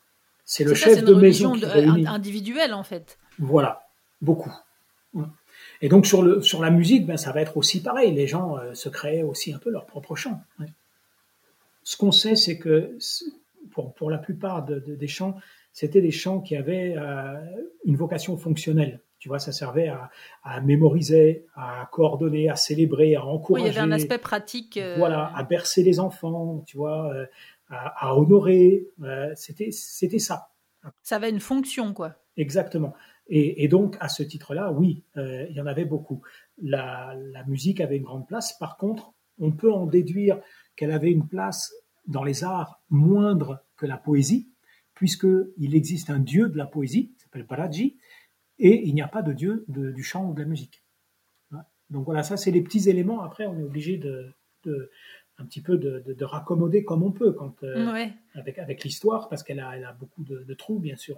C'est 0.46 0.64
le 0.64 0.74
chef 0.74 1.04
de 1.04 1.14
maison 1.14 1.54
qui 1.54 1.66
réunit. 1.66 2.08
individuelle, 2.08 2.74
en 2.74 2.84
fait. 2.84 3.18
Voilà, 3.40 3.84
beaucoup. 4.22 4.54
Et 5.82 5.90
donc, 5.90 6.06
sur, 6.06 6.22
le, 6.22 6.42
sur 6.42 6.62
la 6.62 6.70
musique, 6.70 7.06
ben, 7.06 7.18
ça 7.18 7.32
va 7.32 7.42
être 7.42 7.58
aussi 7.58 7.82
pareil. 7.82 8.14
Les 8.14 8.28
gens 8.28 8.58
euh, 8.58 8.74
se 8.74 8.90
créent 8.90 9.24
aussi 9.24 9.52
un 9.54 9.58
peu 9.58 9.70
leur 9.70 9.86
propre 9.86 10.16
chant. 10.16 10.42
Ce 11.84 11.98
qu'on 11.98 12.12
sait, 12.12 12.36
c'est 12.36 12.58
que 12.60 12.98
pour, 13.72 13.94
pour 13.94 14.10
la 14.12 14.20
plupart 14.20 14.64
des 14.64 15.08
chants, 15.08 15.38
c'était 15.74 16.02
des 16.02 16.12
chants 16.12 16.42
qui 16.42 16.56
avaient 16.56 16.96
euh, 16.98 17.40
une 17.86 17.96
vocation 17.96 18.38
fonctionnelle. 18.38 19.00
Tu 19.20 19.30
vois, 19.30 19.40
ça 19.40 19.52
servait 19.52 19.88
à, 20.44 20.62
mémoriser, 20.62 21.46
à 21.56 21.88
coordonner, 21.92 22.50
à 22.50 22.56
célébrer, 22.56 23.16
à 23.16 23.24
encourager. 23.24 23.66
Oui, 23.66 23.70
il 23.70 23.76
y 23.76 23.78
avait 23.78 23.88
un 23.88 23.92
aspect 23.92 24.18
pratique. 24.18 24.78
Euh, 24.78 24.96
voilà, 24.98 25.32
à 25.36 25.44
bercer 25.44 25.84
les 25.84 26.00
enfants, 26.00 26.64
tu 26.66 26.78
vois, 26.78 27.14
euh, 27.14 27.26
à, 27.70 28.18
honorer. 28.18 28.88
C'était, 29.36 29.70
c'était 29.72 30.18
ça. 30.18 30.50
Ça 31.04 31.18
avait 31.18 31.30
une 31.30 31.40
fonction, 31.40 31.94
quoi. 31.94 32.16
Exactement. 32.36 32.94
Et, 33.34 33.70
donc, 33.70 33.96
à 34.02 34.10
ce 34.10 34.24
titre-là, 34.24 34.74
oui, 34.74 35.06
il 35.16 35.54
y 35.54 35.62
en 35.62 35.66
avait 35.66 35.86
beaucoup. 35.86 36.22
La, 36.62 37.16
musique 37.48 37.80
avait 37.80 37.96
une 37.96 38.04
grande 38.04 38.28
place. 38.28 38.58
Par 38.60 38.76
contre, 38.76 39.14
on 39.40 39.54
peut 39.54 39.72
en 39.72 39.86
déduire 39.86 40.42
qu'elle 40.76 40.92
avait 40.92 41.12
une 41.12 41.26
place 41.30 41.74
dans 42.08 42.26
les 42.26 42.44
arts 42.44 42.82
moindre 42.90 43.64
que 43.78 43.86
la 43.86 43.96
poésie, 43.96 44.52
puisqu'il 44.96 45.76
existe 45.76 46.10
un 46.10 46.20
dieu 46.20 46.50
de 46.50 46.58
la 46.58 46.66
poésie, 46.66 47.14
qui 47.14 47.24
s'appelle 47.24 47.46
Baraji, 47.46 47.98
et 48.60 48.86
il 48.86 48.94
n'y 48.94 49.02
a 49.02 49.08
pas 49.08 49.22
de 49.22 49.32
dieu 49.32 49.64
du 49.70 50.04
chant 50.04 50.30
ou 50.30 50.34
de 50.34 50.42
la 50.42 50.48
musique. 50.48 50.84
Donc 51.90 52.04
voilà, 52.04 52.24
ça 52.24 52.36
c'est 52.36 52.52
les 52.52 52.62
petits 52.62 52.90
éléments. 52.90 53.22
Après, 53.22 53.46
on 53.46 53.58
est 53.58 53.64
obligé 53.64 53.98
de, 53.98 54.34
un 55.42 55.46
petit 55.46 55.62
peu 55.62 55.78
de, 55.78 56.24
raccommoder 56.24 56.84
comme 56.84 57.04
on 57.04 57.12
peut 57.12 57.34
quand, 57.34 57.64
euh, 57.64 58.08
avec, 58.36 58.60
avec 58.60 58.84
l'histoire, 58.84 59.28
parce 59.30 59.44
qu'elle 59.44 59.60
a, 59.60 59.76
elle 59.76 59.84
a 59.84 59.94
beaucoup 59.94 60.24
de, 60.24 60.54
trous, 60.54 60.80
bien 60.80 60.96
sûr. 60.96 61.18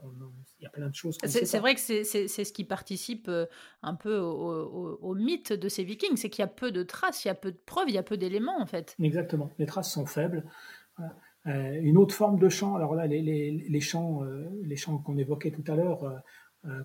il 0.60 0.64
y 0.64 0.66
a 0.66 0.70
plein 0.70 0.90
de 0.90 0.96
choses. 0.96 1.18
C'est 1.26 1.60
vrai 1.60 1.76
que 1.76 1.82
c'est 1.82 2.04
ce 2.04 2.54
qui 2.54 2.64
participe 2.64 3.28
euh, 3.28 3.46
un 3.82 3.96
peu 3.96 4.18
au, 4.18 5.16
mythe 5.16 5.54
de 5.54 5.70
ces 5.70 5.84
vikings, 5.84 6.16
c'est 6.16 6.30
qu'il 6.30 6.42
y 6.42 6.46
a 6.46 6.48
peu 6.48 6.72
de 6.72 6.84
traces, 6.84 7.26
il 7.26 7.28
y 7.28 7.32
a 7.32 7.36
peu 7.36 7.52
de 7.52 7.60
preuves, 7.66 7.90
il 7.90 7.96
y 7.96 8.00
a 8.00 8.04
peu 8.04 8.18
d'éléments 8.18 8.60
en 8.60 8.66
fait. 8.66 8.96
Exactement, 9.02 9.52
les 9.60 9.66
traces 9.66 9.92
sont 9.92 10.06
faibles. 10.06 10.44
Euh, 11.46 11.80
une 11.82 11.98
autre 11.98 12.16
forme 12.16 12.40
de 12.40 12.48
chant, 12.48 12.76
alors 12.76 12.96
là, 12.96 13.06
les, 13.06 13.22
les 13.22 13.82
chants, 13.82 14.22
les 14.64 14.78
chants 14.78 14.98
qu'on 15.00 15.18
évoquait 15.18 15.52
tout 15.52 15.70
à 15.72 15.76
l'heure, 15.76 16.24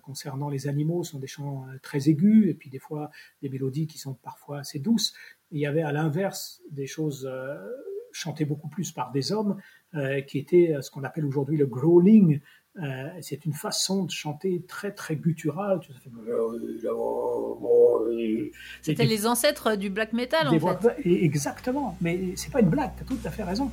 concernant 0.03 0.49
les 0.49 0.67
animaux 0.67 1.03
sont 1.03 1.19
des 1.19 1.27
chants 1.27 1.65
euh, 1.67 1.77
très 1.81 2.09
aigus 2.09 2.49
et 2.49 2.53
puis 2.53 2.69
des 2.69 2.79
fois 2.79 3.11
des 3.41 3.49
mélodies 3.49 3.87
qui 3.87 3.97
sont 3.97 4.13
parfois 4.13 4.59
assez 4.59 4.79
douces. 4.79 5.13
il 5.51 5.59
y 5.59 5.65
avait 5.65 5.81
à 5.81 5.91
l'inverse 5.91 6.61
des 6.71 6.87
choses 6.87 7.29
euh, 7.31 7.55
chantées 8.11 8.45
beaucoup 8.45 8.69
plus 8.69 8.91
par 8.91 9.11
des 9.11 9.31
hommes 9.31 9.57
qui 10.27 10.37
étaient 10.37 10.75
ce 10.81 10.91
qu'on 10.91 11.03
appelle 11.03 11.25
aujourd'hui 11.25 11.57
le 11.57 11.65
growling. 11.65 12.41
c'est 13.21 13.45
une 13.45 13.53
façon 13.53 14.03
de 14.03 14.11
chanter 14.11 14.63
très 14.67 14.91
très 14.91 15.15
gutturale. 15.15 15.79
C'était 18.81 19.05
les 19.05 19.25
ancêtres 19.25 19.75
du 19.75 19.89
black 19.89 20.13
metal 20.13 20.47
en 20.47 20.59
fait. 20.59 21.07
Exactement, 21.07 21.97
mais 22.01 22.35
c'est 22.35 22.51
pas 22.51 22.61
une 22.61 22.69
blague, 22.69 22.91
tu 22.97 23.03
as 23.03 23.05
tout 23.05 23.27
à 23.27 23.31
fait 23.31 23.43
raison. 23.43 23.71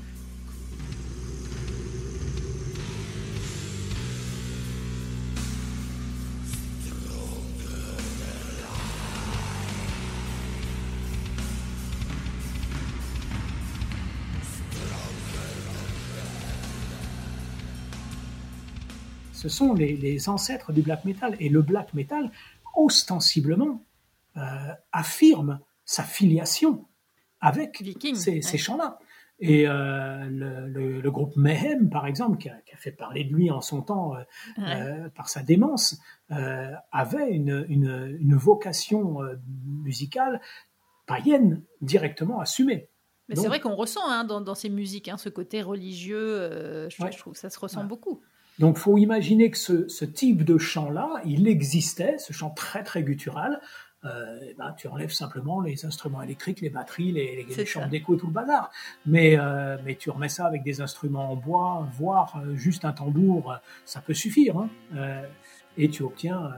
Ce 19.48 19.56
sont 19.56 19.74
les, 19.74 20.28
ancêtres 20.28 20.72
du 20.72 20.82
black 20.82 21.04
metal. 21.04 21.36
Et 21.38 21.48
le 21.48 21.62
black 21.62 21.94
metal, 21.94 22.32
ostensiblement, 22.74 23.84
euh, 24.36 24.40
affirme 24.92 25.60
sa 25.84 26.02
filiation 26.02 26.84
avec 27.40 27.80
ces, 28.14 28.58
chants-là. 28.58 28.98
Et 29.38 29.68
euh, 29.68 30.26
le, 30.28 31.10
groupe 31.10 31.36
Mayhem, 31.36 31.90
par 31.90 32.08
exemple, 32.08 32.38
qui 32.38 32.48
a, 32.48 32.56
fait 32.76 32.90
parler 32.90 33.22
de 33.22 33.32
lui 33.32 33.52
en 33.52 33.60
son 33.60 33.82
temps 33.82 34.14
euh, 34.58 35.08
par 35.10 35.28
sa 35.28 35.42
démence, 35.42 36.00
avait 36.28 37.30
une, 37.30 38.36
vocation 38.36 39.20
musicale 39.64 40.40
païenne 41.06 41.62
directement 41.82 42.40
assumée. 42.40 42.88
Mais 43.28 43.36
c'est 43.36 43.46
vrai 43.46 43.60
qu'on 43.60 43.76
ressent 43.76 44.08
hein, 44.08 44.24
dans, 44.24 44.54
ces 44.56 44.70
musiques 44.70 45.08
hein, 45.08 45.18
ce 45.18 45.28
côté 45.28 45.62
religieux, 45.62 46.88
je, 46.90 47.16
trouve 47.18 47.34
que 47.34 47.38
ça 47.38 47.50
se 47.50 47.60
ressent 47.60 47.84
beaucoup. 47.84 48.22
Donc, 48.58 48.78
faut 48.78 48.96
imaginer 48.98 49.50
que 49.50 49.58
ce, 49.58 50.04
type 50.04 50.44
de 50.44 50.58
chant-là, 50.58 51.20
il 51.24 51.46
existait, 51.48 52.16
ce 52.18 52.32
chant 52.32 52.50
très 52.50 52.82
très 52.82 53.02
guttural. 53.02 53.60
Euh, 54.04 54.38
eh 54.50 54.54
ben, 54.54 54.72
tu 54.76 54.86
enlèves 54.88 55.12
simplement 55.12 55.60
les 55.60 55.84
instruments 55.84 56.22
électriques, 56.22 56.60
les 56.60 56.70
batteries, 56.70 57.12
les, 57.12 57.44
les 57.44 57.66
chants 57.66 57.88
d'écho 57.88 58.14
et 58.14 58.18
tout 58.18 58.28
le 58.28 58.32
bazar. 58.32 58.70
Mais, 59.04 59.36
euh, 59.36 59.76
mais 59.84 59.96
tu 59.96 60.10
remets 60.10 60.28
ça 60.28 60.46
avec 60.46 60.62
des 60.62 60.80
instruments 60.80 61.32
en 61.32 61.36
bois, 61.36 61.88
voire 61.92 62.40
euh, 62.44 62.54
juste 62.54 62.84
un 62.84 62.92
tambour, 62.92 63.56
ça 63.84 64.00
peut 64.00 64.14
suffire. 64.14 64.58
Hein. 64.58 64.68
Et 65.76 65.88
tu 65.88 66.02
obtiens, 66.02 66.52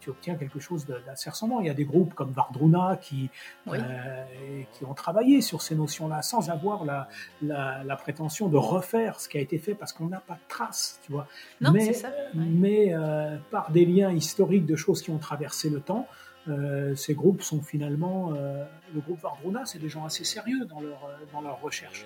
tu 0.00 0.10
obtiens 0.10 0.34
quelque 0.34 0.60
chose 0.60 0.86
d'assez 1.06 1.30
ressemblant. 1.30 1.60
Il 1.60 1.66
y 1.66 1.70
a 1.70 1.74
des 1.74 1.84
groupes 1.84 2.14
comme 2.14 2.30
Vardruna 2.30 2.98
qui, 3.00 3.30
euh, 3.68 4.24
qui 4.72 4.84
ont 4.84 4.94
travaillé 4.94 5.40
sur 5.40 5.62
ces 5.62 5.74
notions-là 5.74 6.22
sans 6.22 6.50
avoir 6.50 6.84
la, 6.84 7.08
la, 7.42 7.96
prétention 7.96 8.48
de 8.48 8.58
refaire 8.58 9.18
ce 9.20 9.28
qui 9.28 9.38
a 9.38 9.40
été 9.40 9.58
fait 9.58 9.74
parce 9.74 9.92
qu'on 9.92 10.08
n'a 10.08 10.20
pas 10.20 10.34
de 10.34 10.48
traces, 10.48 11.00
tu 11.02 11.12
vois. 11.12 11.26
mais 11.60 11.92
ça, 11.94 12.10
mais 12.34 12.92
euh, 12.92 13.38
par 13.50 13.70
des 13.70 13.86
liens 13.86 14.12
historiques 14.12 14.66
de 14.66 14.76
choses 14.76 15.00
qui 15.00 15.10
ont 15.10 15.18
traversé 15.18 15.70
le 15.70 15.80
temps, 15.80 16.06
euh, 16.48 16.94
ces 16.94 17.14
groupes 17.14 17.40
sont 17.40 17.62
finalement, 17.62 18.32
le 18.32 19.00
groupe 19.00 19.20
Vardruna, 19.20 19.64
c'est 19.64 19.78
des 19.78 19.88
gens 19.88 20.04
assez 20.04 20.24
sérieux 20.24 20.66
dans 20.66 20.80
leur, 20.80 21.08
dans 21.32 21.40
leur 21.40 21.60
recherche. 21.62 22.04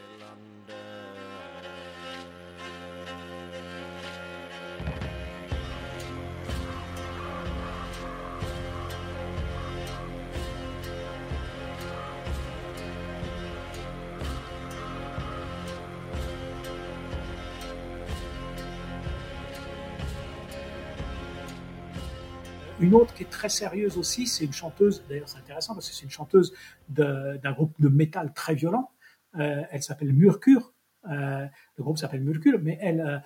Une 22.89 22.95
autre 22.95 23.13
qui 23.13 23.23
est 23.23 23.29
très 23.29 23.51
sérieuse 23.51 23.99
aussi, 23.99 24.27
c'est 24.27 24.47
une 24.47 24.55
chanteuse, 24.55 25.05
d'ailleurs 25.11 25.29
c'est 25.29 25.37
intéressant 25.37 25.75
parce 25.75 25.91
que 25.91 25.95
c'est 25.95 26.05
une 26.05 26.11
chanteuse 26.11 26.55
d'un 26.89 27.53
groupe 27.53 27.75
de 27.79 27.91
métal 27.91 28.33
très 28.33 28.55
violent. 28.55 28.93
Euh, 29.39 29.63
elle 29.71 29.83
s'appelle 29.83 30.15
Murcure. 30.15 30.73
Euh, 31.11 31.45
le 31.77 31.85
groupe 31.85 31.99
s'appelle 31.99 32.23
Murcure, 32.23 32.59
mais 32.63 32.79
elle, 32.81 33.23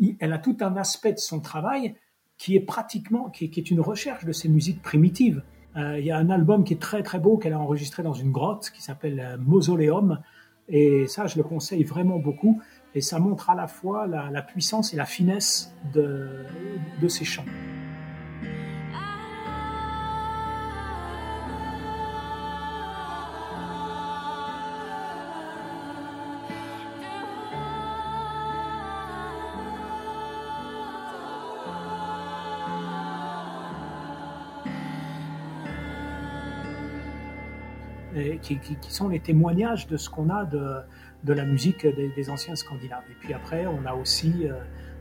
euh, 0.00 0.12
elle 0.18 0.32
a 0.32 0.38
tout 0.38 0.56
un 0.58 0.76
aspect 0.76 1.12
de 1.12 1.20
son 1.20 1.38
travail 1.38 1.94
qui 2.36 2.56
est 2.56 2.60
pratiquement, 2.60 3.30
qui 3.30 3.44
est, 3.44 3.70
une 3.70 3.80
recherche 3.80 4.24
de 4.24 4.32
ces 4.32 4.48
musiques 4.48 4.82
primitives. 4.82 5.44
Euh, 5.76 6.00
il 6.00 6.04
y 6.04 6.10
a 6.10 6.18
un 6.18 6.28
album 6.28 6.64
qui 6.64 6.74
est 6.74 6.82
très 6.82 7.04
très 7.04 7.20
beau 7.20 7.38
qu'elle 7.38 7.52
a 7.52 7.60
enregistré 7.60 8.02
dans 8.02 8.12
une 8.12 8.32
grotte 8.32 8.70
qui 8.70 8.82
s'appelle 8.82 9.38
Mausoleum. 9.38 10.20
Et 10.68 11.06
ça, 11.06 11.28
je 11.28 11.36
le 11.36 11.44
conseille 11.44 11.84
vraiment 11.84 12.18
beaucoup. 12.18 12.60
Et 12.96 13.00
ça 13.00 13.20
montre 13.20 13.50
à 13.50 13.54
la 13.54 13.68
fois 13.68 14.08
la, 14.08 14.42
puissance 14.42 14.92
et 14.94 14.96
la 14.96 15.06
finesse 15.06 15.72
de, 15.94 16.44
de 17.00 17.06
ces 17.06 17.24
chants. 17.24 17.44
Qui, 38.42 38.58
sont 38.88 39.08
les 39.08 39.20
témoignages 39.20 39.86
de 39.86 39.96
ce 39.96 40.08
qu'on 40.08 40.30
a 40.30 40.44
de, 40.44 40.76
de, 41.24 41.32
la 41.32 41.44
musique 41.44 41.86
des, 41.86 42.30
anciens 42.30 42.56
Scandinaves. 42.56 43.04
Et 43.10 43.14
puis 43.20 43.34
après, 43.34 43.66
on 43.66 43.84
a 43.86 43.94
aussi, 43.94 44.32
euh, 44.42 44.54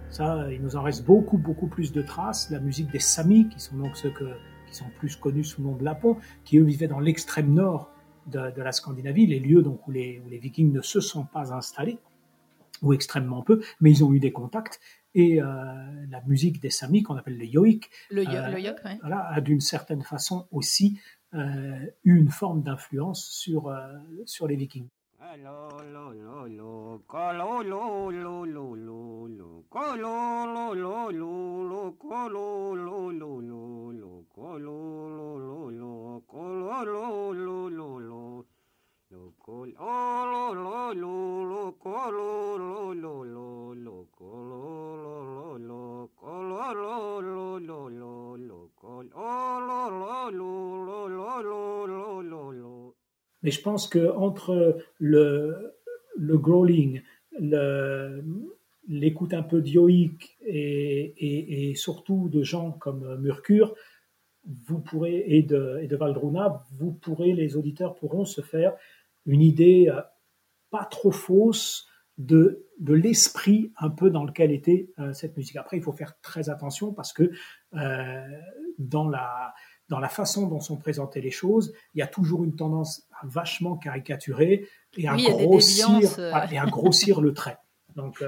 ça, 0.09 0.51
il 0.51 0.61
nous 0.61 0.75
en 0.75 0.81
reste 0.81 1.05
beaucoup, 1.05 1.37
beaucoup 1.37 1.67
plus 1.67 1.91
de 1.91 2.01
traces, 2.01 2.49
la 2.49 2.59
musique 2.59 2.91
des 2.91 2.99
Samis, 2.99 3.47
qui 3.49 3.59
sont 3.59 3.77
donc 3.77 3.95
ceux 3.95 4.11
que, 4.11 4.25
qui 4.67 4.75
sont 4.75 4.89
plus 4.97 5.15
connus 5.15 5.45
sous 5.45 5.61
le 5.61 5.67
nom 5.67 5.75
de 5.75 5.83
Lapon, 5.83 6.17
qui 6.43 6.57
eux 6.57 6.63
vivaient 6.63 6.87
dans 6.87 6.99
l'extrême 6.99 7.53
nord 7.53 7.91
de, 8.27 8.51
de, 8.51 8.61
la 8.61 8.71
Scandinavie, 8.71 9.27
les 9.27 9.39
lieux 9.39 9.61
donc, 9.61 9.87
où, 9.87 9.91
les, 9.91 10.21
où 10.25 10.29
les 10.29 10.37
Vikings 10.37 10.71
ne 10.71 10.81
se 10.81 10.99
sont 10.99 11.25
pas 11.25 11.53
installés, 11.53 11.99
ou 12.81 12.93
extrêmement 12.93 13.41
peu, 13.41 13.61
mais 13.79 13.91
ils 13.91 14.03
ont 14.03 14.13
eu 14.13 14.19
des 14.19 14.31
contacts. 14.31 14.79
Et 15.13 15.41
euh, 15.41 15.45
la 16.09 16.21
musique 16.27 16.61
des 16.61 16.69
Samis, 16.69 17.01
qu'on 17.01 17.15
appelle 17.15 17.37
le 17.37 17.45
yoik, 17.45 17.89
le, 18.11 18.27
euh, 18.27 18.73
voilà, 18.99 19.29
a 19.29 19.39
d'une 19.39 19.61
certaine 19.61 20.01
façon 20.01 20.45
aussi 20.51 20.99
une 22.03 22.29
forme 22.29 22.61
d'influence 22.61 23.49
euh, 23.69 23.99
sur 24.25 24.47
les 24.47 24.55
Vikings. 24.55 24.87
Mais 53.43 53.51
je 53.51 53.61
pense 53.61 53.87
que 53.87 54.11
entre 54.11 54.77
le, 54.97 55.73
le 56.15 56.37
growling, 56.37 57.01
l'écoute 58.87 59.33
un 59.33 59.43
peu 59.43 59.61
dioïque 59.61 60.37
et, 60.45 61.73
surtout 61.75 62.29
de 62.29 62.43
gens 62.43 62.71
comme 62.71 63.19
Murcure, 63.21 63.75
vous 64.67 64.79
pourrez, 64.79 65.23
et 65.27 65.41
de, 65.41 65.79
et 65.81 65.87
Valdruna, 65.87 66.63
vous 66.73 66.91
pourrez, 66.91 67.33
les 67.33 67.57
auditeurs 67.57 67.95
pourront 67.95 68.25
se 68.25 68.41
faire 68.41 68.75
une 69.25 69.41
idée 69.41 69.87
euh, 69.89 70.01
pas 70.69 70.85
trop 70.85 71.11
fausse 71.11 71.87
de, 72.17 72.63
l'esprit 72.79 73.71
un 73.77 73.89
peu 73.89 74.09
dans 74.09 74.23
lequel 74.23 74.51
était 74.51 74.89
euh, 74.99 75.13
cette 75.13 75.35
musique. 75.35 75.55
Après, 75.55 75.77
il 75.77 75.83
faut 75.83 75.91
faire 75.91 76.19
très 76.21 76.49
attention 76.49 76.93
parce 76.93 77.11
que 77.11 77.31
dans, 78.79 79.09
la, 79.09 79.53
dans 79.89 79.99
la 79.99 80.09
façon 80.09 80.47
dont 80.47 80.59
sont 80.59 80.77
présentées 80.77 81.21
les 81.21 81.31
choses, 81.31 81.73
il 81.93 81.99
y 81.99 82.01
a 82.01 82.07
toujours 82.07 82.43
une 82.43 82.55
tendance 82.55 83.07
à 83.21 83.25
vachement 83.27 83.77
caricaturer 83.77 84.67
et 84.97 85.07
à, 85.07 85.15
grossir, 85.15 86.19
et 86.51 86.57
à 86.57 86.65
grossir 86.65 87.21
le 87.21 87.33
trait. 87.33 87.57
Donc, 87.95 88.23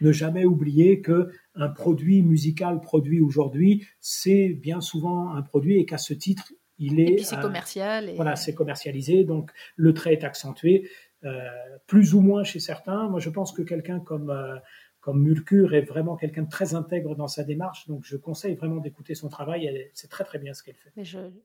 ne 0.00 0.12
jamais 0.12 0.44
oublier 0.44 1.00
que 1.00 1.30
un 1.54 1.68
produit 1.68 2.22
musical 2.22 2.80
produit 2.80 3.20
aujourd'hui, 3.20 3.86
c'est 4.00 4.48
bien 4.48 4.80
souvent 4.80 5.34
un 5.34 5.42
produit 5.42 5.78
et 5.78 5.84
qu'à 5.84 5.98
ce 5.98 6.14
titre, 6.14 6.52
il 6.78 7.00
est. 7.00 7.12
Et 7.12 7.16
puis 7.16 7.24
c'est 7.24 7.40
commercial. 7.40 8.10
Voilà, 8.16 8.36
c'est 8.36 8.54
commercialisé, 8.54 9.24
donc 9.24 9.50
le 9.76 9.92
trait 9.92 10.14
est 10.14 10.24
accentué, 10.24 10.88
euh, 11.24 11.38
plus 11.86 12.14
ou 12.14 12.20
moins 12.20 12.44
chez 12.44 12.60
certains. 12.60 13.08
Moi, 13.08 13.20
je 13.20 13.30
pense 13.30 13.52
que 13.52 13.62
quelqu'un 13.62 14.00
comme 14.00 14.30
euh, 14.30 14.56
comme 15.00 15.22
Mulcure 15.22 15.74
est 15.74 15.82
vraiment 15.82 16.16
quelqu'un 16.16 16.42
de 16.42 16.50
très 16.50 16.74
intègre 16.74 17.16
dans 17.16 17.28
sa 17.28 17.42
démarche, 17.42 17.88
donc 17.88 18.04
je 18.04 18.16
conseille 18.16 18.54
vraiment 18.54 18.80
d'écouter 18.80 19.14
son 19.14 19.28
travail. 19.28 19.90
C'est 19.94 20.10
très 20.10 20.24
très 20.24 20.38
bien 20.38 20.52
ce 20.52 20.62
qu'elle 20.62 20.76
fait. 20.76 20.92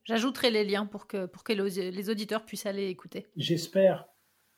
J'ajouterai 0.03 0.51
les 0.51 0.65
liens 0.65 0.85
pour 0.85 1.07
que 1.07 1.25
pour 1.25 1.43
que 1.43 1.53
les 1.53 2.09
auditeurs 2.09 2.45
puissent 2.45 2.65
aller 2.65 2.87
écouter. 2.87 3.27
J'espère 3.37 4.07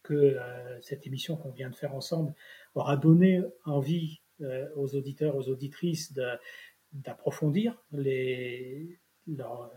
que 0.04 0.14
euh, 0.14 0.82
cette 0.82 1.06
émission 1.06 1.36
qu'on 1.36 1.52
vient 1.52 1.70
de 1.70 1.76
faire 1.76 1.94
ensemble 1.94 2.34
aura 2.76 2.98
donné 2.98 3.42
envie 3.66 4.22
aux 4.76 4.96
auditeurs, 4.96 5.36
aux 5.36 5.50
auditrices 5.50 6.14
d'approfondir 6.94 7.84
les, 7.92 9.00
leur, 9.26 9.72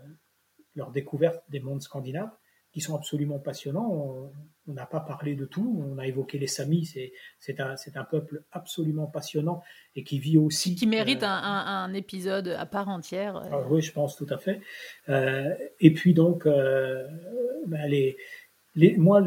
leur 0.75 0.91
découverte 0.91 1.43
des 1.49 1.59
mondes 1.59 1.81
scandinaves, 1.81 2.31
qui 2.71 2.79
sont 2.79 2.95
absolument 2.95 3.39
passionnants. 3.39 3.89
On 3.91 4.31
n'a 4.71 4.85
pas 4.85 4.99
parlé 4.99 5.35
de 5.35 5.45
tout. 5.45 5.83
On 5.87 5.97
a 5.97 6.05
évoqué 6.07 6.37
les 6.37 6.47
Samis. 6.47 6.93
C'est 7.39 7.59
un, 7.59 7.75
un, 7.95 8.03
peuple 8.03 8.43
absolument 8.51 9.07
passionnant 9.07 9.61
et 9.95 10.03
qui 10.03 10.19
vit 10.19 10.37
aussi. 10.37 10.75
Qui 10.75 10.87
mérite 10.87 11.23
euh, 11.23 11.27
un, 11.27 11.83
un, 11.83 11.93
épisode 11.93 12.47
à 12.49 12.65
part 12.65 12.89
entière. 12.89 13.37
Euh. 13.37 13.49
Ah 13.51 13.61
oui, 13.69 13.81
je 13.81 13.91
pense 13.91 14.15
tout 14.15 14.27
à 14.29 14.37
fait. 14.37 14.61
Euh, 15.09 15.53
et 15.79 15.91
puis 15.91 16.13
donc, 16.13 16.45
euh, 16.45 17.07
ben 17.67 17.87
les, 17.87 18.17
les, 18.75 18.95
moi, 18.97 19.21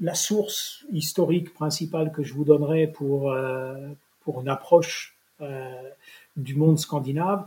la 0.00 0.14
source 0.14 0.84
historique 0.92 1.52
principale 1.54 2.12
que 2.12 2.22
je 2.22 2.34
vous 2.34 2.44
donnerai 2.44 2.86
pour, 2.86 3.32
euh, 3.32 3.74
pour 4.20 4.40
une 4.40 4.48
approche 4.48 5.14
du 6.36 6.54
monde 6.54 6.78
scandinave, 6.78 7.46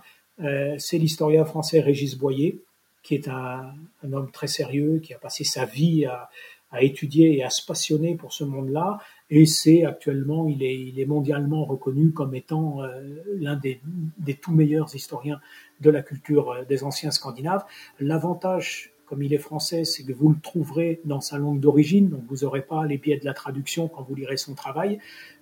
c'est 0.78 1.00
l'historien 1.00 1.44
français 1.44 1.80
Régis 1.80 2.16
Boyer 2.16 2.62
qui 3.04 3.16
est 3.16 3.28
un, 3.28 3.74
homme 4.04 4.32
très 4.32 4.48
sérieux, 4.48 5.00
qui 5.00 5.14
a 5.14 5.18
passé 5.18 5.44
sa 5.44 5.66
vie 5.66 6.06
à, 6.06 6.30
étudier 6.78 7.38
et 7.38 7.44
à 7.44 7.50
se 7.50 7.66
passionner 7.66 8.16
pour 8.16 8.34
ce 8.34 8.44
monde-là. 8.44 9.00
Et 9.30 9.46
c'est 9.46 9.86
actuellement, 9.86 10.48
il 10.48 10.64
est, 10.64 10.80
il 10.80 11.00
est, 11.00 11.06
mondialement 11.06 11.66
reconnu 11.66 12.12
comme 12.12 12.36
étant 12.36 12.84
euh, 12.84 13.02
l'un 13.40 13.56
des, 13.56 13.82
des, 14.18 14.36
tout 14.36 14.52
meilleurs 14.52 14.94
historiens 14.96 15.40
de 15.82 15.90
la 15.90 16.02
culture 16.02 16.52
euh, 16.52 16.64
des 16.66 16.84
anciens 16.84 17.12
Scandinaves. 17.12 17.66
L'avantage, 18.00 18.92
comme 19.06 19.24
il 19.24 19.34
est 19.34 19.40
français, 19.40 19.84
c'est 19.84 20.04
que 20.04 20.14
vous 20.14 20.30
le 20.30 20.40
trouverez 20.42 21.02
dans 21.06 21.22
sa 21.22 21.38
langue 21.38 21.60
d'origine, 21.60 22.10
donc 22.10 22.22
vous 22.28 22.44
n'aurez 22.44 22.62
pas 22.62 22.86
les 22.86 22.98
biais 22.98 23.18
de 23.18 23.26
la 23.26 23.34
traduction 23.34 23.88
quand 23.88 24.04
vous 24.04 24.16
lirez 24.16 24.38
son 24.38 24.54
travail. 24.54 25.00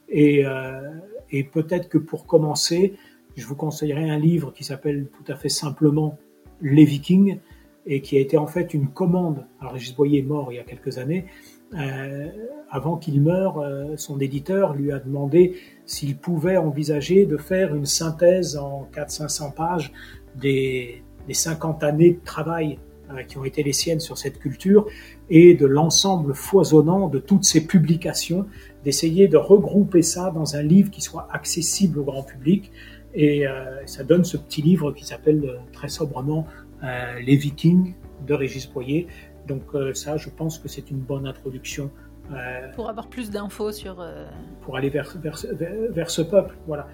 Et, 0.09 0.45
euh, 0.45 0.81
et 1.31 1.43
peut-être 1.43 1.89
que 1.89 1.97
pour 1.97 2.25
commencer, 2.25 2.95
je 3.35 3.45
vous 3.45 3.55
conseillerais 3.55 4.09
un 4.09 4.19
livre 4.19 4.51
qui 4.51 4.63
s'appelle 4.63 5.07
tout 5.07 5.31
à 5.31 5.35
fait 5.35 5.49
simplement 5.49 6.17
Les 6.61 6.85
Vikings, 6.85 7.39
et 7.87 8.01
qui 8.01 8.17
a 8.17 8.19
été 8.19 8.37
en 8.37 8.47
fait 8.47 8.73
une 8.73 8.89
commande. 8.89 9.45
Alors 9.59 9.73
Régis 9.73 9.95
Boyer 9.95 10.19
est 10.19 10.23
mort 10.23 10.51
il 10.51 10.57
y 10.57 10.59
a 10.59 10.63
quelques 10.63 10.97
années. 10.97 11.25
Euh, 11.73 12.27
avant 12.69 12.97
qu'il 12.97 13.21
meure, 13.21 13.59
euh, 13.59 13.95
son 13.97 14.19
éditeur 14.19 14.73
lui 14.73 14.91
a 14.91 14.99
demandé 14.99 15.57
s'il 15.85 16.17
pouvait 16.17 16.57
envisager 16.57 17.25
de 17.25 17.37
faire 17.37 17.75
une 17.75 17.85
synthèse 17.85 18.57
en 18.57 18.87
400-500 18.93 19.53
pages 19.53 19.91
des, 20.35 21.03
des 21.27 21.33
50 21.33 21.83
années 21.83 22.11
de 22.11 22.23
travail 22.23 22.79
euh, 23.09 23.23
qui 23.23 23.37
ont 23.37 23.45
été 23.45 23.63
les 23.63 23.73
siennes 23.73 23.99
sur 23.99 24.17
cette 24.17 24.39
culture 24.39 24.85
et 25.29 25.55
de 25.55 25.65
l'ensemble 25.65 26.33
foisonnant 26.33 27.07
de 27.07 27.19
toutes 27.19 27.43
ces 27.43 27.65
publications, 27.65 28.45
d'essayer 28.83 29.27
de 29.27 29.37
regrouper 29.37 30.01
ça 30.01 30.31
dans 30.31 30.55
un 30.55 30.61
livre 30.61 30.91
qui 30.91 31.01
soit 31.01 31.27
accessible 31.31 31.99
au 31.99 32.03
grand 32.03 32.23
public. 32.23 32.71
Et 33.19 33.45
ça 33.87 34.03
donne 34.03 34.23
ce 34.25 34.37
petit 34.37 34.61
livre 34.61 34.91
qui 34.91 35.03
s'appelle 35.03 35.59
très 35.73 35.87
sobrement 35.87 36.45
les 36.81 37.35
Vikings 37.35 37.93
de 38.25 38.33
Régis 38.33 38.67
Boyer. 38.67 39.07
Donc 39.47 39.63
euh, 39.73 39.93
ça, 39.93 40.17
je 40.17 40.29
pense 40.29 40.59
que 40.59 40.67
c'est 40.67 40.91
une 40.91 40.99
bonne 40.99 41.25
introduction. 41.25 41.89
Euh, 42.31 42.71
pour 42.73 42.89
avoir 42.89 43.07
plus 43.07 43.29
d'infos 43.29 43.71
sur... 43.71 44.05
Pour 44.61 44.75
aller 44.75 44.89
vers, 44.89 45.17
vers, 45.17 45.37
vers, 45.91 46.09
ce 46.09 46.21
peuple, 46.21 46.57
voilà. 46.67 46.87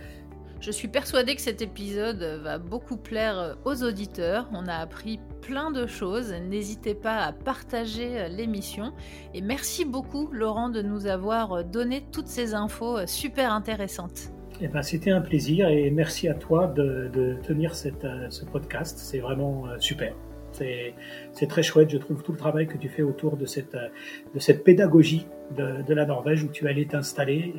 Je 0.62 0.72
suis 0.72 0.88
persuadée 0.88 1.36
que 1.36 1.42
cet 1.42 1.62
épisode 1.62 2.24
va 2.44 2.58
beaucoup 2.58 2.96
plaire 2.96 3.58
aux 3.66 3.84
auditeurs. 3.84 4.48
On 4.54 4.68
a 4.68 4.76
appris 4.76 5.20
plein 5.42 5.72
de 5.72 5.88
choses. 5.88 6.32
N'hésitez 6.32 6.94
pas 6.96 7.18
à 7.18 7.34
partager 7.34 8.30
l'émission. 8.30 8.94
Et 9.34 9.42
merci 9.42 9.84
beaucoup, 9.84 10.30
Laurent, 10.32 10.70
de 10.70 10.82
nous 10.82 11.08
avoir 11.08 11.66
donné 11.66 12.06
toutes 12.12 12.28
ces 12.28 12.54
infos 12.54 13.06
super 13.08 13.52
intéressantes. 13.52 14.32
Eh 14.66 14.70
ben, 14.70 14.82
C'était 14.82 15.12
un 15.12 15.20
plaisir 15.20 15.68
et 15.68 15.92
merci 15.92 16.30
à 16.30 16.34
toi 16.34 16.68
de, 16.68 17.10
de 17.14 17.36
tenir 17.44 17.76
cette, 17.76 18.06
euh, 18.06 18.30
ce 18.30 18.46
podcast. 18.46 18.98
C'est 18.98 19.20
vraiment 19.20 19.68
euh, 19.68 19.76
super. 19.78 20.16
C'est 20.54 21.48
très 21.50 21.64
chouette, 21.64 21.90
je 21.90 21.98
trouve, 21.98 22.24
tout 22.24 22.32
le 22.32 22.38
travail 22.38 22.68
que 22.68 22.78
tu 22.78 22.88
fais 22.88 23.02
autour 23.02 23.36
de 23.36 23.46
cette, 23.46 23.76
euh, 23.76 23.90
de 24.34 24.40
cette 24.40 24.64
pédagogie 24.64 25.28
de, 25.58 25.82
de 25.82 25.94
la 25.94 26.06
Norvège 26.06 26.44
où 26.44 26.48
tu 26.48 26.68
allais 26.68 26.86
t'installer. 26.86 27.56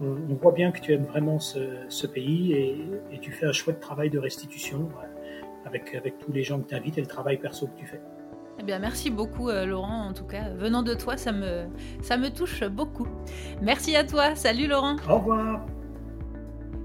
on, 0.00 0.34
voit 0.34 0.52
bien 0.52 0.70
que 0.70 0.80
tu 0.80 0.92
aimes 0.92 1.06
vraiment 1.06 1.40
ce, 1.40 2.06
pays 2.06 2.52
et, 2.52 3.18
tu 3.18 3.32
fais 3.32 3.46
un 3.46 3.52
chouette 3.52 3.80
travail 3.80 4.10
de 4.10 4.18
restitution 4.18 4.90
avec, 5.64 5.94
avec 5.94 6.18
tous 6.18 6.32
les 6.32 6.44
gens 6.44 6.60
que 6.60 6.68
tu 6.68 6.74
invites 6.74 6.98
et 6.98 7.00
le 7.00 7.06
travail 7.08 7.38
perso 7.38 7.66
que 7.66 7.78
tu 7.78 7.86
fais. 7.86 8.00
Eh 8.58 8.62
bien, 8.62 8.78
merci 8.78 9.10
beaucoup, 9.10 9.48
euh, 9.48 9.66
Laurent. 9.66 10.08
En 10.08 10.12
tout 10.12 10.24
cas, 10.24 10.50
venant 10.50 10.82
de 10.82 10.94
toi, 10.94 11.16
ça 11.16 11.32
me, 11.32 11.64
ça 12.02 12.16
me 12.16 12.28
touche 12.28 12.62
beaucoup. 12.64 13.08
Merci 13.60 13.96
à 13.96 14.04
toi. 14.04 14.34
Salut, 14.34 14.66
Laurent. 14.66 14.96
Au 15.08 15.16
revoir. 15.16 15.66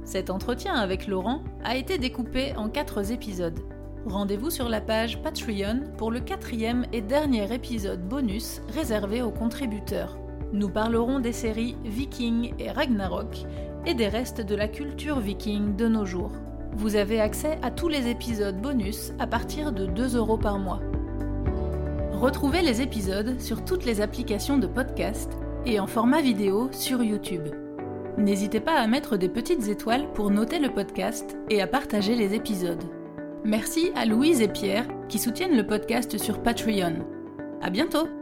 Cet 0.04 0.30
entretien 0.30 0.74
avec 0.74 1.08
Laurent 1.08 1.44
a 1.64 1.78
été 1.78 1.98
découpé 1.98 2.54
en 2.56 2.70
quatre 2.70 3.12
épisodes. 3.12 3.60
Rendez-vous 4.06 4.50
sur 4.50 4.68
la 4.68 4.82
page 4.82 5.22
Patreon 5.22 5.82
pour 5.98 6.12
le 6.12 6.20
quatrième 6.20 6.86
et 6.92 7.02
dernier 7.02 7.54
épisode 7.54 8.08
bonus 8.08 8.62
réservé 8.74 9.22
aux 9.22 9.32
contributeurs. 9.32 10.18
Nous 10.54 10.70
parlerons 10.70 11.20
des 11.20 11.32
séries 11.32 11.78
Viking 11.86 12.54
et 12.60 12.72
Ragnarok 12.72 13.46
et 13.86 13.94
des 13.94 14.08
restes 14.08 14.42
de 14.42 14.56
la 14.56 14.68
culture 14.68 15.20
viking 15.20 15.76
de 15.76 15.88
nos 15.88 16.06
jours. 16.06 16.32
Vous 16.74 16.96
avez 16.96 17.20
accès 17.20 17.60
à 17.62 17.72
tous 17.72 17.90
les 17.90 18.08
épisodes 18.08 18.60
bonus 18.60 19.14
à 19.20 19.28
partir 19.28 19.72
de 19.72 19.86
2 19.86 20.18
euros 20.18 20.38
par 20.38 20.58
mois. 20.58 20.82
Retrouvez 22.14 22.62
les 22.62 22.82
épisodes 22.82 23.40
sur 23.40 23.66
toutes 23.66 23.86
les 23.86 24.02
applications 24.02 24.58
de 24.58 24.68
podcast 24.68 25.32
et 25.66 25.80
en 25.80 25.88
format 25.88 26.22
vidéo 26.22 26.70
sur 26.72 27.04
YouTube. 27.04 27.61
N'hésitez 28.22 28.60
pas 28.60 28.76
à 28.76 28.86
mettre 28.86 29.18
des 29.18 29.30
petites 29.30 29.68
étoiles 29.68 30.14
pour 30.14 30.30
noter 30.30 30.60
le 30.60 30.70
podcast 30.70 31.38
et 31.50 31.60
à 31.60 31.66
partager 31.66 32.16
les 32.16 32.36
épisodes. 32.36 32.84
Merci 33.44 33.92
à 33.96 34.06
Louise 34.06 34.42
et 34.42 34.48
Pierre 34.48 34.86
qui 35.10 35.18
soutiennent 35.18 35.58
le 35.58 35.66
podcast 35.66 36.20
sur 36.20 36.44
Patreon. 36.44 37.04
À 37.64 37.72
bientôt! 37.72 38.21